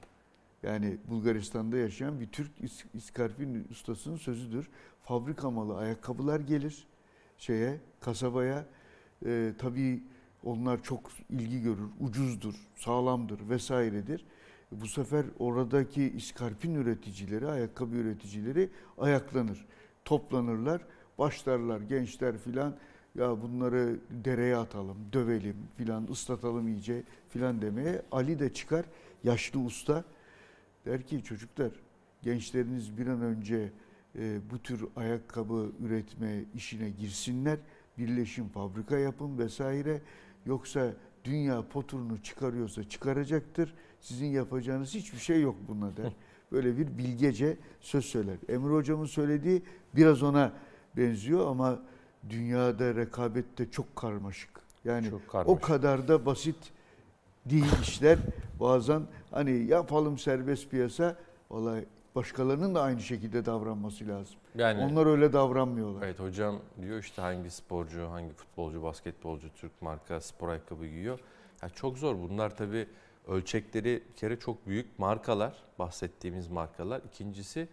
[0.63, 2.51] Yani Bulgaristan'da yaşayan bir Türk
[2.95, 4.69] iskarpin ustasının sözüdür.
[5.03, 6.87] Fabrika malı ayakkabılar gelir
[7.39, 8.67] şeye, kasabaya.
[9.25, 10.03] Ee, tabii
[10.45, 14.25] onlar çok ilgi görür, ucuzdur, sağlamdır vesairedir.
[14.73, 19.67] Bu sefer oradaki iskarpin üreticileri, ayakkabı üreticileri ayaklanır.
[20.05, 20.83] Toplanırlar,
[21.19, 22.77] başlarlar gençler filan
[23.15, 28.03] ya bunları dereye atalım, dövelim filan, ıslatalım iyice filan demeye.
[28.13, 28.87] Ali de çıkar,
[29.25, 30.05] yaşlı usta.
[30.87, 31.71] Der ki çocuklar
[32.23, 33.73] gençleriniz bir an önce
[34.19, 37.59] e, bu tür ayakkabı üretme işine girsinler.
[37.99, 40.01] Birleşim fabrika yapın vesaire.
[40.47, 40.93] Yoksa
[41.25, 43.75] dünya poturunu çıkarıyorsa çıkaracaktır.
[44.01, 46.13] Sizin yapacağınız hiçbir şey yok buna der.
[46.53, 48.37] Böyle bir bilgece söz söyler.
[48.49, 49.63] Emre hocamın söylediği
[49.97, 50.53] biraz ona
[50.97, 51.83] benziyor ama
[52.31, 54.51] dünyada rekabette çok karmaşık.
[54.85, 55.51] Yani çok karmaşık.
[55.51, 56.57] o kadar da basit
[57.47, 58.19] değil işler.
[58.61, 61.17] Bazen hani yapalım serbest piyasa.
[61.51, 61.87] Vallahi
[62.17, 64.37] başkalarının da aynı şekilde davranması lazım.
[64.55, 66.03] Yani Onlar öyle davranmıyorlar.
[66.03, 71.19] Evet hocam diyor işte hangi sporcu, hangi futbolcu, basketbolcu Türk marka spor ayakkabı giyiyor.
[71.63, 72.17] Yani çok zor.
[72.19, 72.89] Bunlar tabii
[73.29, 77.01] ölçekleri bir kere çok büyük markalar, bahsettiğimiz markalar.
[77.07, 77.69] İkincisi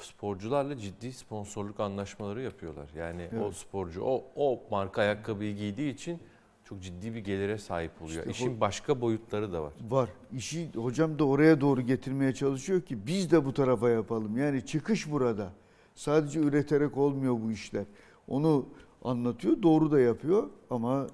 [0.00, 2.90] sporcularla ciddi sponsorluk anlaşmaları yapıyorlar.
[2.96, 3.42] Yani evet.
[3.42, 6.20] o sporcu o o marka ayakkabıyı giydiği için
[6.64, 8.26] çok ciddi bir gelire sahip oluyor.
[8.26, 9.72] İşte İşin başka boyutları da var.
[9.88, 10.08] Var.
[10.32, 14.38] İşi hocam da oraya doğru getirmeye çalışıyor ki biz de bu tarafa yapalım.
[14.38, 15.52] Yani çıkış burada.
[15.94, 17.84] Sadece üreterek olmuyor bu işler.
[18.28, 18.66] Onu
[19.04, 21.06] anlatıyor, doğru da yapıyor ama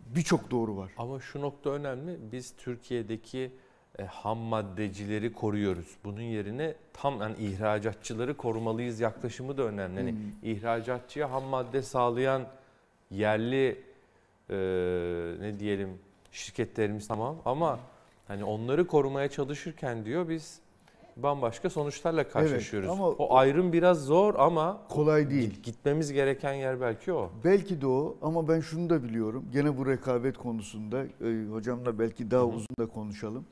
[0.00, 0.92] birçok doğru var.
[0.96, 2.18] Ama şu nokta önemli.
[2.32, 3.52] Biz Türkiye'deki
[3.98, 5.96] e, ham maddecileri koruyoruz.
[6.04, 9.98] Bunun yerine tam yani ihracatçıları korumalıyız yaklaşımı da önemli.
[9.98, 10.50] Yani hmm.
[10.50, 12.46] ihracatçıya ham madde sağlayan
[13.10, 13.91] yerli
[14.52, 14.56] e,
[15.40, 15.98] ne diyelim
[16.32, 17.80] şirketlerimiz tamam ama
[18.28, 20.60] hani onları korumaya çalışırken diyor biz
[21.16, 22.88] bambaşka sonuçlarla karşılaşıyoruz.
[22.88, 25.62] Evet, ama o ayrım biraz zor ama kolay değil.
[25.62, 27.30] Gitmemiz gereken yer belki o.
[27.44, 29.44] Belki de o ama ben şunu da biliyorum.
[29.52, 32.48] Gene bu rekabet konusunda e, hocamla belki daha Hı-hı.
[32.48, 33.44] uzun da konuşalım.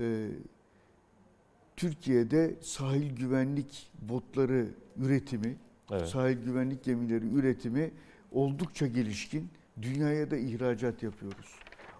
[0.00, 0.28] E,
[1.76, 4.66] Türkiye'de sahil güvenlik botları
[4.96, 5.56] üretimi,
[5.90, 6.08] evet.
[6.08, 7.90] sahil güvenlik gemileri üretimi
[8.32, 9.48] oldukça gelişkin.
[9.82, 11.54] Dünyaya da ihracat yapıyoruz.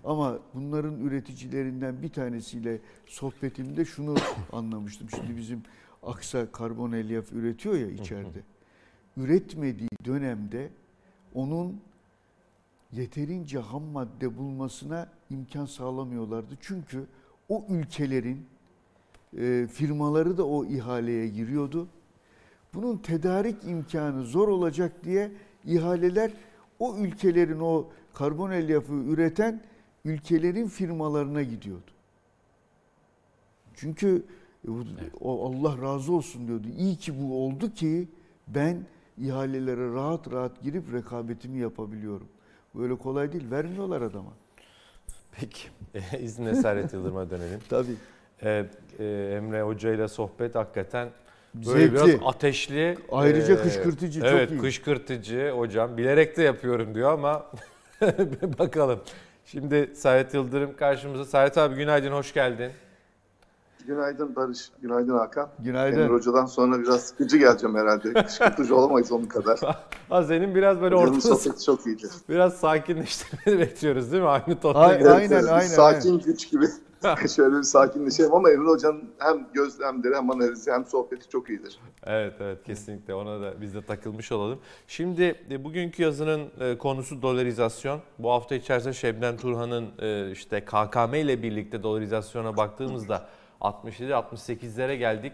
[0.04, 4.14] Ama bunların üreticilerinden bir tanesiyle sohbetimde şunu
[4.52, 5.10] anlamıştım.
[5.10, 5.62] Şimdi bizim
[6.02, 8.42] Aksa karbon elyaf üretiyor ya içeride.
[9.16, 10.70] Üretmediği dönemde
[11.34, 11.80] onun
[12.92, 16.58] yeterince ham madde bulmasına imkan sağlamıyorlardı.
[16.60, 17.06] Çünkü
[17.48, 18.46] o ülkelerin
[19.38, 21.88] e, firmaları da o ihaleye giriyordu.
[22.74, 25.32] Bunun tedarik imkanı zor olacak diye
[25.64, 26.30] ihaleler
[26.78, 29.62] o ülkelerin o karbon elyafı üreten
[30.04, 31.90] ülkelerin firmalarına gidiyordu.
[33.74, 34.24] Çünkü
[34.68, 34.70] e,
[35.20, 36.66] o Allah razı olsun diyordu.
[36.78, 38.08] İyi ki bu oldu ki
[38.48, 38.86] ben
[39.18, 42.28] ihalelere rahat rahat girip rekabetimi yapabiliyorum.
[42.74, 43.50] Böyle kolay değil.
[43.50, 44.32] Vermiyorlar adama.
[45.32, 45.68] Peki.
[46.12, 47.60] E, İzninle Serhat Yıldırım'a dönelim.
[47.68, 47.96] Tabii.
[48.42, 48.66] Ee,
[48.98, 49.04] e,
[49.36, 51.08] Emre Hoca ile sohbet hakikaten
[51.66, 51.94] böyle Zevkli.
[51.94, 52.98] biraz ateşli.
[53.12, 54.52] Ayrıca e, kışkırtıcı evet, çok iyi.
[54.52, 55.96] Evet kışkırtıcı hocam.
[55.96, 57.46] Bilerek de yapıyorum diyor ama
[58.58, 59.00] bakalım.
[59.44, 61.24] Şimdi Serhat Yıldırım karşımızda.
[61.24, 62.70] Serhat abi günaydın, hoş geldin.
[63.86, 65.48] Günaydın Barış, günaydın Hakan.
[65.58, 66.00] Günaydın.
[66.00, 68.12] Emre Hoca'dan sonra biraz sıkıcı geleceğim herhalde.
[68.12, 69.60] Kışkırtıcı olamayız onun kadar.
[70.08, 71.20] ha senin biraz böyle ortada...
[71.20, 72.06] sohbeti çok iyiydi.
[72.28, 74.28] Biraz sakinleştirmeni bekliyoruz değil mi?
[74.28, 75.44] Aynı tonda Ay, Aynen, aynen.
[75.44, 76.66] aynen sakin güç gibi.
[77.36, 81.78] Şöyle bir sakinleşelim ama Emre Hoca'nın hem gözlemleri hem analizi hem sohbeti çok iyidir.
[82.04, 84.58] Evet evet kesinlikle ona da biz de takılmış olalım.
[84.88, 88.00] Şimdi e, bugünkü yazının e, konusu dolarizasyon.
[88.18, 93.28] Bu hafta içerisinde Şebnem Turhan'ın e, işte KKM ile birlikte dolarizasyona baktığımızda
[93.60, 95.32] 67-68'lere geldik.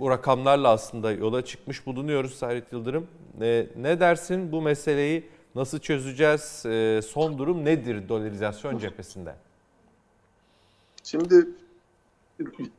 [0.00, 3.06] Bu rakamlarla aslında yola çıkmış bulunuyoruz Serhat Yıldırım.
[3.76, 6.66] Ne dersin bu meseleyi Nasıl çözeceğiz?
[6.66, 9.34] E, son durum nedir dolarizasyon cephesinde?
[11.10, 11.48] Şimdi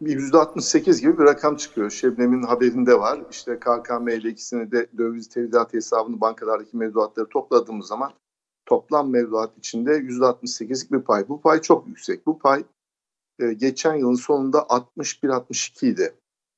[0.01, 1.89] %68 gibi bir rakam çıkıyor.
[1.89, 3.21] Şebnem'in haberinde var.
[3.31, 8.13] İşte KKM ile ikisini de döviz tevdiat hesabını bankalardaki mevduatları topladığımız zaman
[8.65, 11.29] toplam mevduat içinde %68'lik bir pay.
[11.29, 12.25] Bu pay çok yüksek.
[12.25, 12.63] Bu pay
[13.39, 16.13] e, geçen yılın sonunda 61-62 idi.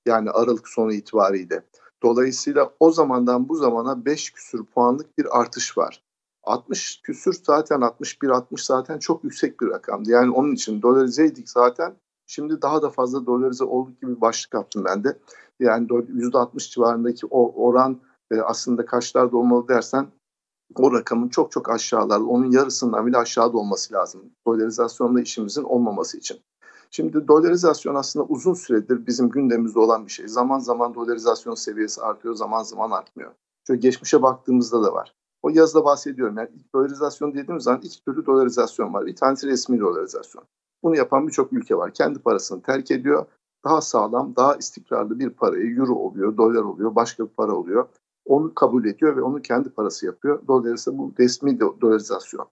[0.05, 1.63] Yani Aralık sonu itibariyle.
[2.03, 6.03] Dolayısıyla o zamandan bu zamana 5 küsür puanlık bir artış var.
[6.43, 10.09] 60 küsür zaten 61-60 zaten çok yüksek bir rakamdı.
[10.09, 11.95] Yani onun için dolarizeydik zaten.
[12.27, 15.17] Şimdi daha da fazla dolarize olduk gibi başlık yaptım ben de.
[15.59, 18.01] Yani %60 civarındaki o oran
[18.31, 20.07] e, aslında kaçlarda olmalı dersen
[20.75, 24.21] o rakamın çok çok aşağılarda, onun yarısından bile aşağıda olması lazım.
[24.47, 26.39] Dolarizasyonla işimizin olmaması için.
[26.91, 30.27] Şimdi dolarizasyon aslında uzun süredir bizim gündemimizde olan bir şey.
[30.27, 33.31] Zaman zaman dolarizasyon seviyesi artıyor, zaman zaman artmıyor.
[33.67, 35.15] Şöyle geçmişe baktığımızda da var.
[35.41, 36.37] O yazıda bahsediyorum.
[36.37, 39.05] Yani ilk dolarizasyon dediğimiz zaman iki türlü dolarizasyon var.
[39.05, 40.45] Bir tanesi resmi dolarizasyon.
[40.83, 41.93] Bunu yapan birçok ülke var.
[41.93, 43.25] Kendi parasını terk ediyor.
[43.63, 47.87] Daha sağlam, daha istikrarlı bir parayı, euro oluyor, dolar oluyor, başka bir para oluyor.
[48.25, 50.41] Onu kabul ediyor ve onu kendi parası yapıyor.
[50.47, 52.47] Dolayısıyla bu resmi dolarizasyon.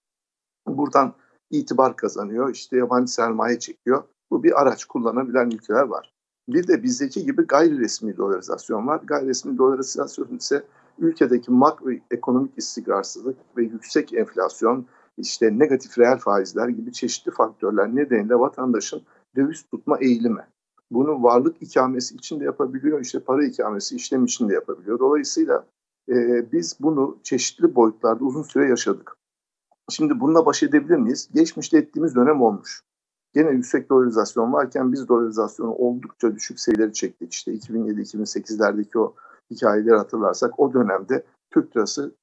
[0.68, 1.14] Buradan
[1.50, 4.04] itibar kazanıyor, işte yabancı sermaye çekiyor.
[4.32, 6.14] Bu bir araç kullanabilen ülkeler var.
[6.48, 9.02] Bir de bizdeki gibi gayri resmi dolarizasyon var.
[9.04, 10.64] Gayri resmi dolarizasyon ise
[11.00, 14.86] ülkedeki makro ekonomik istikrarsızlık ve yüksek enflasyon,
[15.18, 19.02] işte negatif reel faizler gibi çeşitli faktörler nedeniyle vatandaşın
[19.36, 20.48] döviz tutma eğilimi.
[20.92, 25.00] Bunu varlık ikamesi için de yapabiliyor, işte para ikamesi işlem için de yapabiliyor.
[25.00, 25.66] Dolayısıyla
[26.10, 29.18] e, biz bunu çeşitli boyutlarda uzun süre yaşadık.
[29.90, 31.30] Şimdi bununla baş edebilir miyiz?
[31.34, 32.84] Geçmişte ettiğimiz dönem olmuş.
[33.34, 37.34] Gene yüksek dolarizasyon varken biz dolarizasyonu oldukça düşük seviyeleri çektik.
[37.34, 39.16] İşte 2007-2008'lerdeki o
[39.52, 42.16] hikayeleri hatırlarsak o dönemde Türk lirası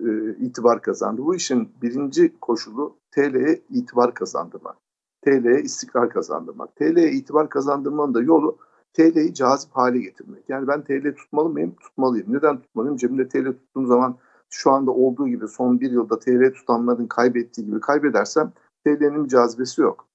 [0.00, 1.22] e, itibar kazandı.
[1.24, 4.76] Bu işin birinci koşulu TL'ye itibar kazandırmak.
[5.24, 6.76] TL'ye istikrar kazandırmak.
[6.76, 8.58] TL'ye itibar kazandırmanın da yolu
[8.92, 10.48] TL'yi cazip hale getirmek.
[10.48, 11.74] Yani ben TL tutmalı mıyım?
[11.74, 12.32] Tutmalıyım.
[12.32, 12.96] Neden tutmalıyım?
[12.96, 14.18] Cebimde TL tuttuğum zaman
[14.50, 18.52] şu anda olduğu gibi son bir yılda TL tutanların kaybettiği gibi kaybedersem
[18.84, 20.08] TL'nin cazibesi yok.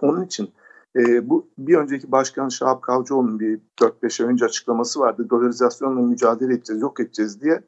[0.00, 0.50] Onun için
[0.96, 5.30] e, bu bir önceki başkan Şahap Kavcıoğlu'nun bir 4-5 ay önce açıklaması vardı.
[5.30, 7.62] Dolarizasyonla mücadele edeceğiz, yok edeceğiz diye.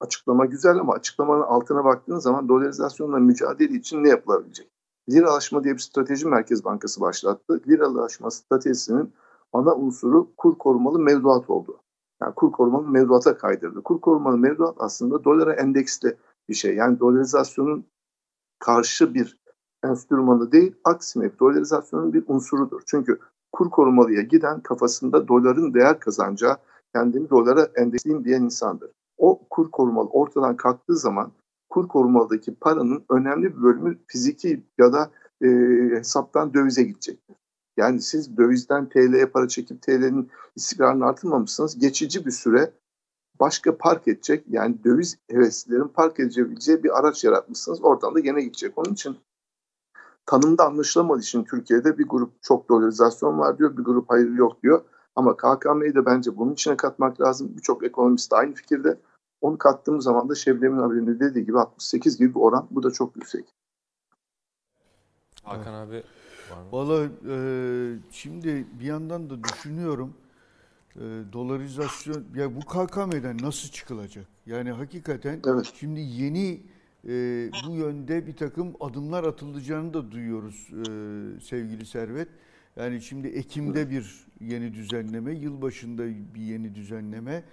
[0.00, 4.70] Açıklama güzel ama açıklamanın altına baktığın zaman dolarizasyonla mücadele için ne yapılabilecek?
[5.10, 7.60] Liralaşma diye bir strateji Merkez Bankası başlattı.
[7.68, 9.12] Liralaşma stratejisinin
[9.52, 11.80] ana unsuru kur korumalı mevduat oldu.
[12.22, 13.82] Yani kur korumalı mevduata kaydırdı.
[13.82, 16.16] Kur korumalı mevduat aslında dolara endeksli
[16.48, 16.76] bir şey.
[16.76, 17.86] Yani dolarizasyonun
[18.58, 19.40] karşı bir
[19.84, 22.82] enstrümanı değil, aksine dolarizasyonun bir unsurudur.
[22.86, 23.18] Çünkü
[23.52, 26.56] kur korumalıya giden kafasında doların değer kazanacağı,
[26.94, 28.90] kendini dolara endeksleyeyim diyen insandır.
[29.18, 31.32] O kur korumalı ortadan kalktığı zaman
[31.70, 35.10] kur korumalıdaki paranın önemli bir bölümü fiziki ya da
[35.42, 35.48] e,
[35.96, 37.36] hesaptan dövize gidecektir.
[37.76, 41.78] Yani siz dövizden TL'ye para çekip TL'nin istikrarını artırmamışsınız.
[41.78, 42.72] Geçici bir süre
[43.40, 47.84] başka park edecek yani döviz heveslilerin park edebileceği bir araç yaratmışsınız.
[47.84, 48.78] Oradan da gene gidecek.
[48.78, 49.16] Onun için
[50.26, 54.84] tanımda anlaşılamadığı için Türkiye'de bir grup çok dolarizasyon var diyor, bir grup hayır yok diyor.
[55.16, 57.56] Ama KKM'yi de bence bunun içine katmak lazım.
[57.56, 58.98] Birçok ekonomist de aynı fikirde.
[59.40, 62.66] Onu kattığımız zaman da Şebnem'in haberinde dediği gibi 68 gibi bir oran.
[62.70, 63.54] Bu da çok yüksek.
[65.42, 66.02] Hakan abi
[66.72, 67.36] Valla e,
[68.10, 70.14] şimdi bir yandan da düşünüyorum
[70.96, 71.00] e,
[71.32, 74.26] dolarizasyon ya bu KKM'den nasıl çıkılacak?
[74.46, 75.72] Yani hakikaten evet.
[75.74, 76.62] şimdi yeni
[77.08, 77.12] e,
[77.66, 82.28] bu yönde bir takım adımlar atılacağını da duyuyoruz e, sevgili Servet.
[82.76, 87.44] Yani şimdi Ekim'de bir yeni düzenleme, yılbaşında bir yeni düzenleme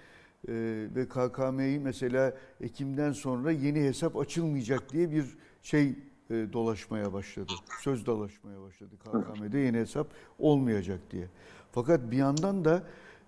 [0.48, 0.52] e,
[0.94, 5.24] ve KKM'yi mesela Ekim'den sonra yeni hesap açılmayacak diye bir
[5.62, 5.94] şey
[6.30, 7.52] e, dolaşmaya başladı.
[7.80, 10.06] Söz dolaşmaya başladı KKM'de yeni hesap
[10.38, 11.28] olmayacak diye.
[11.72, 12.82] Fakat bir yandan da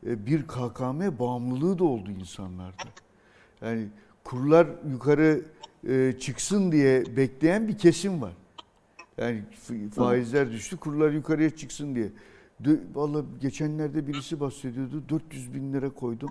[0.07, 2.89] e, bir KKM bağımlılığı da oldu insanlarda.
[3.61, 3.89] Yani
[4.25, 5.43] kurlar yukarı
[5.89, 8.33] e, çıksın diye bekleyen bir kesim var.
[9.19, 9.45] Yani
[9.95, 12.13] faizler düştü, kurlar yukarıya çıksın diye.
[12.95, 15.03] Valla geçenlerde birisi bahsediyordu.
[15.09, 16.31] 400 bin lira koydum.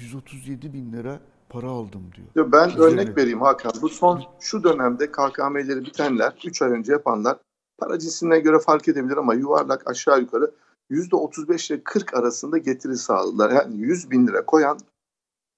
[0.00, 2.52] 137 bin lira para aldım diyor.
[2.52, 2.84] Ben Üzerine...
[2.84, 3.72] örnek vereyim Hakan.
[3.82, 7.38] Bu son şu dönemde KKM'leri bitenler, 3 ay önce yapanlar
[7.78, 10.50] para cinsine göre fark edebilir ama yuvarlak aşağı yukarı
[10.90, 13.50] %35 ile 40 arasında getiri sağladılar.
[13.50, 14.78] Yani 100 bin lira koyan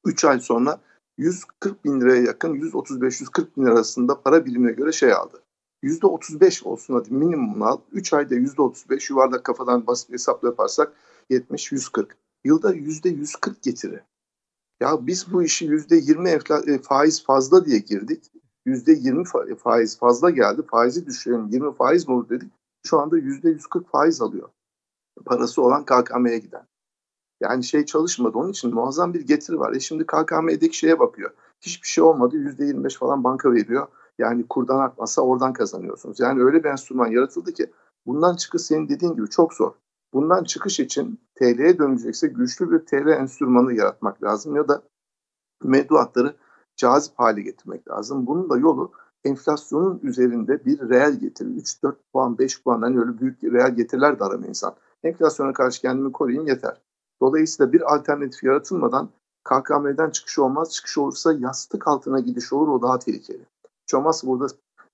[0.05, 0.81] 3 ay sonra
[1.21, 5.43] 140 bin liraya yakın 135-140 bin arasında para birimine göre şey aldı.
[5.83, 7.81] %35 olsun hadi minimum al.
[7.93, 10.93] 3 ayda %35 yuvarlak kafadan basit hesapla yaparsak
[11.31, 12.07] 70-140.
[12.45, 14.01] Yılda %140 getiri.
[14.81, 18.33] Ya biz bu işi yüzde yirmi e, faiz fazla diye girdik.
[18.67, 19.25] Yüzde yirmi
[19.59, 20.63] faiz fazla geldi.
[20.71, 22.53] Faizi düşürelim 20 faiz mi olur dedik.
[22.87, 24.49] Şu anda yüzde yüz kırk faiz alıyor.
[25.25, 26.67] Parası olan KKM'ye giden.
[27.41, 28.39] Yani şey çalışmadı.
[28.39, 29.73] Onun için muazzam bir getiri var.
[29.73, 31.31] E şimdi KKM'deki şeye bakıyor.
[31.61, 32.37] Hiçbir şey olmadı.
[32.37, 33.87] Yüzde yirmi beş falan banka veriyor.
[34.19, 36.21] Yani kurdan artmazsa oradan kazanıyorsunuz.
[36.21, 37.71] Yani öyle bir enstrüman yaratıldı ki
[38.07, 39.73] bundan çıkış senin dediğin gibi çok zor.
[40.13, 44.83] Bundan çıkış için TL'ye dönecekse güçlü bir TL enstrümanı yaratmak lazım ya da
[45.63, 46.37] mevduatları
[46.77, 48.27] cazip hale getirmek lazım.
[48.27, 48.93] Bunun da yolu
[49.25, 51.49] enflasyonun üzerinde bir reel getiri.
[51.49, 54.75] 3-4 puan, 5 puan hani öyle büyük reel getiriler de aramıyor insan.
[55.03, 56.81] Enflasyona karşı kendimi koruyayım yeter.
[57.23, 59.11] Dolayısıyla bir alternatif yaratılmadan
[59.45, 60.73] KKM'den çıkış olmaz.
[60.73, 63.47] Çıkış olursa yastık altına gidiş olur o daha tehlikeli.
[63.87, 63.95] Hiç
[64.25, 64.47] burada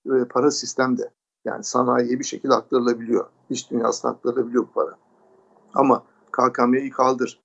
[0.05, 1.11] e, para sistemde
[1.45, 3.25] yani sanayiye bir şekilde aktarılabiliyor.
[3.49, 4.97] İş dünyasına aktarılabiliyor bu para.
[5.73, 7.41] Ama KKM'yi kaldır.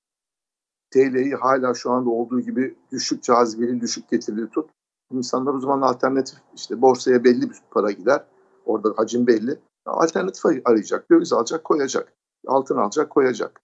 [0.91, 4.71] TL'yi hala şu anda olduğu gibi düşük cazibeli, düşük getirili tut.
[5.13, 8.25] İnsanlar o zaman alternatif işte borsaya belli bir para gider.
[8.67, 9.59] Orada hacim belli.
[9.87, 11.11] Alternatif arayacak.
[11.11, 12.13] Döviz alacak, koyacak.
[12.47, 13.61] Altın alacak, koyacak.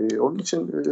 [0.00, 0.82] Ee, onun için e,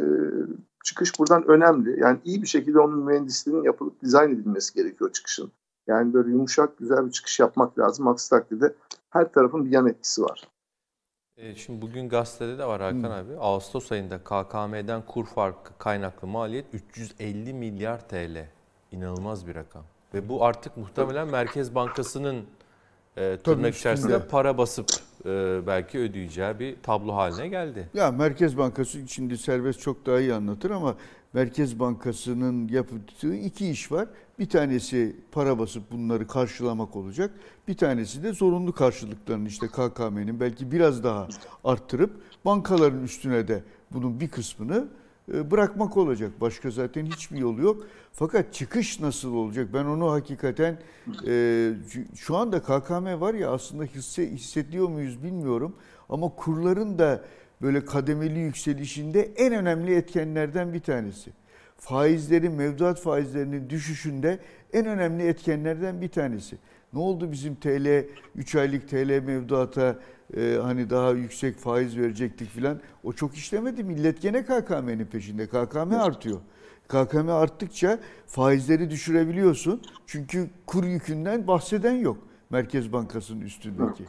[0.84, 2.00] çıkış buradan önemli.
[2.00, 5.52] Yani iyi bir şekilde onun mühendisliğinin yapılıp dizayn edilmesi gerekiyor çıkışın.
[5.86, 8.08] Yani böyle yumuşak, güzel bir çıkış yapmak lazım.
[8.08, 8.74] Aksi takdirde
[9.10, 10.48] her tarafın bir yan etkisi var.
[11.36, 13.10] E, şimdi bugün gazetede de var Hakan hmm.
[13.10, 13.36] abi.
[13.38, 18.48] Ağustos ayında KKM'den kur farkı kaynaklı maliyet 350 milyar TL.
[18.92, 19.84] İnanılmaz bir rakam.
[20.14, 22.44] Ve bu artık muhtemelen Merkez Bankası'nın
[23.16, 25.07] e, tırnak içerisinde para basıp e,
[25.66, 27.88] belki ödeyeceği bir tablo haline geldi.
[27.94, 30.96] Ya Merkez Bankası şimdi serbest çok daha iyi anlatır ama
[31.32, 34.08] Merkez Bankası'nın yaptığı iki iş var.
[34.38, 37.30] Bir tanesi para basıp bunları karşılamak olacak.
[37.68, 41.28] Bir tanesi de zorunlu karşılıklarını işte KKM'nin belki biraz daha
[41.64, 42.10] arttırıp
[42.44, 43.62] bankaların üstüne de
[43.92, 44.88] bunun bir kısmını e,
[45.28, 46.30] bırakmak olacak.
[46.40, 47.86] Başka zaten hiçbir yolu yok.
[48.12, 49.68] Fakat çıkış nasıl olacak?
[49.74, 50.78] Ben onu hakikaten
[51.26, 51.70] e,
[52.14, 55.74] şu anda KKM var ya aslında hisse, hissediyor muyuz bilmiyorum.
[56.08, 57.24] Ama kurların da
[57.62, 61.30] böyle kademeli yükselişinde en önemli etkenlerden bir tanesi.
[61.76, 64.38] Faizlerin, mevduat faizlerinin düşüşünde
[64.72, 66.58] en önemli etkenlerden bir tanesi.
[66.92, 68.04] Ne oldu bizim TL,
[68.36, 69.98] 3 aylık TL mevduata
[70.36, 72.80] e, hani daha yüksek faiz verecektik filan.
[73.04, 73.84] O çok işlemedi.
[73.84, 75.46] Millet gene KKM'nin peşinde.
[75.46, 76.38] KKM artıyor.
[76.88, 79.82] KKM arttıkça faizleri düşürebiliyorsun.
[80.06, 82.18] Çünkü kur yükünden bahseden yok.
[82.50, 84.04] Merkez Bankası'nın üstündeki.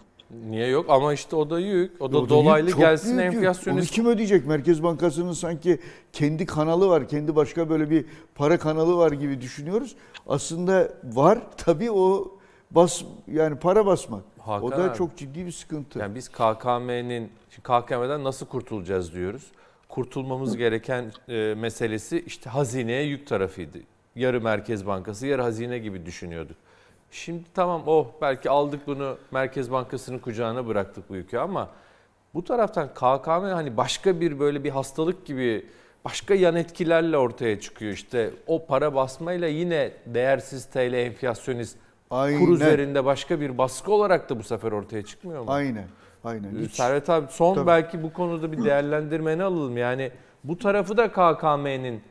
[0.50, 0.86] Niye yok?
[0.90, 2.02] Ama işte o da yük.
[2.02, 3.92] O da o dolaylı yük, gelsin enflasyonist.
[3.92, 4.48] Onu kim ödeyecek?
[4.48, 5.80] Merkez Bankası'nın sanki
[6.14, 7.08] kendi kanalı var.
[7.08, 8.06] Kendi başka böyle bir
[8.36, 9.96] para kanalı var gibi düşünüyoruz.
[10.28, 11.40] Aslında var.
[11.58, 12.32] Tabii o
[12.72, 14.24] bas yani para basmak.
[14.46, 16.00] Hakan o da abi, çok ciddi bir sıkıntı.
[16.00, 17.32] Yani biz KKM'nin
[17.64, 19.52] KKM'den nasıl kurtulacağız diyoruz.
[19.90, 23.78] Kurtulmamız gereken e, meselesi işte hazineye yük tarafıydı.
[24.16, 26.58] Yarı Merkez Bankası, yarı hazine gibi düşünüyorduk.
[27.12, 31.70] Şimdi tamam oh belki aldık bunu Merkez Bankası'nın kucağına bıraktık bu yükü ama
[32.34, 35.66] bu taraftan KKM hani başka bir böyle bir hastalık gibi
[36.06, 37.94] başka yan etkilerle ortaya çıkıyor.
[37.94, 41.78] İşte o para basmayla yine değersiz TL enflasyonist
[42.10, 42.40] Aynen.
[42.40, 45.52] kur üzerinde başka bir baskı olarak da bu sefer ortaya çıkmıyor mu?
[45.52, 45.88] Aynen.
[46.24, 46.52] Aynen.
[46.60, 46.72] Hiç.
[46.72, 47.68] Servet abi son Tabii.
[47.68, 49.78] belki bu konuda bir değerlendirmeni alalım.
[49.78, 50.12] Yani
[50.44, 52.02] bu tarafı da KKM'nin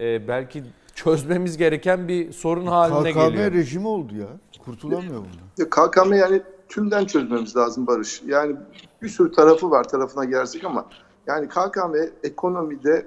[0.00, 0.64] e, belki
[0.94, 3.50] çözmemiz gereken bir sorun haline KKM geliyor.
[3.50, 4.26] KKM rejimi oldu ya.
[4.64, 5.22] Kurtulamıyor
[5.58, 5.70] bundan.
[5.70, 8.22] KKM yani tümden çözmemiz lazım Barış.
[8.26, 8.56] Yani
[9.02, 10.86] bir sürü tarafı var tarafına gelsek ama
[11.26, 13.06] yani KKM ekonomide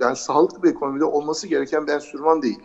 [0.00, 2.60] yani sağlıklı bir ekonomide olması gereken bir enstrüman değil.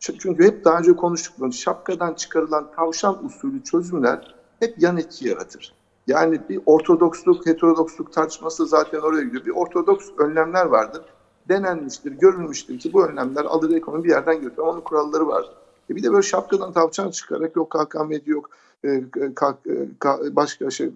[0.00, 1.54] Çünkü hep daha önce konuştuk.
[1.54, 5.74] Şapkadan çıkarılan tavşan usulü çözümler hep yan etki yaratır.
[6.06, 9.44] Yani bir ortodoksluk, heterodoksluk tartışması zaten oraya gidiyor.
[9.44, 11.02] Bir ortodoks önlemler vardır.
[11.48, 14.62] Denenmiştir, görülmüştür ki bu önlemler alır ekonomi bir yerden götürür.
[14.62, 15.52] Onun kuralları var.
[15.90, 18.50] E bir de böyle şapkadan tavşan çıkarak yok KKM yok
[18.84, 19.04] e,
[19.34, 19.58] ka,
[19.98, 20.92] ka, başka şey, e,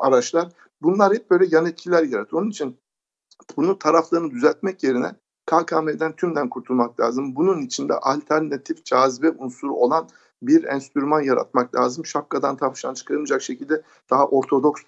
[0.00, 0.48] araçlar.
[0.82, 2.36] Bunlar hep böyle yan etkiler yaratır.
[2.36, 2.76] Onun için
[3.56, 5.12] bunun taraflarını düzeltmek yerine
[5.46, 7.36] KKM'den tümden kurtulmak lazım.
[7.36, 10.08] Bunun içinde alternatif cazibe unsuru olan
[10.42, 12.06] bir enstrüman yaratmak lazım.
[12.06, 14.82] Şapkadan tavşan çıkarılmayacak şekilde daha ortodoks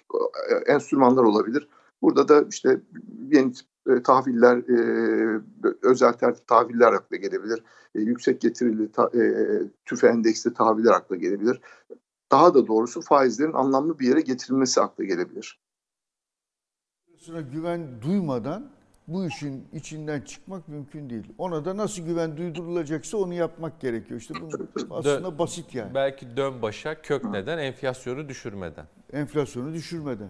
[0.49, 1.67] e, enstrümanlar olabilir.
[2.01, 2.81] Burada da işte
[3.31, 3.53] yeni
[3.89, 5.41] e, tahviller, e,
[5.81, 7.63] özel tertip tahviller akla gelebilir.
[7.95, 8.89] E, yüksek getirili
[9.85, 11.61] tüfe endeksli tahviller akla gelebilir.
[12.31, 15.59] Daha da doğrusu faizlerin anlamlı bir yere getirilmesi akla gelebilir.
[17.51, 18.74] Güven duymadan
[19.07, 21.33] bu işin içinden çıkmak mümkün değil.
[21.37, 24.19] Ona da nasıl güven duydurulacaksa onu yapmak gerekiyor.
[24.19, 24.49] İşte bu
[24.95, 25.93] aslında dön, basit yani.
[25.95, 27.57] Belki dön başa kök neden?
[27.57, 28.85] Enflasyonu düşürmeden.
[29.13, 30.29] Enflasyonu düşürmeden.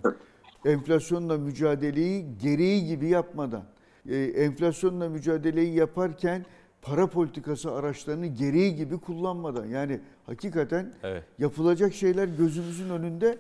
[0.66, 3.64] Enflasyonla mücadeleyi gereği gibi yapmadan.
[4.10, 6.46] e, enflasyonla mücadeleyi yaparken
[6.82, 11.24] para politikası araçlarını gereği gibi kullanmadan yani hakikaten evet.
[11.40, 13.38] yapılacak şeyler gözümüzün önünde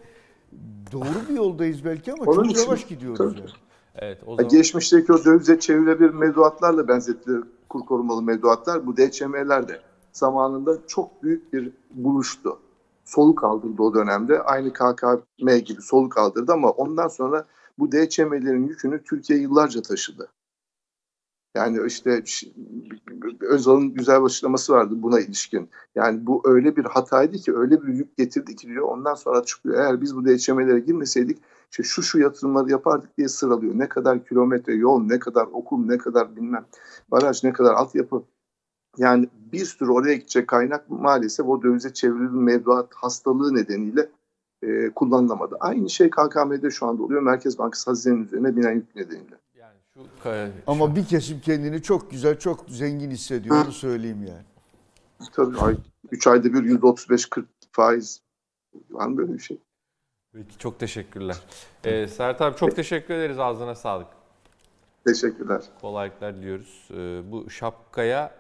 [0.92, 3.18] doğru bir yoldayız belki ama Onun çok için, yavaş gidiyoruz.
[3.18, 3.40] Tabii.
[3.40, 3.65] Yani.
[4.00, 4.50] Evet, o zaman...
[4.50, 8.88] Geçmişteki o dövize çevrilebilir mevduatlarla benzettiler kur korumalı mevduatlar.
[8.88, 9.82] Bu DÇM'ler de
[10.14, 12.60] zamanında çok büyük bir buluştu.
[13.06, 14.42] Soluk aldırdı o dönemde.
[14.42, 17.46] Aynı KKM gibi soluk aldırdı ama ondan sonra
[17.78, 20.30] bu DÇM'lerin yükünü Türkiye yıllarca taşıdı.
[21.56, 22.24] Yani işte
[23.42, 25.70] Özal'ın güzel bir açıklaması vardı buna ilişkin.
[25.96, 29.80] Yani bu öyle bir hataydı ki öyle bir yük getirdi ki diyor ondan sonra çıkıyor.
[29.80, 31.38] Eğer biz bu DÇM'lere girmeseydik
[31.72, 33.80] işte şu şu yatırımları yapardık diye sıralıyor.
[33.80, 36.66] Ne kadar kilometre yol, ne kadar okul, ne kadar bilmem
[37.12, 38.24] baraj, ne kadar altyapı.
[38.98, 44.10] Yani bir sürü oraya gidecek kaynak maalesef o dövize çevrilen mevduat hastalığı nedeniyle
[44.64, 45.58] e, kullanılamadı.
[45.60, 47.22] Aynı şey KKM'de şu anda oluyor.
[47.22, 49.36] Merkez Bankası hazinenin üzerine binen yük nedeniyle.
[49.56, 50.02] Yani şu,
[50.68, 53.66] Ama bir kesim kendini çok güzel, çok zengin hissediyor.
[53.66, 54.46] Onu söyleyeyim yani.
[55.34, 55.58] Tabii.
[55.58, 55.78] Ay,
[56.12, 58.22] 3 ayda bir %35-40 faiz.
[58.92, 59.60] Var mı böyle bir şey?
[60.36, 61.36] Peki çok teşekkürler.
[61.84, 63.40] Ee, Sert abi çok teşekkür ederiz.
[63.40, 64.08] Ağzına sağlık.
[65.08, 65.62] Teşekkürler.
[65.82, 66.88] Kolaylıklar diliyoruz.
[66.92, 68.32] Ee, bu şapkaya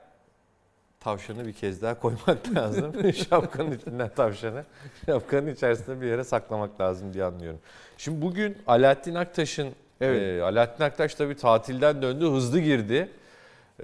[0.99, 3.13] tavşanı bir kez daha koymak lazım.
[3.13, 4.63] Şapkanın içinden tavşanı
[5.05, 7.59] şapkanın içerisinde bir yere saklamak lazım diye anlıyorum.
[7.97, 9.69] Şimdi bugün Alaaddin Aktaş'ın
[10.01, 10.21] evet.
[10.21, 13.09] e, Alaaddin Aktaş tabii tatilden döndü, hızlı girdi.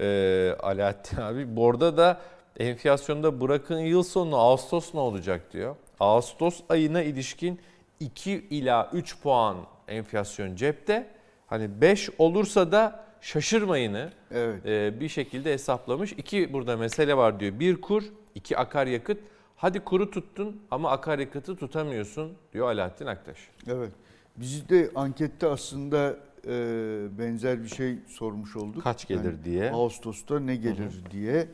[0.00, 1.56] E, Alaaddin abi.
[1.56, 2.20] Burada da
[2.58, 5.76] enflasyonda bırakın yıl sonu Ağustos ne olacak diyor.
[6.00, 7.60] Ağustos ayına ilişkin
[8.04, 9.56] 2 ila 3 puan
[9.88, 11.06] enflasyon cepte.
[11.46, 14.66] Hani 5 olursa da şaşırmayını evet.
[14.66, 16.12] e, bir şekilde hesaplamış.
[16.12, 17.60] İki burada mesele var diyor.
[17.60, 18.02] Bir kur,
[18.34, 19.18] iki akaryakıt.
[19.56, 23.38] Hadi kuru tuttun ama akaryakıtı tutamıyorsun diyor Alaaddin Aktaş.
[23.66, 23.92] Evet.
[24.36, 26.16] Biz de ankette aslında
[26.46, 28.82] e, benzer bir şey sormuş olduk.
[28.82, 29.70] Kaç gelir yani diye.
[29.70, 31.10] Ağustos'ta ne gelir hı hı.
[31.10, 31.48] diye.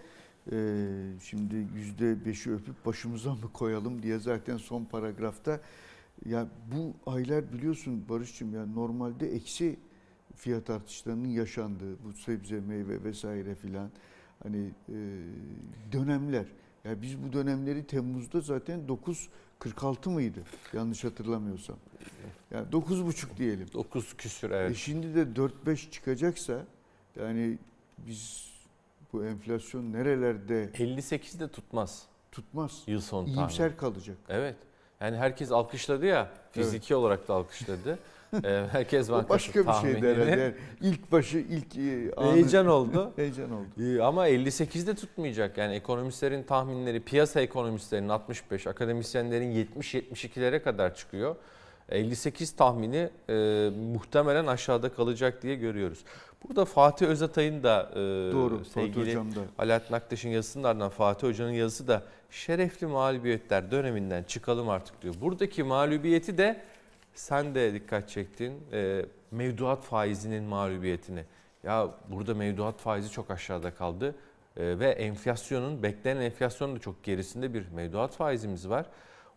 [0.52, 0.56] E,
[1.22, 5.60] şimdi yüzde beşi öpüp başımıza mı koyalım diye zaten son paragrafta
[6.26, 9.78] ya bu aylar biliyorsun Barış'cığım ya normalde eksi
[10.34, 13.90] fiyat artışlarının yaşandığı bu sebze, meyve vesaire filan
[14.42, 14.96] hani e,
[15.92, 16.44] dönemler.
[16.84, 18.80] Ya yani biz bu dönemleri Temmuz'da zaten
[19.60, 20.40] 9.46 mıydı?
[20.72, 21.76] Yanlış hatırlamıyorsam.
[22.50, 23.66] Yani 9.5 diyelim.
[23.74, 24.70] 9 küsür evet.
[24.70, 25.22] E şimdi de
[25.66, 26.64] 4-5 çıkacaksa
[27.20, 27.58] yani
[27.98, 28.50] biz
[29.12, 32.06] bu enflasyon nerelerde 58 de tutmaz.
[32.32, 32.82] Tutmaz.
[32.86, 33.76] Yıl sonu İyimser tahmin.
[33.76, 34.16] kalacak.
[34.28, 34.56] Evet.
[35.00, 37.02] Yani herkes alkışladı ya, fiziki evet.
[37.02, 37.98] olarak da alkışladı.
[38.44, 40.30] Ee, Merkez Bankası başka bir şeydi herhalde.
[40.30, 42.32] Yani ilk başı, ilk e, anı.
[42.32, 43.12] Heyecan oldu.
[43.16, 43.66] Heyecan oldu.
[43.80, 45.58] Ee, ama 58'de tutmayacak.
[45.58, 51.36] Yani ekonomistlerin tahminleri, piyasa ekonomistlerinin 65, akademisyenlerin 70-72'lere kadar çıkıyor.
[51.88, 53.34] 58 tahmini e,
[53.92, 55.98] muhtemelen aşağıda kalacak diye görüyoruz.
[56.44, 57.96] Burada Fatih Özatay'ın da e,
[58.32, 64.68] Doğru, sevgili Fatih Alaaddin Aktaş'ın yazısının ardından Fatih Hoca'nın yazısı da şerefli mağlubiyetler döneminden çıkalım
[64.68, 65.14] artık diyor.
[65.20, 66.60] Buradaki mağlubiyeti de
[67.14, 71.24] sen de dikkat çektin e, mevduat faizinin mağlubiyetini.
[71.64, 74.14] Ya burada mevduat faizi çok aşağıda kaldı
[74.56, 78.86] e, ve enflasyonun beklenen enflasyonun da çok gerisinde bir mevduat faizimiz var.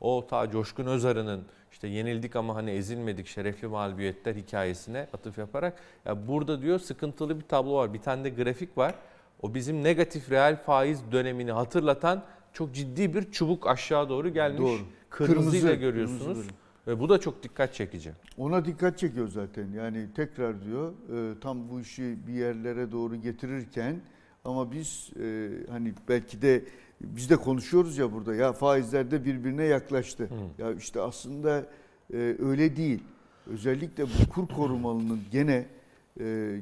[0.02, 5.74] O ta Coşkun Özarı'nın işte yenildik ama hani ezilmedik şerefli mağlubiyetler hikayesine atıf yaparak
[6.06, 7.94] ya burada diyor sıkıntılı bir tablo var.
[7.94, 8.96] Bir tane de grafik var.
[9.42, 14.60] O bizim negatif reel faiz dönemini hatırlatan çok ciddi bir çubuk aşağı doğru gelmiş.
[14.60, 14.80] Doğru.
[15.10, 16.26] Kırmızıyla kırmızı, görüyorsunuz.
[16.26, 16.50] Kırmızı
[16.88, 18.12] ve bu da çok dikkat çekici.
[18.38, 19.72] Ona dikkat çekiyor zaten.
[19.72, 24.02] Yani tekrar diyor e, tam bu işi bir yerlere doğru getirirken
[24.46, 26.66] ama biz e, hani belki de
[27.02, 30.24] biz de konuşuyoruz ya burada ya faizler de birbirine yaklaştı.
[30.24, 30.64] Hı.
[30.64, 31.66] Ya işte aslında
[32.14, 33.04] e, öyle değil.
[33.48, 35.66] Özellikle bu kur korumalının gene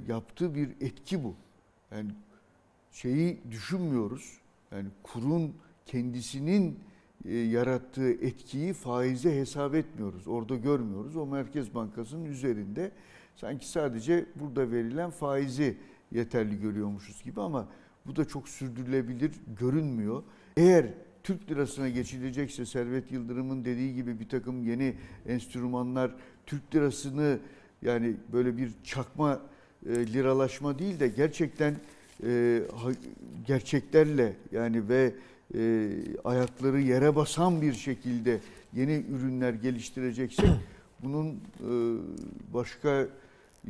[0.07, 1.35] yaptığı bir etki bu.
[1.91, 2.09] Yani
[2.91, 4.37] şeyi düşünmüyoruz.
[4.71, 5.53] Yani kurun
[5.85, 6.79] kendisinin
[7.25, 10.27] e, yarattığı etkiyi faize hesap etmiyoruz.
[10.27, 11.15] Orada görmüyoruz.
[11.15, 12.91] O Merkez Bankası'nın üzerinde
[13.35, 15.77] sanki sadece burada verilen faizi
[16.11, 17.67] yeterli görüyormuşuz gibi ama
[18.05, 20.23] bu da çok sürdürülebilir görünmüyor.
[20.57, 20.85] Eğer
[21.23, 24.95] Türk lirasına geçilecekse Servet Yıldırım'ın dediği gibi bir takım yeni
[25.27, 26.11] enstrümanlar
[26.45, 27.39] Türk lirasını
[27.81, 29.41] yani böyle bir çakma
[29.85, 31.75] e, liralaşma değil de gerçekten
[32.23, 32.61] e,
[33.47, 35.13] gerçeklerle yani ve
[35.55, 35.89] e,
[36.23, 38.39] ayakları yere basan bir şekilde
[38.73, 40.49] yeni ürünler geliştireceksek
[41.03, 41.71] bunun e,
[42.53, 43.07] başka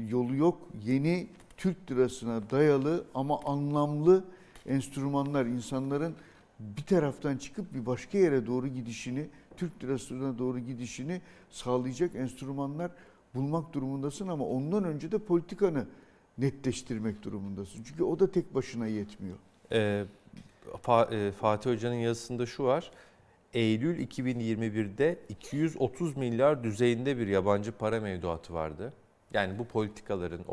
[0.10, 0.58] yolu yok.
[0.86, 1.28] Yeni
[1.58, 4.24] Türk lirasına dayalı ama anlamlı
[4.66, 6.16] enstrümanlar insanların
[6.60, 9.28] bir taraftan çıkıp bir başka yere doğru gidişini,
[9.58, 12.92] Türk lirasına doğru gidişini sağlayacak enstrümanlar
[13.36, 15.86] bulmak durumundasın ama ondan önce de politikanı
[16.38, 17.84] netleştirmek durumundasın.
[17.84, 19.38] Çünkü o da tek başına yetmiyor.
[19.72, 20.06] Ee,
[21.40, 22.92] Fatih Hoca'nın yazısında şu var.
[23.54, 28.94] Eylül 2021'de 230 milyar düzeyinde bir yabancı para mevduatı vardı.
[29.34, 30.46] Yani bu politikaların,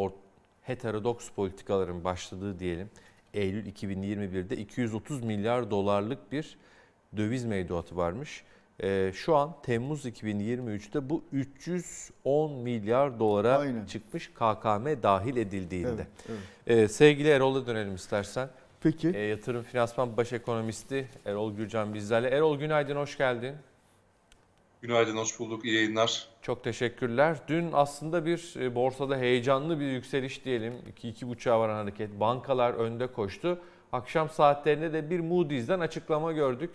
[0.62, 2.90] heterodoks politikaların başladığı diyelim
[3.34, 6.58] Eylül 2021'de 230 milyar dolarlık bir
[7.16, 8.44] döviz mevduatı varmış.
[8.82, 13.86] Ee, şu an Temmuz 2023'te bu 310 milyar dolara Aynen.
[13.86, 16.06] çıkmış KKM dahil edildiğinde.
[16.28, 16.78] Evet, evet.
[16.78, 18.48] Ee, sevgili Erol'a dönelim istersen.
[18.86, 19.08] Peki.
[19.08, 22.28] Ee, yatırım Finansman Baş Ekonomisti Erol Gürcan bizlerle.
[22.28, 23.54] Erol günaydın, hoş geldin.
[24.82, 25.64] Günaydın, hoş bulduk.
[25.64, 26.28] İyi yayınlar.
[26.42, 27.36] Çok teşekkürler.
[27.48, 30.74] Dün aslında bir e, borsada heyecanlı bir yükseliş diyelim.
[31.02, 32.20] 2-2,5'a varan hareket.
[32.20, 33.58] Bankalar önde koştu.
[33.92, 36.70] Akşam saatlerinde de bir Moody's'den açıklama gördük.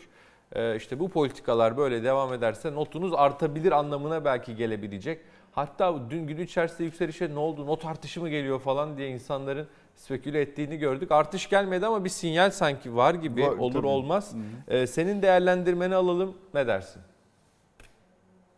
[0.53, 5.19] Ee, işte bu politikalar böyle devam ederse notunuz artabilir anlamına belki gelebilecek.
[5.51, 9.67] Hatta dün gün içerisinde yükselişe ne oldu, not artışı mı geliyor falan diye insanların
[10.01, 11.11] speküle ettiğini gördük.
[11.11, 13.87] Artış gelmedi ama bir sinyal sanki var gibi var, olur tabii.
[13.87, 14.33] olmaz.
[14.33, 14.77] Hı hı.
[14.77, 17.01] Ee, senin değerlendirmeni alalım ne dersin?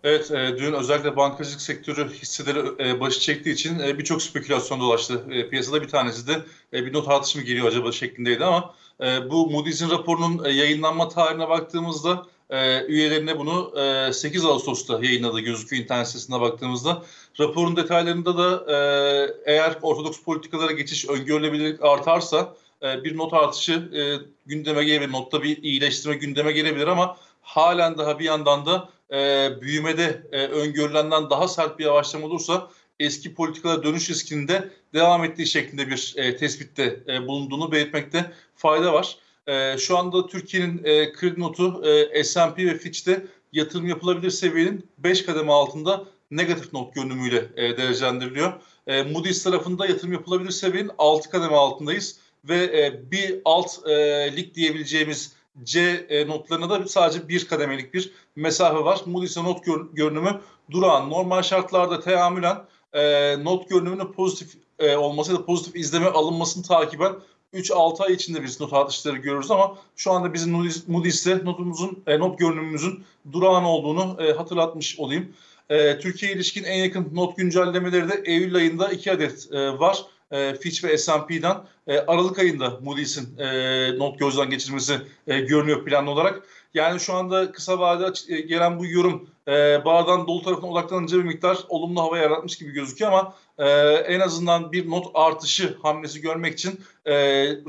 [0.04, 5.24] Evet, e, dün özellikle bankacılık sektörü hisseleri e, başı çektiği için e, birçok spekülasyon dolaştı.
[5.32, 6.34] E, piyasada bir tanesi de
[6.74, 11.10] e, bir not artışı mı geliyor acaba şeklindeydi ama e, bu Moody's'in raporunun e, yayınlanma
[11.10, 13.80] tarihine baktığımızda e, üyelerine bunu
[14.10, 17.04] e, 8 Ağustos'ta yayınladı gözüküyor internet sitesine baktığımızda.
[17.40, 24.02] Raporun detaylarında da e, eğer ortodoks politikalara geçiş öngörülebilirlik artarsa e, bir not artışı e,
[24.46, 25.12] gündeme gelebilir.
[25.12, 31.30] Notta bir iyileştirme gündeme gelebilir ama halen daha bir yandan da e, büyümede e, öngörülenden
[31.30, 37.00] daha sert bir yavaşlama olursa eski politikalara dönüş riskinde devam ettiği şeklinde bir e, tespitte
[37.08, 39.18] e, bulunduğunu belirtmekte fayda var.
[39.48, 45.26] E, şu anda Türkiye'nin e, kredi notu e, S&P ve Fitch'te yatırım yapılabilir seviyenin 5
[45.26, 48.54] kademe altında negatif not görünümüyle e, derecelendiriliyor.
[48.88, 53.94] E, Moody's tarafında yatırım yapılabilir seviyenin 6 kademe altındayız ve e, bir alt e,
[54.36, 55.34] lig diyebileceğimiz
[55.64, 59.02] C e, notlarına da sadece bir kademelik bir mesafe var.
[59.06, 60.42] Moody's'e not gör, görünümü
[60.72, 61.10] durağan.
[61.10, 62.58] Normal şartlarda teamülen
[62.94, 67.14] e, not görünümünün pozitif e, olması ya da pozitif izleme alınmasını takiben
[67.54, 70.52] 3-6 ay içinde biz not artışları görürüz ama şu anda bizim
[70.88, 75.34] Moody's'te notumuzun, e, not görünümümüzün durağan olduğunu e, hatırlatmış olayım.
[75.70, 80.56] E, Türkiye ilişkin en yakın not güncellemeleri de Eylül ayında 2 adet e, var e,
[80.56, 81.58] Fitch ve S&P'den
[81.88, 84.98] e, Aralık ayında Moody's'in e, not gözden geçirmesi
[85.28, 86.44] e, görünüyor planlı olarak.
[86.74, 91.24] Yani şu anda kısa vadede e, gelen bu yorum e, bağdan dolu tarafına odaklanınca bir
[91.24, 96.54] miktar olumlu hava yaratmış gibi gözüküyor ama e, en azından bir not artışı hamlesi görmek
[96.54, 97.16] için e,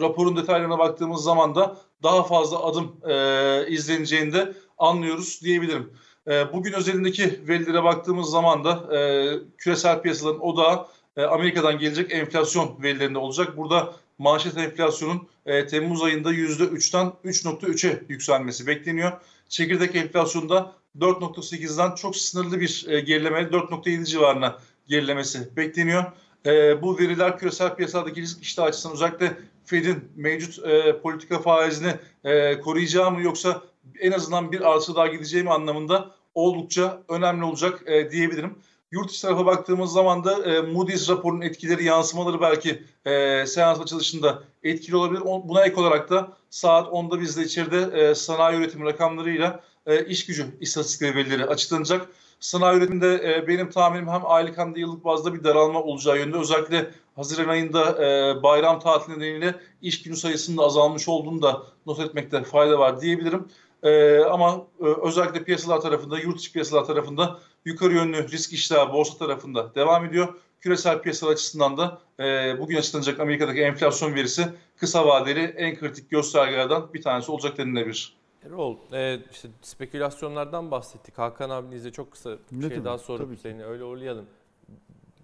[0.00, 5.92] raporun detaylarına baktığımız zaman da daha fazla adım e, izleneceğini de anlıyoruz diyebilirim.
[6.28, 9.28] E, bugün özelindeki verilere baktığımız zaman da e,
[9.58, 10.86] küresel piyasaların odağı
[11.16, 13.56] e, Amerika'dan gelecek enflasyon verilerinde olacak.
[13.56, 19.12] Burada manşet enflasyonun e, Temmuz ayında %3'ten 3.3'e yükselmesi bekleniyor.
[19.48, 26.04] Çekirdek enflasyonda 4.8'den çok sınırlı bir e, gerileme 4.7 civarına gerilemesi bekleniyor.
[26.46, 31.94] E, bu veriler küresel piyasadaki risk iştah açısından özellikle Fed'in mevcut e, politika faizini
[32.24, 33.62] e, koruyacağı mı yoksa
[34.00, 38.58] en azından bir artı daha gideceği mi anlamında oldukça önemli olacak e, diyebilirim.
[38.92, 44.42] Yurt dışı tarafa baktığımız zaman da e, Moody's raporunun etkileri, yansımaları belki e, seans açılışında
[44.62, 45.22] etkili olabilir.
[45.24, 50.26] O, buna ek olarak da saat 10'da bizde içeride e, sanayi üretimi rakamlarıyla e, iş
[50.26, 52.08] gücü istatistikleri verileri açıklanacak.
[52.40, 56.36] Sanayi üretiminde e, benim tahminim hem aylık hem de yıllık bazda bir daralma olacağı yönde.
[56.36, 62.42] Özellikle Haziran ayında e, bayram tatili nedeniyle iş günü sayısının azalmış olduğunu da not etmekte
[62.42, 63.48] fayda var diyebilirim.
[63.82, 69.18] E, ama e, özellikle piyasalar tarafında, yurt içi piyasalar tarafında yukarı yönlü risk iştahı borsa
[69.18, 70.34] tarafında devam ediyor.
[70.60, 74.46] Küresel piyasalar açısından da e, bugün açıklanacak Amerika'daki enflasyon verisi
[74.76, 78.23] kısa vadeli en kritik göstergelerden bir tanesi olacak denilebilir.
[78.46, 81.18] Erol, e, işte spekülasyonlardan bahsettik.
[81.18, 84.26] Hakan abinizle çok kısa bir ne şey daha sorup seni öyle uğurlayalım.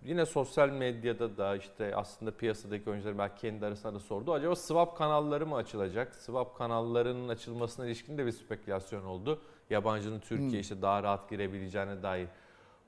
[0.04, 4.32] Yine sosyal medyada da işte aslında piyasadaki oyuncular belki kendi arasında da sordu.
[4.32, 6.14] Acaba swap kanalları mı açılacak?
[6.14, 9.40] Swap kanallarının açılmasına ilişkin de bir spekülasyon oldu
[9.70, 10.60] yabancının Türkiye hmm.
[10.60, 12.28] işte daha rahat girebileceğine dair.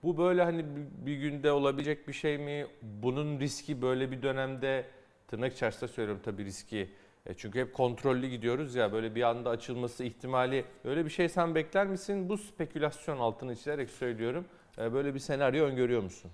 [0.02, 0.64] Bu böyle hani
[1.06, 2.66] bir günde olabilecek bir şey mi?
[2.82, 4.86] Bunun riski böyle bir dönemde
[5.28, 6.90] tırnak içerisinde söylüyorum tabii riski.
[7.26, 11.54] E çünkü hep kontrollü gidiyoruz ya böyle bir anda açılması ihtimali öyle bir şey sen
[11.54, 12.28] bekler misin?
[12.28, 14.44] Bu spekülasyon altını çizerek söylüyorum.
[14.78, 16.30] E böyle bir senaryo öngörüyor musun?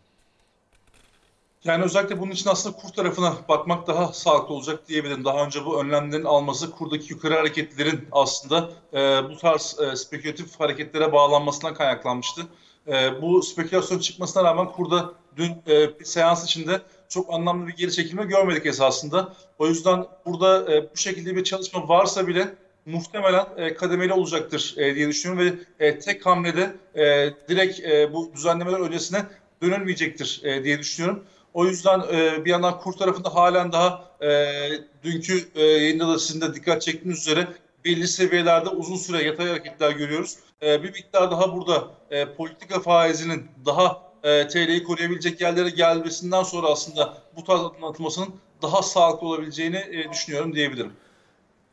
[1.64, 5.24] Yani özellikle bunun için aslında kur tarafına bakmak daha sağlıklı olacak diyebilirim.
[5.24, 11.12] Daha önce bu önlemlerin alması kurdaki yukarı hareketlerin aslında e, bu tarz e, spekülatif hareketlere
[11.12, 12.42] bağlanmasından kaynaklanmıştı.
[12.88, 17.92] E, bu spekülasyon çıkmasına rağmen kurda dün e, bir seans içinde çok anlamlı bir geri
[17.92, 19.32] çekilme görmedik esasında.
[19.58, 22.48] O yüzden burada e, bu şekilde bir çalışma varsa bile
[22.86, 28.32] muhtemelen e, kademeli olacaktır e, diye düşünüyorum ve e, tek hamlede e, direkt e, bu
[28.34, 29.24] düzenlemeler öncesine
[29.62, 31.24] dönülmeyecektir e, diye düşünüyorum.
[31.54, 34.58] O yüzden e, bir yandan kur tarafında halen daha e,
[35.04, 37.48] dünkü e, yayında da sizin de dikkat çektiğiniz üzere
[37.84, 40.36] belli seviyelerde uzun süre yatay hareketler görüyoruz.
[40.62, 46.66] E, bir miktar daha burada e, politika faizinin daha e, TL'yi koruyabilecek yerlere gelmesinden sonra
[46.66, 48.28] aslında bu tarz atılmasının
[48.62, 50.92] daha sağlıklı olabileceğini e, düşünüyorum diyebilirim.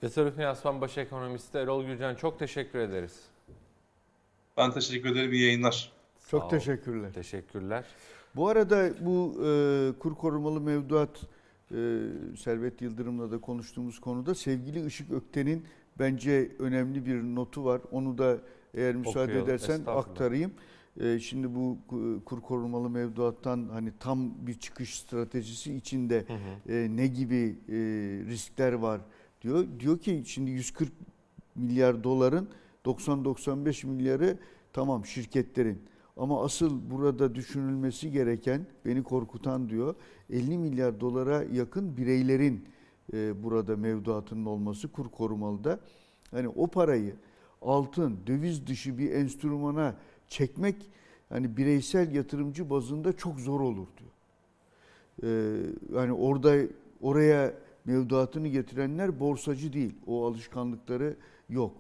[0.01, 3.19] Yatırım Finansman Baş Ekonomisti Erol Gürcan çok teşekkür ederiz.
[4.57, 5.33] Ben teşekkür ederim.
[5.33, 5.91] İyi yayınlar.
[6.31, 7.13] Çok Sağ teşekkürler.
[7.13, 7.85] Teşekkürler.
[8.35, 11.09] Bu arada bu e, kur korumalı mevduat
[11.71, 11.75] e,
[12.37, 15.65] Servet Yıldırım'la da konuştuğumuz konuda sevgili Işık Ökten'in
[15.99, 17.81] bence önemli bir notu var.
[17.91, 18.37] Onu da
[18.73, 20.53] eğer müsaade Okuyalım, edersen aktarayım.
[20.99, 26.25] E, şimdi bu ku- kur korumalı mevduattan hani tam bir çıkış stratejisi içinde
[26.69, 27.73] e, ne gibi e,
[28.29, 29.01] riskler var
[29.41, 29.65] diyor.
[29.79, 30.89] Diyor ki şimdi 140
[31.55, 32.47] milyar doların
[32.85, 34.37] 90-95 milyarı
[34.73, 35.81] tamam şirketlerin.
[36.17, 39.95] Ama asıl burada düşünülmesi gereken, beni korkutan diyor,
[40.29, 42.65] 50 milyar dolara yakın bireylerin
[43.13, 45.79] e, burada mevduatının olması kur korumalıda.
[46.31, 47.15] Hani o parayı
[47.61, 49.95] altın, döviz dışı bir enstrümana
[50.27, 50.75] çekmek
[51.29, 54.11] hani bireysel yatırımcı bazında çok zor olur diyor.
[55.23, 55.59] Ee,
[55.95, 56.55] yani orada
[57.01, 57.53] oraya
[57.85, 59.93] mevduatını getirenler borsacı değil.
[60.07, 61.15] O alışkanlıkları
[61.49, 61.75] yok.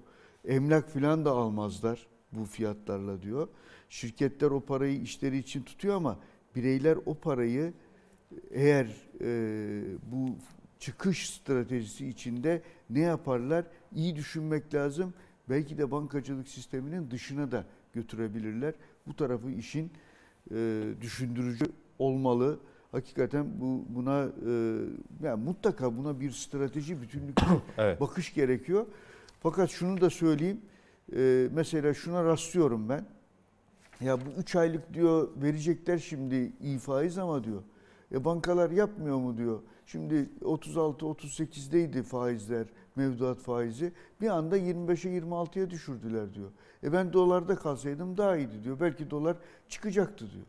[0.45, 3.47] Emlak filan da almazlar bu fiyatlarla diyor.
[3.89, 6.19] Şirketler o parayı işleri için tutuyor ama
[6.55, 7.73] bireyler o parayı
[8.51, 8.87] eğer
[9.21, 10.35] e, bu
[10.79, 13.65] çıkış stratejisi içinde ne yaparlar?
[13.95, 15.13] İyi düşünmek lazım.
[15.49, 17.65] Belki de bankacılık sisteminin dışına da
[17.95, 18.73] götürebilirler.
[19.07, 19.91] Bu tarafı işin
[20.51, 21.65] e, düşündürücü
[21.99, 22.59] olmalı.
[22.91, 24.51] Hakikaten bu buna e,
[25.23, 27.45] yani mutlaka buna bir strateji bütünlüklü
[27.77, 28.01] Evet.
[28.01, 28.85] bakış gerekiyor.
[29.39, 30.61] Fakat şunu da söyleyeyim.
[31.15, 33.05] E, mesela şuna rastlıyorum ben.
[34.01, 37.63] Ya bu 3 aylık diyor verecekler şimdi iyi faiz ama diyor.
[38.11, 39.59] E bankalar yapmıyor mu diyor.
[39.85, 43.93] Şimdi 36-38'deydi faizler, mevduat faizi.
[44.21, 46.51] Bir anda 25'e 26'ya düşürdüler diyor.
[46.85, 48.79] E ben dolarda kalsaydım daha iyiydi diyor.
[48.79, 49.37] Belki dolar
[49.69, 50.45] çıkacaktı diyor.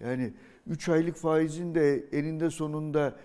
[0.00, 0.32] Yani
[0.66, 3.16] 3 aylık faizin de eninde sonunda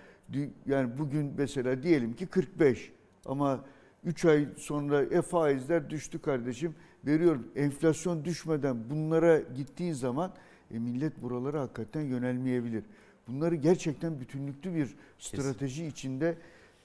[0.65, 2.91] yani bugün mesela diyelim ki 45
[3.26, 3.65] ama
[4.03, 6.76] 3 ay sonra e faizler düştü kardeşim
[7.06, 7.48] veriyorum.
[7.56, 10.34] Enflasyon düşmeden bunlara gittiğin zaman
[10.72, 12.84] e, millet buralara hakikaten yönelmeyebilir.
[13.27, 16.38] Bunları gerçekten bütünlüklü bir strateji içinde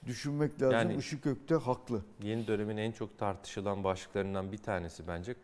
[0.06, 0.78] düşünmek lazım.
[0.78, 2.02] Yani- Işık Ökte haklı.
[2.22, 5.34] Yeni dönemin en çok tartışılan başlıklarından bir tanesi bence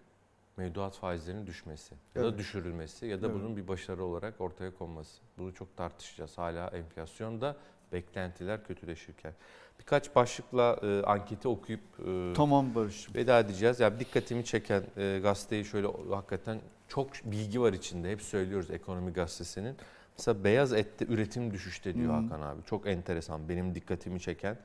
[0.56, 2.38] mevduat faizlerinin düşmesi ya da Evet.
[2.38, 3.36] düşürülmesi ya da Evet.
[3.36, 5.20] bunun bir başarı olarak ortaya konması.
[5.38, 6.38] Bunu çok tartışacağız.
[6.38, 7.56] Hala enflasyonda
[7.92, 9.32] beklentiler kötüleşirken.
[9.80, 13.14] Birkaç başlıkla e, anketi okuyup e, Tamam Barış.
[13.14, 13.80] veda edeceğiz.
[13.80, 18.10] Ya dikkatimi çeken e, gazeteyi şöyle hakikaten çok bilgi var içinde.
[18.10, 19.76] Hep söylüyoruz ekonomi gazetesinin.
[20.18, 22.16] Mesela beyaz ette üretim düşüşte diyor Hı.
[22.16, 22.62] Hakan abi.
[22.64, 24.56] Çok enteresan benim dikkatimi çeken.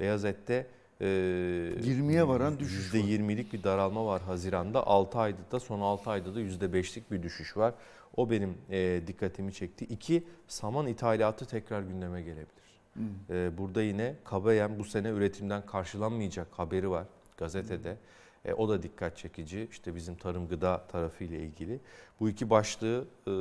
[0.00, 0.66] Beyaz ette
[1.00, 2.98] e, 20'ye varan düşüş var.
[2.98, 4.86] %20'lik bir daralma var Haziran'da.
[4.86, 7.74] 6 ayda da son 6 ayda da %5'lik bir düşüş var.
[8.16, 9.84] O benim e, dikkatimi çekti.
[9.84, 12.64] İki, saman ithalatı tekrar gündeme gelebilir.
[12.94, 13.00] Hı.
[13.30, 17.06] Ee, burada yine Kabayem bu sene üretimden karşılanmayacak haberi var
[17.36, 17.96] gazetede.
[18.44, 19.68] E, o da dikkat çekici.
[19.70, 21.80] İşte bizim tarım gıda tarafı ile ilgili.
[22.20, 23.32] Bu iki başlığı e,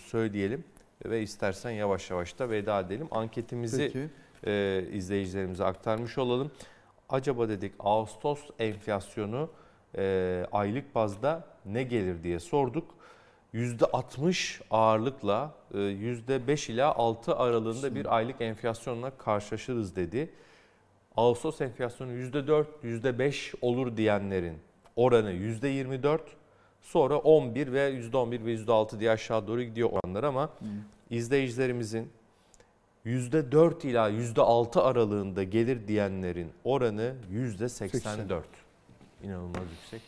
[0.00, 0.64] söyleyelim
[1.04, 3.08] ve istersen yavaş yavaş da veda edelim.
[3.10, 4.08] Anketimizi Peki.
[4.46, 6.50] E, izleyicilerimize aktarmış olalım.
[7.08, 9.50] Acaba dedik Ağustos enflasyonu
[9.98, 12.94] e, aylık bazda ne gelir diye sorduk.
[13.54, 20.30] %60 ağırlıkla e, %5 ila 6 aralığında bir aylık enflasyonla karşılaşırız dedi.
[21.16, 24.58] Ağustos enflasyonu %4, %5 olur diyenlerin
[24.96, 26.20] oranı %24,
[26.82, 30.50] sonra 11 ve %11 ve %6 diye aşağı doğru gidiyor oranlar ama
[31.10, 32.10] izleyicilerimizin
[33.06, 38.42] %4 ila %6 aralığında gelir diyenlerin oranı %84.
[39.22, 40.00] İnanılmaz yüksek.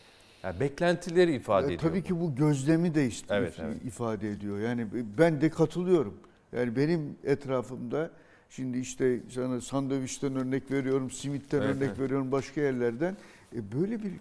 [0.43, 1.81] Yani beklentileri ifade E, ediyor.
[1.81, 2.03] tabii bu.
[2.07, 3.77] ki bu gözlemi de ist- Evet, evet.
[3.85, 4.59] ifade ediyor.
[4.59, 4.87] Yani
[5.17, 6.17] ben de katılıyorum.
[6.53, 8.11] Yani benim etrafımda
[8.49, 11.99] şimdi işte sana sandviçten örnek veriyorum, simitten Evet, örnek evet.
[11.99, 13.17] veriyorum başka yerlerden.
[13.55, 14.11] E, böyle bir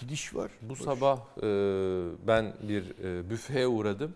[0.00, 0.50] gidiş var.
[0.62, 1.42] Bu sabah e,
[2.26, 4.14] ben bir e, büfeye uğradım.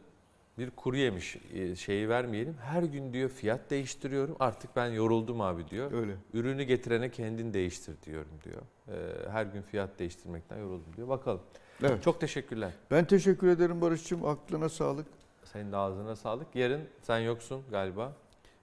[0.59, 2.55] Bir kuru yemiş e, şeyi vermeyelim.
[2.63, 4.37] Her gün diyor fiyat değiştiriyorum.
[4.41, 5.93] Artık ben yoruldum abi diyor.
[5.93, 6.17] Öyle.
[6.35, 8.63] Ürünü getirene kendin değiştir diyorum diyor.
[8.89, 11.09] E, her gün fiyat değiştirmekten yoruldum diyor.
[11.09, 11.41] Bakalım.
[11.83, 12.03] Evet.
[12.03, 12.71] Çok teşekkürler.
[12.91, 14.25] Ben teşekkür ederim Barış'cığım.
[14.25, 15.07] Aklına sağlık.
[15.45, 16.47] Senin de ağzına sağlık.
[16.55, 18.13] Yarın sen yoksun galiba.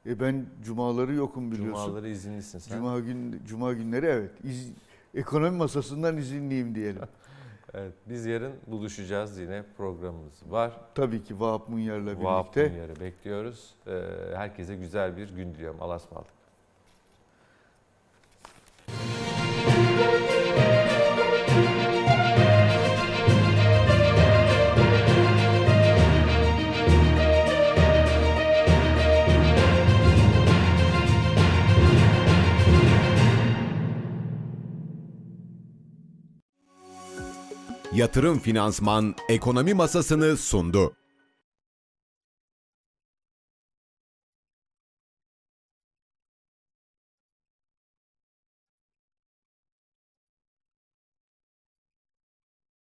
[0.06, 1.86] E ben cumaları yokum biliyorsun.
[1.86, 2.76] Cumaları izinlisin sen.
[2.76, 4.32] Cuma gün cuma günleri evet.
[4.44, 4.72] İz,
[5.16, 7.02] ekonomi masasından izinliyim diyelim.
[7.74, 10.72] evet, biz yarın buluşacağız yine programımız var.
[10.96, 12.24] Tabii ki Vahap Munyar'la birlikte.
[12.24, 13.76] Vahap Munyar'ı bekliyoruz.
[13.88, 14.02] Ee,
[14.36, 15.82] herkese güzel bir gün diliyorum.
[15.82, 16.00] Allah'a
[37.94, 40.94] Yatırım Finansman Ekonomi Masasını sundu.